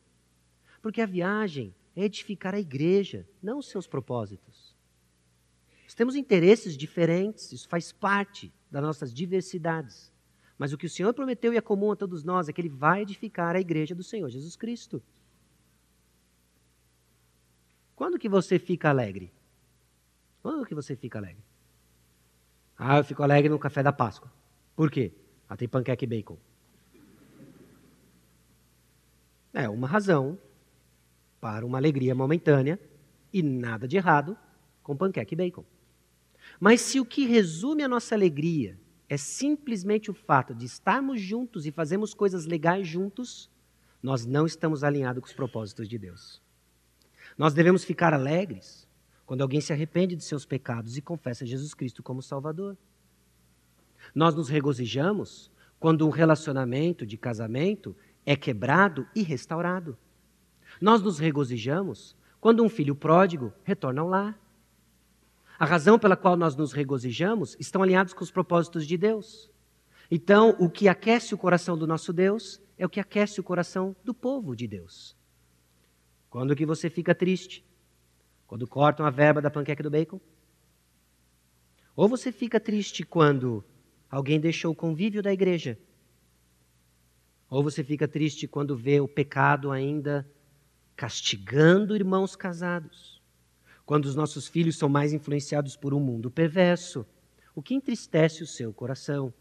Porque 0.81 1.01
a 1.01 1.05
viagem 1.05 1.73
edificar 2.01 2.53
a 2.53 2.59
igreja, 2.59 3.27
não 3.41 3.59
os 3.59 3.69
seus 3.69 3.87
propósitos. 3.87 4.75
Nós 5.83 5.93
temos 5.93 6.15
interesses 6.15 6.77
diferentes, 6.77 7.51
isso 7.51 7.67
faz 7.67 7.91
parte 7.91 8.53
das 8.69 8.81
nossas 8.81 9.13
diversidades. 9.13 10.11
Mas 10.57 10.73
o 10.73 10.77
que 10.77 10.85
o 10.85 10.89
Senhor 10.89 11.13
prometeu 11.13 11.53
e 11.53 11.57
é 11.57 11.61
comum 11.61 11.91
a 11.91 11.95
todos 11.95 12.23
nós 12.23 12.47
é 12.47 12.53
que 12.53 12.61
Ele 12.61 12.69
vai 12.69 13.01
edificar 13.01 13.55
a 13.55 13.59
igreja 13.59 13.95
do 13.95 14.03
Senhor 14.03 14.29
Jesus 14.29 14.55
Cristo. 14.55 15.01
Quando 17.95 18.19
que 18.19 18.29
você 18.29 18.59
fica 18.59 18.89
alegre? 18.89 19.31
Quando 20.41 20.65
que 20.65 20.75
você 20.75 20.95
fica 20.95 21.17
alegre? 21.17 21.43
Ah, 22.77 22.97
eu 22.97 23.03
fico 23.03 23.23
alegre 23.23 23.49
no 23.49 23.59
café 23.59 23.83
da 23.83 23.91
Páscoa. 23.91 24.31
Por 24.75 24.89
quê? 24.89 25.11
Ah, 25.49 25.57
tem 25.57 25.67
panqueca 25.67 26.03
e 26.03 26.07
bacon. 26.07 26.37
É 29.53 29.67
uma 29.67 29.87
razão 29.87 30.37
para 31.39 31.65
uma 31.65 31.77
alegria 31.77 32.13
momentânea 32.13 32.79
e 33.31 33.41
nada 33.41 33.87
de 33.87 33.97
errado 33.97 34.37
com 34.83 34.95
panqueca 34.95 35.33
e 35.33 35.37
bacon. 35.37 35.65
Mas 36.59 36.81
se 36.81 36.99
o 36.99 37.05
que 37.05 37.25
resume 37.25 37.83
a 37.83 37.87
nossa 37.87 38.15
alegria 38.15 38.77
é 39.07 39.17
simplesmente 39.17 40.09
o 40.09 40.13
fato 40.13 40.53
de 40.53 40.65
estarmos 40.65 41.21
juntos 41.21 41.65
e 41.65 41.71
fazermos 41.71 42.13
coisas 42.13 42.45
legais 42.45 42.87
juntos, 42.87 43.49
nós 44.01 44.25
não 44.25 44.45
estamos 44.45 44.83
alinhados 44.83 45.21
com 45.21 45.27
os 45.27 45.33
propósitos 45.33 45.87
de 45.87 45.97
Deus. 45.97 46.41
Nós 47.37 47.53
devemos 47.53 47.83
ficar 47.83 48.13
alegres 48.13 48.87
quando 49.25 49.41
alguém 49.41 49.61
se 49.61 49.71
arrepende 49.71 50.15
de 50.15 50.23
seus 50.23 50.45
pecados 50.45 50.97
e 50.97 51.01
confessa 51.01 51.45
Jesus 51.45 51.73
Cristo 51.73 52.01
como 52.01 52.21
Salvador. 52.21 52.77
Nós 54.13 54.33
nos 54.33 54.49
regozijamos 54.49 55.51
quando 55.79 56.05
um 56.05 56.09
relacionamento 56.09 57.05
de 57.05 57.17
casamento 57.17 57.95
é 58.25 58.35
quebrado 58.35 59.07
e 59.15 59.21
restaurado. 59.21 59.97
Nós 60.79 61.01
nos 61.01 61.19
regozijamos 61.19 62.15
quando 62.39 62.63
um 62.63 62.69
filho 62.69 62.95
pródigo 62.95 63.53
retorna 63.63 64.01
ao 64.01 64.07
lar. 64.07 64.39
A 65.57 65.65
razão 65.65 65.99
pela 65.99 66.15
qual 66.15 66.37
nós 66.37 66.55
nos 66.55 66.71
regozijamos 66.71 67.55
estão 67.59 67.83
alinhados 67.83 68.13
com 68.13 68.23
os 68.23 68.31
propósitos 68.31 68.87
de 68.87 68.97
Deus. 68.97 69.51
Então, 70.09 70.55
o 70.57 70.69
que 70.69 70.87
aquece 70.87 71.35
o 71.35 71.37
coração 71.37 71.77
do 71.77 71.85
nosso 71.85 72.13
Deus 72.13 72.61
é 72.77 72.85
o 72.85 72.89
que 72.89 72.99
aquece 72.99 73.39
o 73.39 73.43
coração 73.43 73.95
do 74.03 74.13
povo 74.13 74.55
de 74.55 74.67
Deus. 74.67 75.15
Quando 76.29 76.55
que 76.55 76.65
você 76.65 76.89
fica 76.89 77.13
triste? 77.13 77.65
Quando 78.47 78.65
cortam 78.65 79.05
a 79.05 79.09
verba 79.09 79.41
da 79.41 79.51
panqueca 79.51 79.83
do 79.83 79.91
bacon? 79.91 80.19
Ou 81.95 82.07
você 82.07 82.31
fica 82.31 82.59
triste 82.59 83.03
quando 83.03 83.63
alguém 84.09 84.39
deixou 84.39 84.71
o 84.71 84.75
convívio 84.75 85.21
da 85.21 85.33
igreja? 85.33 85.77
Ou 87.49 87.61
você 87.61 87.83
fica 87.83 88.07
triste 88.07 88.47
quando 88.47 88.77
vê 88.77 89.01
o 89.01 89.07
pecado 89.07 89.71
ainda 89.71 90.25
castigando 90.99 91.95
irmãos 91.95 92.35
casados? 92.35 93.19
quando 93.89 94.05
os 94.05 94.15
nossos 94.15 94.47
filhos 94.47 94.77
são 94.77 94.87
mais 94.87 95.13
influenciados 95.13 95.75
por 95.75 95.95
um 95.95 95.99
mundo 95.99 96.29
perverso, 96.29 97.03
o 97.55 97.61
que 97.63 97.73
entristece 97.73 98.43
o 98.43 98.45
seu 98.45 98.71
coração. 98.71 99.33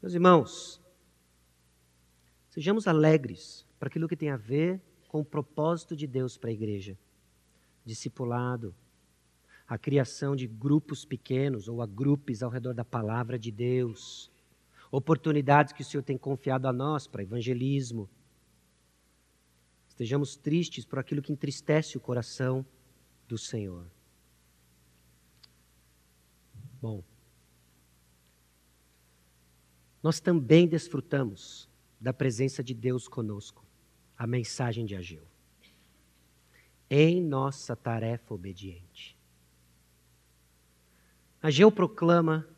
Meus 0.00 0.14
irmãos, 0.14 0.80
sejamos 2.48 2.86
alegres 2.86 3.66
para 3.80 3.88
aquilo 3.88 4.06
que 4.06 4.14
tem 4.14 4.30
a 4.30 4.36
ver 4.36 4.80
com 5.08 5.22
o 5.22 5.24
propósito 5.24 5.96
de 5.96 6.06
Deus 6.06 6.38
para 6.38 6.50
a 6.50 6.52
igreja. 6.52 6.96
Discipulado, 7.84 8.72
a 9.66 9.76
criação 9.76 10.36
de 10.36 10.46
grupos 10.46 11.04
pequenos 11.04 11.66
ou 11.66 11.82
a 11.82 11.86
grupos 11.86 12.44
ao 12.44 12.50
redor 12.50 12.74
da 12.74 12.84
palavra 12.84 13.36
de 13.36 13.50
Deus, 13.50 14.30
oportunidades 14.88 15.72
que 15.72 15.82
o 15.82 15.84
Senhor 15.84 16.04
tem 16.04 16.16
confiado 16.16 16.68
a 16.68 16.72
nós 16.72 17.08
para 17.08 17.24
evangelismo, 17.24 18.08
Estejamos 19.94 20.34
tristes 20.34 20.84
por 20.84 20.98
aquilo 20.98 21.22
que 21.22 21.32
entristece 21.32 21.96
o 21.96 22.00
coração 22.00 22.66
do 23.28 23.38
Senhor. 23.38 23.86
Bom, 26.82 27.00
nós 30.02 30.18
também 30.18 30.66
desfrutamos 30.66 31.68
da 32.00 32.12
presença 32.12 32.60
de 32.60 32.74
Deus 32.74 33.06
conosco, 33.06 33.64
a 34.18 34.26
mensagem 34.26 34.84
de 34.84 34.96
Ageu, 34.96 35.24
em 36.90 37.22
nossa 37.22 37.76
tarefa 37.76 38.34
obediente. 38.34 39.16
Ageu 41.40 41.70
proclama 41.70 42.48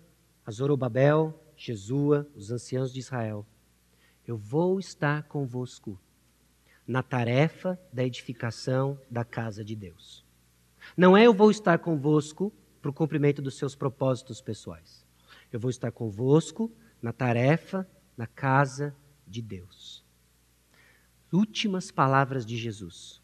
a 0.42 0.50
Zorobabel, 0.50 1.38
Jesua, 1.54 2.26
os 2.34 2.50
anciãos 2.50 2.90
de 2.90 3.00
Israel: 3.00 3.46
Eu 4.26 4.38
vou 4.38 4.80
estar 4.80 5.24
convosco 5.24 6.00
na 6.86 7.02
tarefa 7.02 7.78
da 7.92 8.04
edificação 8.04 8.98
da 9.10 9.24
casa 9.24 9.64
de 9.64 9.74
Deus. 9.74 10.24
Não 10.96 11.16
é 11.16 11.26
eu 11.26 11.34
vou 11.34 11.50
estar 11.50 11.78
convosco 11.78 12.52
para 12.80 12.90
o 12.90 12.94
cumprimento 12.94 13.42
dos 13.42 13.56
seus 13.56 13.74
propósitos 13.74 14.40
pessoais. 14.40 15.04
Eu 15.52 15.58
vou 15.58 15.70
estar 15.70 15.90
convosco 15.90 16.70
na 17.02 17.12
tarefa 17.12 17.86
na 18.16 18.26
casa 18.26 18.94
de 19.26 19.42
Deus. 19.42 20.04
Últimas 21.32 21.90
palavras 21.90 22.46
de 22.46 22.56
Jesus. 22.56 23.20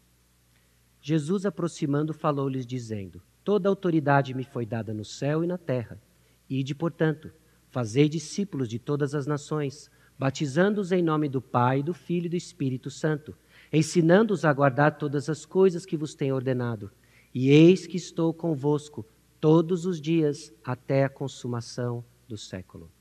Jesus, 1.01 1.45
aproximando, 1.45 2.13
falou-lhes, 2.13 2.65
dizendo: 2.65 3.21
Toda 3.43 3.69
autoridade 3.69 4.33
me 4.33 4.43
foi 4.43 4.65
dada 4.65 4.93
no 4.93 5.05
céu 5.05 5.43
e 5.43 5.47
na 5.47 5.57
terra. 5.57 6.01
Ide, 6.49 6.75
portanto, 6.75 7.31
fazei 7.69 8.09
discípulos 8.09 8.67
de 8.67 8.77
todas 8.77 9.15
as 9.15 9.25
nações 9.25 9.89
batizando-os 10.17 10.91
em 10.91 11.01
nome 11.01 11.27
do 11.27 11.41
Pai, 11.41 11.81
do 11.81 11.93
Filho 11.93 12.27
e 12.27 12.29
do 12.29 12.35
Espírito 12.35 12.89
Santo, 12.89 13.35
ensinando-os 13.73 14.45
a 14.45 14.53
guardar 14.53 14.97
todas 14.97 15.27
as 15.29 15.45
coisas 15.45 15.85
que 15.85 15.97
vos 15.97 16.13
tenho 16.13 16.35
ordenado. 16.35 16.91
E 17.33 17.49
eis 17.49 17.87
que 17.87 17.97
estou 17.97 18.31
convosco 18.31 19.03
todos 19.41 19.87
os 19.87 19.99
dias 19.99 20.53
até 20.63 21.03
a 21.03 21.09
consumação 21.09 22.05
do 22.27 22.37
século. 22.37 22.91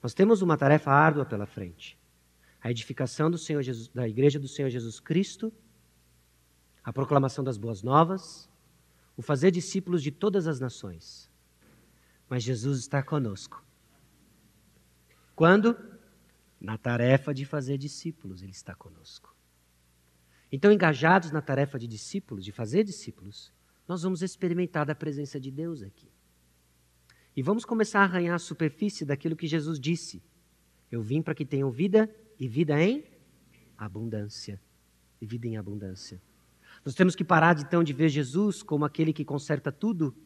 Nós 0.00 0.14
temos 0.14 0.40
uma 0.40 0.56
tarefa 0.56 0.92
árdua 0.92 1.26
pela 1.26 1.46
frente. 1.46 1.98
A 2.62 2.70
edificação 2.70 3.30
Jesus, 3.30 3.88
da 3.88 4.08
igreja 4.08 4.38
do 4.38 4.46
Senhor 4.46 4.70
Jesus 4.70 5.00
Cristo, 5.00 5.52
a 6.84 6.92
proclamação 6.92 7.42
das 7.42 7.56
boas 7.56 7.82
novas, 7.82 8.48
o 9.16 9.22
fazer 9.22 9.50
discípulos 9.50 10.02
de 10.02 10.12
todas 10.12 10.46
as 10.46 10.60
nações. 10.60 11.28
Mas 12.28 12.44
Jesus 12.44 12.78
está 12.78 13.02
conosco. 13.02 13.64
Quando? 15.34 15.76
Na 16.60 16.78
tarefa 16.78 17.34
de 17.34 17.44
fazer 17.44 17.78
discípulos, 17.78 18.42
Ele 18.42 18.52
está 18.52 18.74
conosco. 18.74 19.34
Então, 20.50 20.72
engajados 20.72 21.30
na 21.30 21.42
tarefa 21.42 21.78
de 21.78 21.86
discípulos, 21.86 22.44
de 22.44 22.52
fazer 22.52 22.84
discípulos, 22.84 23.52
nós 23.86 24.02
vamos 24.02 24.22
experimentar 24.22 24.86
da 24.86 24.94
presença 24.94 25.38
de 25.38 25.50
Deus 25.50 25.82
aqui. 25.82 26.08
E 27.36 27.42
vamos 27.42 27.64
começar 27.64 28.00
a 28.00 28.04
arranhar 28.04 28.34
a 28.34 28.38
superfície 28.38 29.04
daquilo 29.04 29.36
que 29.36 29.46
Jesus 29.46 29.78
disse. 29.78 30.22
Eu 30.90 31.02
vim 31.02 31.20
para 31.20 31.34
que 31.34 31.44
tenham 31.44 31.70
vida 31.70 32.08
e 32.38 32.48
vida 32.48 32.80
em 32.82 33.04
abundância. 33.76 34.60
E 35.20 35.26
vida 35.26 35.46
em 35.46 35.56
abundância. 35.56 36.20
Nós 36.84 36.94
temos 36.94 37.14
que 37.14 37.24
parar 37.24 37.58
então 37.58 37.82
de 37.82 37.92
ver 37.92 38.08
Jesus 38.08 38.62
como 38.62 38.84
aquele 38.84 39.12
que 39.12 39.24
conserta 39.24 39.70
tudo 39.70 40.16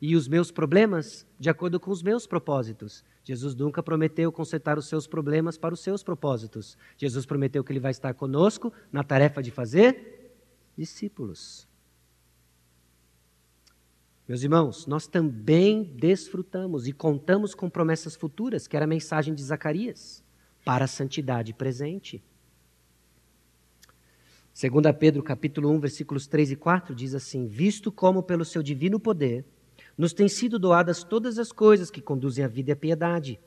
e 0.00 0.14
os 0.14 0.28
meus 0.28 0.50
problemas 0.50 1.26
de 1.38 1.50
acordo 1.50 1.80
com 1.80 1.90
os 1.90 2.02
meus 2.02 2.26
propósitos. 2.26 3.04
Jesus 3.24 3.54
nunca 3.54 3.82
prometeu 3.82 4.32
consertar 4.32 4.78
os 4.78 4.88
seus 4.88 5.06
problemas 5.06 5.58
para 5.58 5.74
os 5.74 5.80
seus 5.80 6.02
propósitos. 6.02 6.78
Jesus 6.96 7.26
prometeu 7.26 7.62
que 7.62 7.72
ele 7.72 7.80
vai 7.80 7.90
estar 7.90 8.14
conosco 8.14 8.72
na 8.92 9.02
tarefa 9.02 9.42
de 9.42 9.50
fazer 9.50 10.32
discípulos. 10.76 11.68
Meus 14.26 14.42
irmãos, 14.42 14.86
nós 14.86 15.06
também 15.06 15.82
desfrutamos 15.82 16.86
e 16.86 16.92
contamos 16.92 17.54
com 17.54 17.68
promessas 17.68 18.14
futuras, 18.14 18.66
que 18.66 18.76
era 18.76 18.84
a 18.84 18.88
mensagem 18.88 19.34
de 19.34 19.42
Zacarias, 19.42 20.22
para 20.64 20.84
a 20.84 20.88
santidade 20.88 21.54
presente. 21.54 22.22
2 24.60 24.96
Pedro 24.98 25.22
capítulo 25.22 25.70
1, 25.70 25.80
versículos 25.80 26.26
3 26.26 26.52
e 26.52 26.56
4 26.56 26.94
diz 26.94 27.14
assim: 27.14 27.46
"Visto 27.46 27.90
como 27.90 28.22
pelo 28.22 28.44
seu 28.44 28.62
divino 28.62 29.00
poder 29.00 29.46
nos 29.98 30.12
têm 30.12 30.28
sido 30.28 30.60
doadas 30.60 31.02
todas 31.02 31.40
as 31.40 31.50
coisas 31.50 31.90
que 31.90 32.00
conduzem 32.00 32.44
à 32.44 32.48
vida 32.48 32.70
e 32.70 32.72
à 32.72 32.76
piedade, 32.76 33.40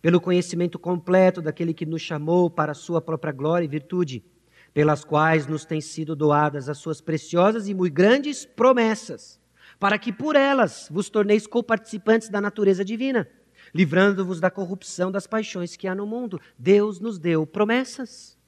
pelo 0.00 0.20
conhecimento 0.20 0.78
completo 0.78 1.42
daquele 1.42 1.74
que 1.74 1.84
nos 1.84 2.00
chamou 2.00 2.48
para 2.48 2.70
a 2.70 2.76
sua 2.76 3.00
própria 3.00 3.32
glória 3.32 3.64
e 3.64 3.68
virtude, 3.68 4.24
pelas 4.72 5.04
quais 5.04 5.48
nos 5.48 5.64
têm 5.64 5.80
sido 5.80 6.14
doadas 6.14 6.68
as 6.68 6.78
suas 6.78 7.00
preciosas 7.00 7.66
e 7.66 7.74
muito 7.74 7.92
grandes 7.92 8.44
promessas, 8.44 9.40
para 9.80 9.98
que 9.98 10.12
por 10.12 10.36
elas 10.36 10.86
vos 10.90 11.10
torneis 11.10 11.44
coparticipantes 11.46 12.28
da 12.28 12.40
natureza 12.40 12.84
divina, 12.84 13.28
livrando-vos 13.74 14.38
da 14.38 14.50
corrupção 14.50 15.10
das 15.10 15.26
paixões 15.26 15.76
que 15.76 15.88
há 15.88 15.94
no 15.94 16.06
mundo. 16.06 16.40
Deus 16.56 17.00
nos 17.00 17.18
deu 17.18 17.44
promessas. 17.44 18.38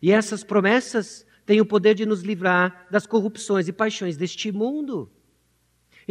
E 0.00 0.10
essas 0.10 0.42
promessas 0.42 1.26
têm 1.44 1.60
o 1.60 1.66
poder 1.66 1.94
de 1.94 2.06
nos 2.06 2.22
livrar 2.22 2.86
das 2.90 3.06
corrupções 3.06 3.68
e 3.68 3.72
paixões 3.72 4.16
deste 4.16 4.50
mundo. 4.50 5.10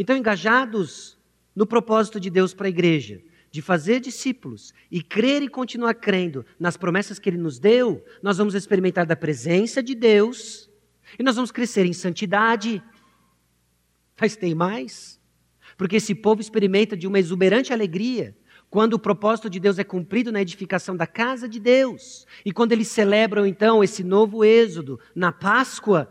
Então, 0.00 0.16
engajados 0.16 1.18
no 1.54 1.66
propósito 1.66 2.18
de 2.18 2.30
Deus 2.30 2.54
para 2.54 2.66
a 2.66 2.70
igreja, 2.70 3.20
de 3.50 3.60
fazer 3.60 4.00
discípulos 4.00 4.72
e 4.90 5.02
crer 5.02 5.42
e 5.42 5.48
continuar 5.48 5.92
crendo 5.92 6.42
nas 6.58 6.74
promessas 6.74 7.18
que 7.18 7.28
Ele 7.28 7.36
nos 7.36 7.58
deu, 7.58 8.02
nós 8.22 8.38
vamos 8.38 8.54
experimentar 8.54 9.04
da 9.04 9.14
presença 9.14 9.82
de 9.82 9.94
Deus 9.94 10.70
e 11.18 11.22
nós 11.22 11.36
vamos 11.36 11.52
crescer 11.52 11.84
em 11.84 11.92
santidade. 11.92 12.82
Mas 14.18 14.36
tem 14.36 14.54
mais, 14.54 15.20
porque 15.76 15.96
esse 15.96 16.14
povo 16.14 16.40
experimenta 16.40 16.96
de 16.96 17.06
uma 17.06 17.18
exuberante 17.18 17.70
alegria 17.70 18.34
quando 18.70 18.94
o 18.94 18.98
propósito 18.98 19.50
de 19.50 19.60
Deus 19.60 19.78
é 19.78 19.84
cumprido 19.84 20.32
na 20.32 20.40
edificação 20.40 20.96
da 20.96 21.06
casa 21.06 21.46
de 21.46 21.60
Deus 21.60 22.26
e 22.42 22.52
quando 22.52 22.72
eles 22.72 22.88
celebram 22.88 23.44
então 23.44 23.84
esse 23.84 24.02
novo 24.02 24.46
êxodo 24.46 24.98
na 25.14 25.30
Páscoa 25.30 26.10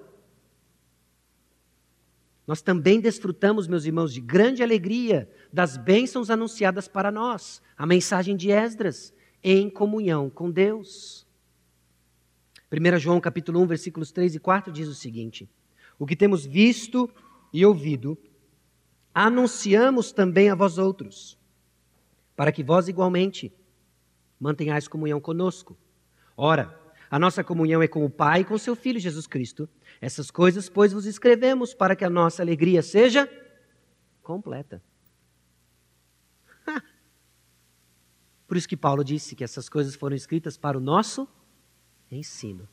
nós 2.49 2.63
também 2.63 2.99
desfrutamos, 2.99 3.67
meus 3.67 3.85
irmãos, 3.85 4.11
de 4.11 4.19
grande 4.19 4.63
alegria 4.63 5.29
das 5.53 5.77
bênçãos 5.77 6.31
anunciadas 6.31 6.87
para 6.87 7.11
nós, 7.11 7.61
a 7.77 7.85
mensagem 7.85 8.35
de 8.35 8.49
Esdras, 8.49 9.13
em 9.43 9.69
comunhão 9.69 10.31
com 10.31 10.49
Deus. 10.49 11.27
1 12.71 12.97
João 12.97 13.21
capítulo 13.21 13.61
1, 13.61 13.67
versículos 13.67 14.11
3 14.11 14.33
e 14.33 14.39
4 14.39 14.73
diz 14.73 14.87
o 14.87 14.95
seguinte: 14.95 15.47
O 15.99 16.07
que 16.07 16.15
temos 16.15 16.43
visto 16.43 17.07
e 17.53 17.63
ouvido, 17.63 18.17
anunciamos 19.13 20.11
também 20.11 20.49
a 20.49 20.55
vós 20.55 20.79
outros, 20.79 21.37
para 22.35 22.51
que 22.51 22.63
vós 22.63 22.87
igualmente 22.87 23.53
mantenhais 24.39 24.87
comunhão 24.87 25.21
conosco. 25.21 25.77
Ora, 26.35 26.75
a 27.11 27.19
nossa 27.19 27.43
comunhão 27.43 27.83
é 27.83 27.87
com 27.87 28.03
o 28.03 28.09
Pai 28.09 28.41
e 28.41 28.45
com 28.45 28.57
seu 28.57 28.75
Filho 28.75 28.99
Jesus 28.99 29.27
Cristo, 29.27 29.69
essas 30.01 30.31
coisas, 30.31 30.69
pois, 30.69 30.93
vos 30.93 31.05
escrevemos 31.05 31.73
para 31.73 31.95
que 31.95 32.05
a 32.05 32.09
nossa 32.09 32.41
alegria 32.41 32.81
seja 32.81 33.29
completa. 34.23 34.81
Por 38.47 38.55
isso 38.55 38.67
que 38.67 38.77
Paulo 38.77 39.03
disse 39.03 39.35
que 39.35 39.43
essas 39.43 39.67
coisas 39.67 39.95
foram 39.95 40.15
escritas 40.15 40.57
para 40.57 40.77
o 40.77 40.81
nosso 40.81 41.27
ensino. 42.09 42.67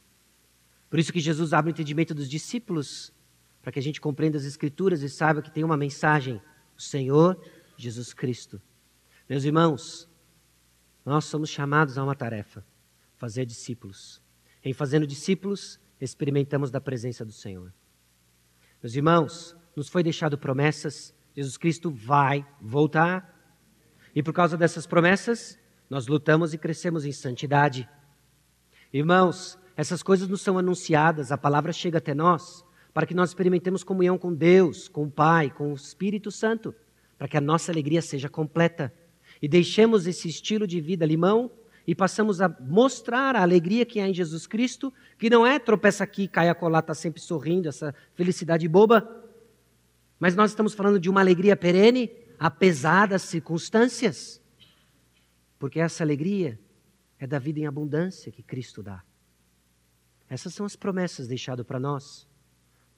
Por 0.89 0.99
isso 0.99 1.13
que 1.13 1.21
Jesus 1.21 1.53
abre 1.53 1.71
o 1.71 1.73
entendimento 1.73 2.15
dos 2.15 2.29
discípulos, 2.29 3.13
para 3.61 3.73
que 3.73 3.79
a 3.79 3.83
gente 3.83 4.01
compreenda 4.01 4.39
as 4.39 4.45
Escrituras 4.45 5.03
e 5.03 5.09
saiba 5.09 5.43
que 5.43 5.51
tem 5.51 5.65
uma 5.65 5.77
mensagem: 5.77 6.41
o 6.77 6.81
Senhor 6.81 7.37
Jesus 7.77 8.15
Cristo. 8.15 8.63
Meus 9.29 9.45
irmãos, 9.45 10.09
nós 11.05 11.25
somos 11.25 11.51
chamados 11.51 11.99
a 11.99 12.05
uma 12.05 12.15
tarefa: 12.15 12.65
fazer 13.17 13.45
discípulos. 13.45 14.23
Em 14.63 14.73
fazendo 14.73 15.07
discípulos, 15.07 15.81
experimentamos 16.01 16.71
da 16.71 16.81
presença 16.81 17.25
do 17.25 17.33
Senhor. 17.33 17.73
Meus 18.83 18.95
irmãos, 18.95 19.57
nos 19.75 19.89
foi 19.89 20.03
deixado 20.03 20.39
promessas, 20.39 21.15
Jesus 21.35 21.57
Cristo 21.57 21.91
vai 21.91 22.47
voltar. 22.61 23.35
E 24.15 24.23
por 24.23 24.33
causa 24.33 24.57
dessas 24.57 24.87
promessas, 24.87 25.59
nós 25.91 26.07
lutamos 26.07 26.55
e 26.55 26.59
crescemos 26.59 27.05
em 27.05 27.13
santidade. 27.13 27.89
Irmãos, 28.93 29.59
essas 29.77 30.03
coisas 30.03 30.27
nos 30.29 30.41
são 30.41 30.59
anunciadas, 30.59 31.31
a 31.31 31.37
palavra 31.37 31.73
chega 31.73 31.99
até 31.99 32.15
nós, 32.15 32.65
para 32.95 33.07
que 33.07 33.15
nós 33.15 33.31
experimentemos 33.31 33.85
comunhão 33.85 34.17
com 34.17 34.33
Deus, 34.33 34.89
com 34.89 35.05
o 35.05 35.11
Pai, 35.11 35.51
com 35.51 35.71
o 35.71 35.75
Espírito 35.75 36.31
Santo, 36.31 36.75
para 37.19 37.29
que 37.29 37.37
a 37.37 37.41
nossa 37.41 37.71
alegria 37.71 38.01
seja 38.01 38.29
completa. 38.29 38.93
E 39.43 39.47
deixemos 39.47 40.07
esse 40.07 40.29
estilo 40.29 40.67
de 40.67 40.81
vida 40.81 41.05
limão 41.05 41.51
e 41.87 41.95
passamos 41.95 42.41
a 42.41 42.49
mostrar 42.49 43.37
a 43.37 43.43
alegria 43.43 43.87
que 43.87 44.01
há 44.01 44.09
em 44.09 44.15
Jesus 44.15 44.47
Cristo, 44.47 44.93
que 45.19 45.31
não 45.31 45.47
é 45.47 45.59
tropeça 45.59 46.03
aqui, 46.03 46.27
cai 46.27 46.49
acolá, 46.49 46.81
está 46.81 46.95
sempre 46.95 47.21
sorrindo, 47.21 47.69
essa 47.69 47.95
felicidade 48.15 48.67
boba, 48.67 49.25
mas 50.19 50.35
nós 50.35 50.51
estamos 50.51 50.75
falando 50.75 50.99
de 50.99 51.09
uma 51.09 51.21
alegria 51.21 51.57
perene, 51.57 52.11
apesar 52.39 53.07
das 53.07 53.23
circunstâncias, 53.23 54.43
porque 55.59 55.79
essa 55.79 56.03
alegria 56.03 56.59
é 57.19 57.27
da 57.27 57.39
vida 57.39 57.61
em 57.61 57.67
abundância 57.67 58.33
que 58.33 58.43
Cristo 58.43 58.83
dá. 58.83 59.03
Essas 60.29 60.53
são 60.53 60.67
as 60.67 60.75
promessas 60.75 61.29
deixadas 61.29 61.65
para 61.65 61.79
nós 61.79 62.27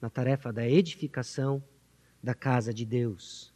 na 0.01 0.09
tarefa 0.09 0.51
da 0.51 0.67
edificação 0.67 1.63
da 2.23 2.33
casa 2.33 2.73
de 2.73 2.85
Deus, 2.85 3.53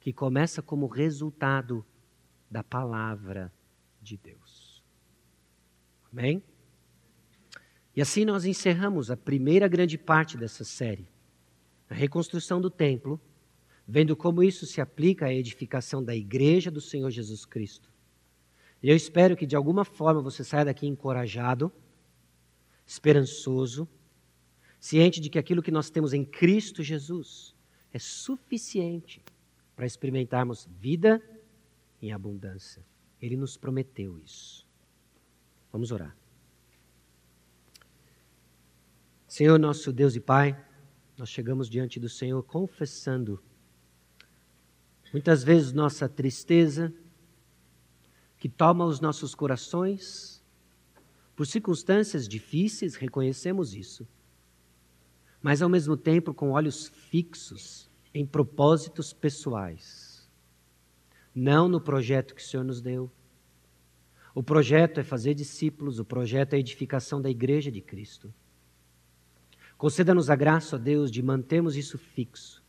que 0.00 0.12
começa 0.12 0.60
como 0.60 0.86
resultado 0.86 1.84
da 2.50 2.62
palavra 2.62 3.52
de 4.02 4.16
Deus. 4.16 4.43
Amém? 6.16 6.40
E 7.96 8.00
assim 8.00 8.24
nós 8.24 8.44
encerramos 8.44 9.10
a 9.10 9.16
primeira 9.16 9.66
grande 9.66 9.98
parte 9.98 10.36
dessa 10.36 10.62
série, 10.62 11.08
a 11.90 11.94
reconstrução 11.94 12.60
do 12.60 12.70
templo, 12.70 13.20
vendo 13.86 14.14
como 14.14 14.42
isso 14.42 14.64
se 14.64 14.80
aplica 14.80 15.26
à 15.26 15.34
edificação 15.34 16.02
da 16.02 16.14
igreja 16.14 16.70
do 16.70 16.80
Senhor 16.80 17.10
Jesus 17.10 17.44
Cristo. 17.44 17.92
E 18.80 18.88
eu 18.88 18.94
espero 18.94 19.36
que 19.36 19.44
de 19.44 19.56
alguma 19.56 19.84
forma 19.84 20.22
você 20.22 20.44
saia 20.44 20.64
daqui 20.64 20.86
encorajado, 20.86 21.72
esperançoso, 22.86 23.88
ciente 24.78 25.20
de 25.20 25.28
que 25.28 25.38
aquilo 25.38 25.62
que 25.62 25.72
nós 25.72 25.90
temos 25.90 26.12
em 26.12 26.24
Cristo 26.24 26.80
Jesus 26.80 27.56
é 27.92 27.98
suficiente 27.98 29.20
para 29.74 29.86
experimentarmos 29.86 30.68
vida 30.78 31.20
em 32.00 32.12
abundância. 32.12 32.84
Ele 33.20 33.36
nos 33.36 33.56
prometeu 33.56 34.16
isso. 34.18 34.63
Vamos 35.74 35.90
orar. 35.90 36.16
Senhor, 39.26 39.58
nosso 39.58 39.92
Deus 39.92 40.14
e 40.14 40.20
Pai, 40.20 40.56
nós 41.18 41.28
chegamos 41.28 41.68
diante 41.68 41.98
do 41.98 42.08
Senhor 42.08 42.40
confessando 42.44 43.42
muitas 45.12 45.42
vezes 45.42 45.72
nossa 45.72 46.08
tristeza, 46.08 46.94
que 48.38 48.48
toma 48.48 48.84
os 48.84 49.00
nossos 49.00 49.34
corações. 49.34 50.40
Por 51.34 51.44
circunstâncias 51.44 52.28
difíceis, 52.28 52.94
reconhecemos 52.94 53.74
isso. 53.74 54.06
Mas, 55.42 55.60
ao 55.60 55.68
mesmo 55.68 55.96
tempo, 55.96 56.32
com 56.32 56.52
olhos 56.52 56.86
fixos 56.86 57.90
em 58.14 58.24
propósitos 58.24 59.12
pessoais. 59.12 60.30
Não 61.34 61.68
no 61.68 61.80
projeto 61.80 62.32
que 62.32 62.40
o 62.40 62.46
Senhor 62.46 62.62
nos 62.62 62.80
deu. 62.80 63.10
O 64.34 64.42
projeto 64.42 64.98
é 64.98 65.04
fazer 65.04 65.32
discípulos, 65.32 66.00
o 66.00 66.04
projeto 66.04 66.54
é 66.54 66.56
a 66.56 66.58
edificação 66.58 67.22
da 67.22 67.30
igreja 67.30 67.70
de 67.70 67.80
Cristo. 67.80 68.34
Conceda-nos 69.78 70.28
a 70.28 70.34
graça, 70.34 70.74
ó 70.74 70.78
Deus, 70.78 71.10
de 71.10 71.22
mantermos 71.22 71.76
isso 71.76 71.96
fixo. 71.96 72.62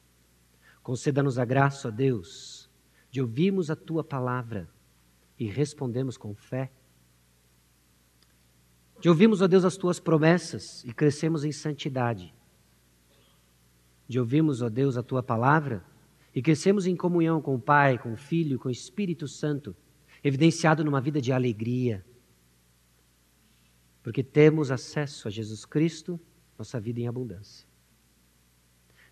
Conceda-nos 0.84 1.40
a 1.40 1.46
graça, 1.46 1.88
ó 1.88 1.92
Deus, 1.92 2.70
de 3.10 3.20
ouvirmos 3.20 3.72
a 3.72 3.76
tua 3.76 4.04
palavra 4.04 4.70
e 5.40 5.48
respondemos 5.48 6.18
com 6.18 6.36
fé. 6.36 6.72
De 9.02 9.10
ouvirmos, 9.10 9.42
ó 9.42 9.48
Deus, 9.48 9.66
as 9.66 9.76
tuas 9.76 10.00
promessas 10.00 10.84
e 10.84 10.94
crescemos 10.94 11.44
em 11.44 11.52
santidade. 11.52 12.34
De 14.08 14.20
ouvirmos, 14.20 14.62
ó 14.62 14.70
Deus, 14.70 14.98
a 14.98 15.04
tua 15.04 15.24
palavra 15.24 15.84
e 16.34 16.42
crescemos 16.42 16.86
em 16.86 16.96
comunhão 16.96 17.42
com 17.42 17.56
o 17.56 17.60
Pai, 17.60 17.98
com 17.98 18.14
o 18.14 18.18
Filho, 18.18 18.60
com 18.60 18.68
o 18.68 18.72
Espírito 18.72 19.28
Santo, 19.28 19.76
evidenciado 20.28 20.84
numa 20.84 21.00
vida 21.00 21.22
de 21.22 21.32
alegria. 21.32 22.04
Porque 24.02 24.24
temos 24.24 24.72
acesso 24.72 25.28
a 25.28 25.32
Jesus 25.32 25.66
Cristo 25.66 26.20
nossa 26.58 26.80
vida 26.80 27.00
em 27.00 27.08
abundância. 27.08 27.68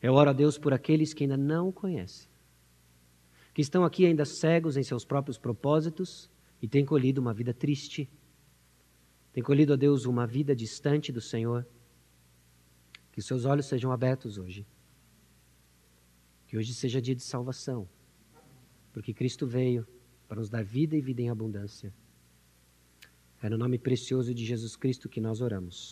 Eu 0.02 0.16
oro 0.16 0.32
a 0.32 0.34
Deus 0.34 0.58
por 0.58 0.74
aqueles 0.74 1.14
que 1.14 1.24
ainda 1.24 1.38
não 1.38 1.70
o 1.70 1.74
conhecem, 1.74 2.28
que 3.54 3.62
estão 3.62 3.86
aqui 3.86 4.08
ainda 4.08 4.26
cegos 4.26 4.76
em 4.76 4.82
seus 4.82 5.06
próprios 5.06 5.38
propósitos 5.38 6.32
e 6.60 6.68
têm 6.68 6.84
colhido 6.84 7.22
uma 7.22 7.34
vida 7.34 7.54
triste, 7.54 8.10
têm 9.32 9.44
colhido 9.44 9.74
a 9.74 9.76
Deus 9.76 10.06
uma 10.06 10.26
vida 10.26 10.56
distante 10.56 11.12
do 11.12 11.22
Senhor. 11.22 11.66
Que 13.12 13.22
seus 13.22 13.46
olhos 13.46 13.68
sejam 13.68 13.92
abertos 13.92 14.40
hoje. 14.40 14.66
Que 16.48 16.58
hoje 16.58 16.74
seja 16.74 17.00
dia 17.00 17.14
de 17.14 17.22
salvação, 17.22 17.88
porque 18.92 19.14
Cristo 19.14 19.46
veio 19.46 19.88
para 20.28 20.40
nos 20.40 20.50
dar 20.50 20.64
vida 20.64 20.96
e 20.96 21.02
vida 21.02 21.22
em 21.22 21.30
abundância. 21.30 21.94
É 23.42 23.50
no 23.50 23.58
nome 23.58 23.78
precioso 23.78 24.34
de 24.34 24.46
Jesus 24.46 24.76
Cristo 24.76 25.10
que 25.10 25.20
nós 25.20 25.42
oramos. 25.42 25.92